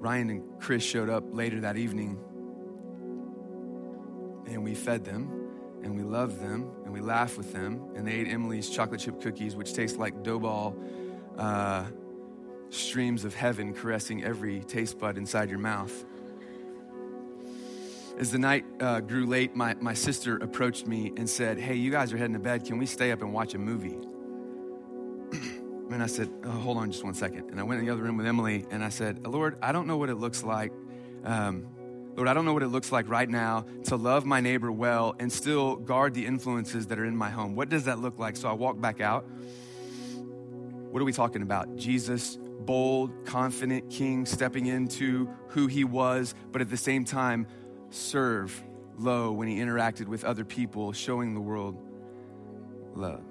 Ryan 0.04 0.30
and 0.32 0.60
Chris 0.60 0.84
showed 0.84 1.10
up 1.10 1.24
later 1.32 1.62
that 1.62 1.78
evening, 1.78 2.20
and 4.48 4.62
we 4.62 4.76
fed 4.76 5.06
them, 5.06 5.32
and 5.82 5.96
we 5.96 6.04
loved 6.04 6.42
them, 6.42 6.70
and 6.84 6.92
we 6.92 7.00
laughed 7.00 7.38
with 7.38 7.54
them, 7.54 7.82
and 7.96 8.06
they 8.06 8.12
ate 8.12 8.28
Emily's 8.28 8.70
chocolate 8.70 9.00
chip 9.00 9.22
cookies, 9.22 9.56
which 9.56 9.74
taste 9.74 9.98
like 9.98 10.22
dough 10.22 10.40
ball 10.40 10.76
uh, 11.38 11.86
streams 12.70 13.24
of 13.24 13.34
heaven 13.34 13.74
caressing 13.74 14.26
every 14.26 14.60
taste 14.66 15.00
bud 15.00 15.18
inside 15.18 15.50
your 15.50 15.60
mouth. 15.60 16.04
As 18.20 18.30
the 18.30 18.40
night 18.40 18.66
uh, 18.82 19.00
grew 19.00 19.26
late, 19.26 19.56
my, 19.56 19.74
my 19.76 19.94
sister 19.94 20.36
approached 20.36 20.86
me 20.86 21.14
and 21.16 21.30
said, 21.30 21.58
Hey, 21.58 21.76
you 21.76 21.92
guys 21.92 22.12
are 22.12 22.18
heading 22.18 22.34
to 22.34 22.40
bed. 22.40 22.66
Can 22.66 22.78
we 22.78 22.88
stay 22.88 23.14
up 23.14 23.22
and 23.22 23.32
watch 23.32 23.54
a 23.54 23.58
movie? 23.58 23.98
And 25.94 26.04
I 26.04 26.08
said, 26.08 26.30
oh, 26.46 26.52
Hold 26.52 26.78
on 26.78 26.92
just 26.92 27.04
one 27.04 27.14
second. 27.14 27.50
And 27.52 27.60
I 27.60 27.64
went 27.64 27.80
in 27.80 27.86
the 27.86 27.92
other 27.92 28.04
room 28.04 28.18
with 28.18 28.26
Emily 28.26 28.66
and 28.72 28.84
I 28.84 28.90
said, 28.90 29.26
Lord, 29.26 29.58
I 29.62 29.72
don't 29.72 29.88
know 29.88 29.98
what 29.98 30.10
it 30.10 30.16
looks 30.16 30.44
like. 30.44 30.72
Um, 31.24 31.68
Lord, 32.16 32.28
I 32.28 32.34
don't 32.34 32.46
know 32.46 32.54
what 32.54 32.64
it 32.64 32.68
looks 32.68 32.92
like 32.92 33.10
right 33.10 33.30
now 33.30 33.66
to 33.86 33.96
love 33.96 34.26
my 34.26 34.40
neighbor 34.40 34.72
well 34.72 35.16
and 35.20 35.32
still 35.32 35.78
guard 35.78 36.14
the 36.14 36.26
influences 36.26 36.88
that 36.88 37.00
are 37.00 37.06
in 37.06 37.16
my 37.16 37.30
home. 37.30 37.56
What 37.56 37.70
does 37.70 37.86
that 37.86 38.00
look 38.00 38.20
like? 38.20 38.36
So 38.36 38.48
I 38.50 38.54
walked 38.54 38.82
back 38.82 39.02
out. 39.02 39.26
What 40.92 41.02
are 41.02 41.06
we 41.06 41.14
talking 41.14 41.42
about? 41.42 41.76
Jesus, 41.76 42.38
bold, 42.62 43.26
confident 43.26 43.90
king 43.90 44.28
stepping 44.28 44.68
into 44.68 45.28
who 45.48 45.66
he 45.66 45.84
was, 45.84 46.36
but 46.52 46.62
at 46.62 46.70
the 46.70 46.78
same 46.78 47.04
time, 47.04 47.48
serve 47.90 48.64
low 48.98 49.32
when 49.32 49.48
he 49.48 49.58
interacted 49.58 50.08
with 50.08 50.24
other 50.24 50.46
people, 50.46 50.94
showing 50.94 51.34
the 51.34 51.42
world 51.42 51.82
love. 52.94 53.24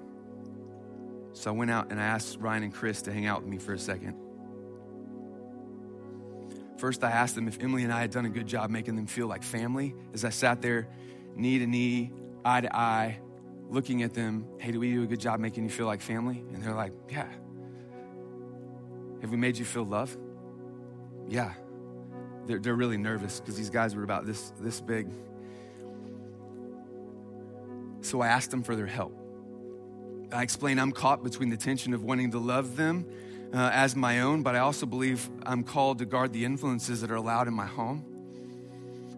So 1.33 1.49
I 1.49 1.53
went 1.53 1.71
out 1.71 1.91
and 1.91 1.99
I 1.99 2.03
asked 2.03 2.39
Ryan 2.39 2.63
and 2.63 2.73
Chris 2.73 3.01
to 3.03 3.11
hang 3.11 3.25
out 3.25 3.41
with 3.41 3.49
me 3.49 3.57
for 3.57 3.73
a 3.73 3.79
second. 3.79 4.15
First, 6.77 7.03
I 7.03 7.11
asked 7.11 7.35
them 7.35 7.47
if 7.47 7.59
Emily 7.61 7.83
and 7.83 7.93
I 7.93 8.01
had 8.01 8.11
done 8.11 8.25
a 8.25 8.29
good 8.29 8.47
job 8.47 8.69
making 8.69 8.95
them 8.95 9.07
feel 9.07 9.27
like 9.27 9.43
family 9.43 9.95
as 10.13 10.25
I 10.25 10.29
sat 10.29 10.61
there, 10.61 10.87
knee 11.35 11.59
to 11.59 11.67
knee, 11.67 12.11
eye 12.45 12.61
to 12.61 12.75
eye, 12.75 13.19
looking 13.69 14.03
at 14.03 14.13
them. 14.13 14.45
Hey, 14.59 14.71
do 14.71 14.79
we 14.79 14.91
do 14.91 15.03
a 15.03 15.07
good 15.07 15.19
job 15.19 15.39
making 15.39 15.63
you 15.63 15.69
feel 15.69 15.85
like 15.85 16.01
family? 16.01 16.43
And 16.53 16.61
they're 16.61 16.75
like, 16.75 16.93
Yeah. 17.09 17.27
Have 19.21 19.31
we 19.31 19.37
made 19.37 19.57
you 19.57 19.63
feel 19.63 19.85
love? 19.85 20.15
Yeah. 21.27 21.53
They're, 22.45 22.59
they're 22.59 22.75
really 22.75 22.97
nervous 22.97 23.39
because 23.39 23.55
these 23.55 23.69
guys 23.69 23.95
were 23.95 24.03
about 24.03 24.25
this, 24.25 24.51
this 24.59 24.81
big. 24.81 25.07
So 28.01 28.19
I 28.19 28.27
asked 28.27 28.51
them 28.51 28.63
for 28.63 28.75
their 28.75 28.85
help. 28.85 29.22
I 30.33 30.41
explain 30.41 30.79
I'm 30.79 30.91
caught 30.91 31.23
between 31.23 31.49
the 31.49 31.57
tension 31.57 31.93
of 31.93 32.03
wanting 32.03 32.31
to 32.31 32.39
love 32.39 32.75
them 32.75 33.05
uh, 33.53 33.69
as 33.71 33.95
my 33.95 34.21
own, 34.21 34.41
but 34.41 34.55
I 34.55 34.59
also 34.59 34.87
believe 34.87 35.29
I'm 35.43 35.63
called 35.63 35.99
to 35.99 36.05
guard 36.05 36.33
the 36.33 36.43
influences 36.43 37.01
that 37.01 37.11
are 37.11 37.15
allowed 37.15 37.47
in 37.47 37.53
my 37.53 37.67
home. 37.67 38.03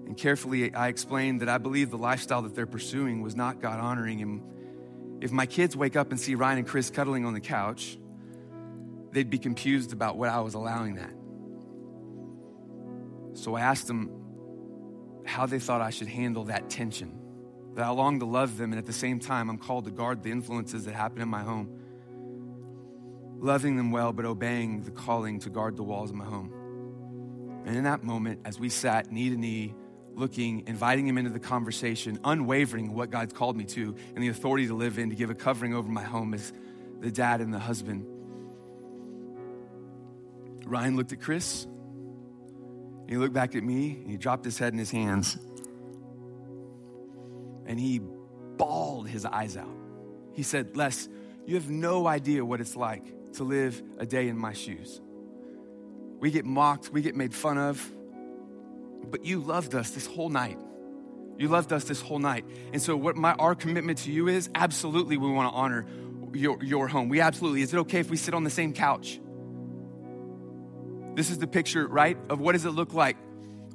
And 0.06 0.18
carefully, 0.18 0.76
I 0.76 0.90
explained 0.90 1.42
that 1.42 1.48
I 1.48 1.58
believe 1.58 1.90
the 1.90 1.98
lifestyle 1.98 2.42
that 2.42 2.54
they're 2.54 2.68
pursuing 2.68 3.22
was 3.22 3.36
not 3.36 3.62
God 3.62 3.80
honoring. 3.80 4.22
And 4.22 5.24
if 5.24 5.32
my 5.32 5.46
kids 5.46 5.76
wake 5.78 5.96
up 5.96 6.12
and 6.12 6.20
see 6.20 6.36
Ryan 6.36 6.60
and 6.60 6.68
Chris 6.68 6.90
cuddling 6.90 7.26
on 7.26 7.34
the 7.34 7.40
couch, 7.40 7.98
they'd 9.12 9.30
be 9.30 9.40
confused 9.40 9.94
about 9.94 10.18
what 10.18 10.30
I 10.30 10.42
was 10.42 10.54
allowing 10.54 10.96
that. 10.96 11.14
So 13.40 13.56
I 13.56 13.62
asked 13.62 13.88
them 13.88 14.12
how 15.26 15.46
they 15.46 15.60
thought 15.60 15.82
I 15.82 15.90
should 15.92 16.10
handle 16.10 16.44
that 16.46 16.70
tension. 16.70 17.25
That 17.76 17.86
I 17.86 17.90
long 17.90 18.20
to 18.20 18.26
love 18.26 18.58
them, 18.58 18.72
and 18.72 18.80
at 18.80 18.86
the 18.86 18.94
same 18.94 19.20
time, 19.20 19.50
I'm 19.50 19.58
called 19.58 19.86
to 19.86 19.92
guard 19.92 20.24
the 20.24 20.32
influences 20.32 20.86
that 20.86 20.96
happen 20.96 21.22
in 21.22 21.28
my 21.28 21.44
home. 21.44 21.70
Loving 23.38 23.76
them 23.76 23.92
well, 23.92 24.14
but 24.14 24.26
obeying 24.26 24.84
the 24.84 24.92
calling 24.92 25.40
to 25.42 25.50
guard 25.50 25.76
the 25.76 25.84
walls 25.84 26.10
of 26.10 26.16
my 26.16 26.26
home. 26.26 26.54
And 27.66 27.76
in 27.76 27.84
that 27.84 28.04
moment, 28.04 28.40
as 28.46 28.60
we 28.60 28.70
sat 28.70 29.12
knee 29.12 29.30
to 29.30 29.36
knee, 29.36 29.76
looking, 30.14 30.64
inviting 30.68 31.06
him 31.06 31.18
into 31.18 31.32
the 31.32 31.40
conversation, 31.40 32.18
unwavering 32.24 32.94
what 32.94 33.10
God's 33.10 33.34
called 33.34 33.58
me 33.58 33.66
to, 33.66 33.94
and 34.16 34.24
the 34.24 34.30
authority 34.30 34.68
to 34.68 34.74
live 34.74 34.98
in, 34.98 35.10
to 35.10 35.16
give 35.16 35.30
a 35.30 35.36
covering 35.36 35.74
over 35.74 35.90
my 35.90 36.04
home 36.04 36.34
as 36.34 36.54
the 37.02 37.12
dad 37.12 37.42
and 37.42 37.54
the 37.54 37.60
husband. 37.60 38.06
Ryan 40.66 40.96
looked 40.96 41.12
at 41.12 41.20
Chris, 41.20 41.66
and 41.66 43.10
he 43.10 43.18
looked 43.18 43.34
back 43.34 43.54
at 43.56 43.64
me, 43.64 43.92
and 44.02 44.10
he 44.10 44.16
dropped 44.16 44.46
his 44.46 44.58
head 44.58 44.72
in 44.72 44.80
his 44.80 44.92
hands, 44.92 45.38
and 47.66 47.80
he 47.80 48.00
bawled 48.58 49.08
his 49.08 49.26
eyes 49.26 49.58
out. 49.58 49.76
He 50.34 50.44
said, 50.44 50.76
Les, 50.76 51.08
you 51.46 51.56
have 51.56 51.70
no 51.70 52.08
idea 52.08 52.44
what 52.44 52.62
it's 52.62 52.76
like 52.76 53.04
to 53.34 53.44
live 53.44 53.82
a 53.98 54.06
day 54.06 54.28
in 54.28 54.38
my 54.38 54.54
shoes. 54.54 55.02
We 56.20 56.32
get 56.32 56.46
mocked, 56.46 56.90
we 56.90 57.02
get 57.02 57.16
made 57.16 57.34
fun 57.34 57.58
of, 57.58 57.92
but 59.10 59.26
you 59.26 59.40
loved 59.40 59.76
us 59.76 59.92
this 59.92 60.06
whole 60.06 60.30
night. 60.30 60.58
You 61.38 61.50
loved 61.50 61.74
us 61.74 61.84
this 61.84 62.02
whole 62.02 62.20
night. 62.20 62.46
And 62.72 62.82
so 62.82 62.96
what 62.96 63.16
my 63.18 63.34
our 63.34 63.56
commitment 63.56 64.00
to 64.00 64.12
you 64.12 64.28
is 64.28 64.50
absolutely 64.56 65.18
we 65.18 65.30
want 65.30 65.52
to 65.52 65.56
honor 65.56 65.86
your, 66.34 66.64
your 66.64 66.88
home. 66.88 67.10
We 67.10 67.22
absolutely, 67.22 67.62
is 67.62 67.74
it 67.74 67.78
okay 67.80 68.00
if 68.00 68.10
we 68.10 68.18
sit 68.18 68.34
on 68.34 68.44
the 68.44 68.50
same 68.50 68.74
couch? 68.74 69.20
This 71.16 71.30
is 71.30 71.38
the 71.38 71.48
picture, 71.48 71.88
right, 71.88 72.18
of 72.30 72.40
what 72.40 72.54
does 72.54 72.66
it 72.66 72.72
look 72.72 72.94
like? 72.94 73.18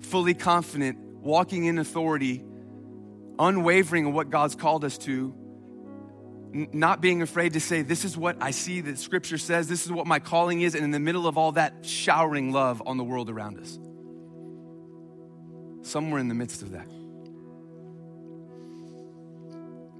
Fully 0.00 0.34
confident, 0.34 0.98
walking 0.98 1.64
in 1.64 1.78
authority, 1.78 2.44
unwavering 3.40 4.06
in 4.06 4.12
what 4.12 4.30
God's 4.30 4.54
called 4.54 4.84
us 4.84 4.98
to, 4.98 5.34
not 6.52 7.00
being 7.00 7.22
afraid 7.22 7.54
to 7.54 7.60
say, 7.60 7.82
This 7.82 8.04
is 8.04 8.16
what 8.16 8.36
I 8.40 8.50
see 8.50 8.82
that 8.82 8.98
Scripture 8.98 9.38
says, 9.38 9.66
this 9.66 9.86
is 9.86 9.92
what 9.92 10.06
my 10.06 10.18
calling 10.18 10.60
is, 10.60 10.74
and 10.74 10.84
in 10.84 10.90
the 10.90 11.00
middle 11.00 11.26
of 11.26 11.38
all 11.38 11.52
that, 11.52 11.84
showering 11.84 12.52
love 12.52 12.82
on 12.86 12.98
the 12.98 13.04
world 13.04 13.30
around 13.30 13.58
us. 13.58 13.78
Somewhere 15.82 16.20
in 16.20 16.28
the 16.28 16.34
midst 16.34 16.62
of 16.62 16.72
that. 16.72 16.88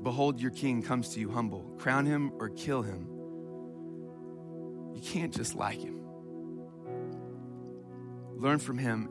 Behold, 0.02 0.40
your 0.40 0.50
king 0.50 0.82
comes 0.82 1.10
to 1.10 1.20
you 1.20 1.30
humble. 1.30 1.62
Crown 1.78 2.06
him 2.06 2.32
or 2.38 2.50
kill 2.50 2.82
him. 2.82 3.06
You 4.94 5.00
can't 5.02 5.34
just 5.34 5.54
like 5.54 5.78
him. 5.78 6.00
Learn 8.36 8.58
from 8.58 8.78
him 8.78 9.08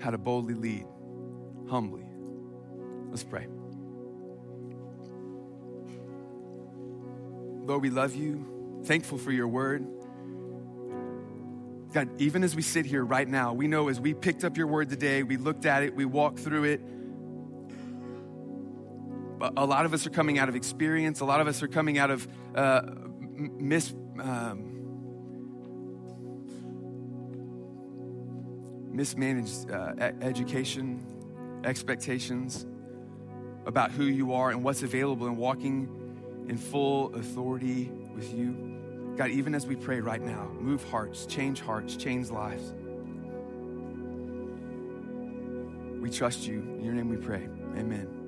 how 0.00 0.10
to 0.10 0.18
boldly 0.18 0.54
lead, 0.54 0.86
humbly. 1.68 2.03
Let's 3.14 3.22
pray. 3.22 3.46
Lord, 7.64 7.80
we 7.80 7.90
love 7.90 8.16
you. 8.16 8.82
Thankful 8.86 9.18
for 9.18 9.30
your 9.30 9.46
word. 9.46 9.86
God, 11.92 12.20
even 12.20 12.42
as 12.42 12.56
we 12.56 12.62
sit 12.62 12.86
here 12.86 13.04
right 13.04 13.28
now, 13.28 13.52
we 13.52 13.68
know 13.68 13.86
as 13.86 14.00
we 14.00 14.14
picked 14.14 14.42
up 14.42 14.56
your 14.56 14.66
word 14.66 14.88
today, 14.90 15.22
we 15.22 15.36
looked 15.36 15.64
at 15.64 15.84
it, 15.84 15.94
we 15.94 16.04
walked 16.04 16.40
through 16.40 16.64
it. 16.64 16.80
A 19.56 19.64
lot 19.64 19.84
of 19.84 19.94
us 19.94 20.08
are 20.08 20.10
coming 20.10 20.40
out 20.40 20.48
of 20.48 20.56
experience. 20.56 21.20
A 21.20 21.24
lot 21.24 21.40
of 21.40 21.46
us 21.46 21.62
are 21.62 21.68
coming 21.68 21.98
out 21.98 22.10
of 22.10 22.26
uh, 22.56 22.82
mis. 23.30 23.94
Um, 24.18 24.72
mismanaged 28.90 29.70
uh, 29.70 29.92
education, 30.20 31.04
expectations 31.64 32.66
about 33.66 33.90
who 33.90 34.04
you 34.04 34.34
are 34.34 34.50
and 34.50 34.62
what's 34.62 34.82
available, 34.82 35.26
and 35.26 35.36
walking 35.36 35.88
in 36.48 36.56
full 36.56 37.14
authority 37.14 37.90
with 38.14 38.32
you. 38.34 39.14
God, 39.16 39.30
even 39.30 39.54
as 39.54 39.66
we 39.66 39.76
pray 39.76 40.00
right 40.00 40.20
now, 40.20 40.50
move 40.58 40.82
hearts, 40.84 41.26
change 41.26 41.60
hearts, 41.60 41.96
change 41.96 42.30
lives. 42.30 42.72
We 46.00 46.10
trust 46.10 46.46
you. 46.46 46.58
In 46.58 46.84
your 46.84 46.94
name 46.94 47.08
we 47.08 47.16
pray. 47.16 47.48
Amen. 47.78 48.23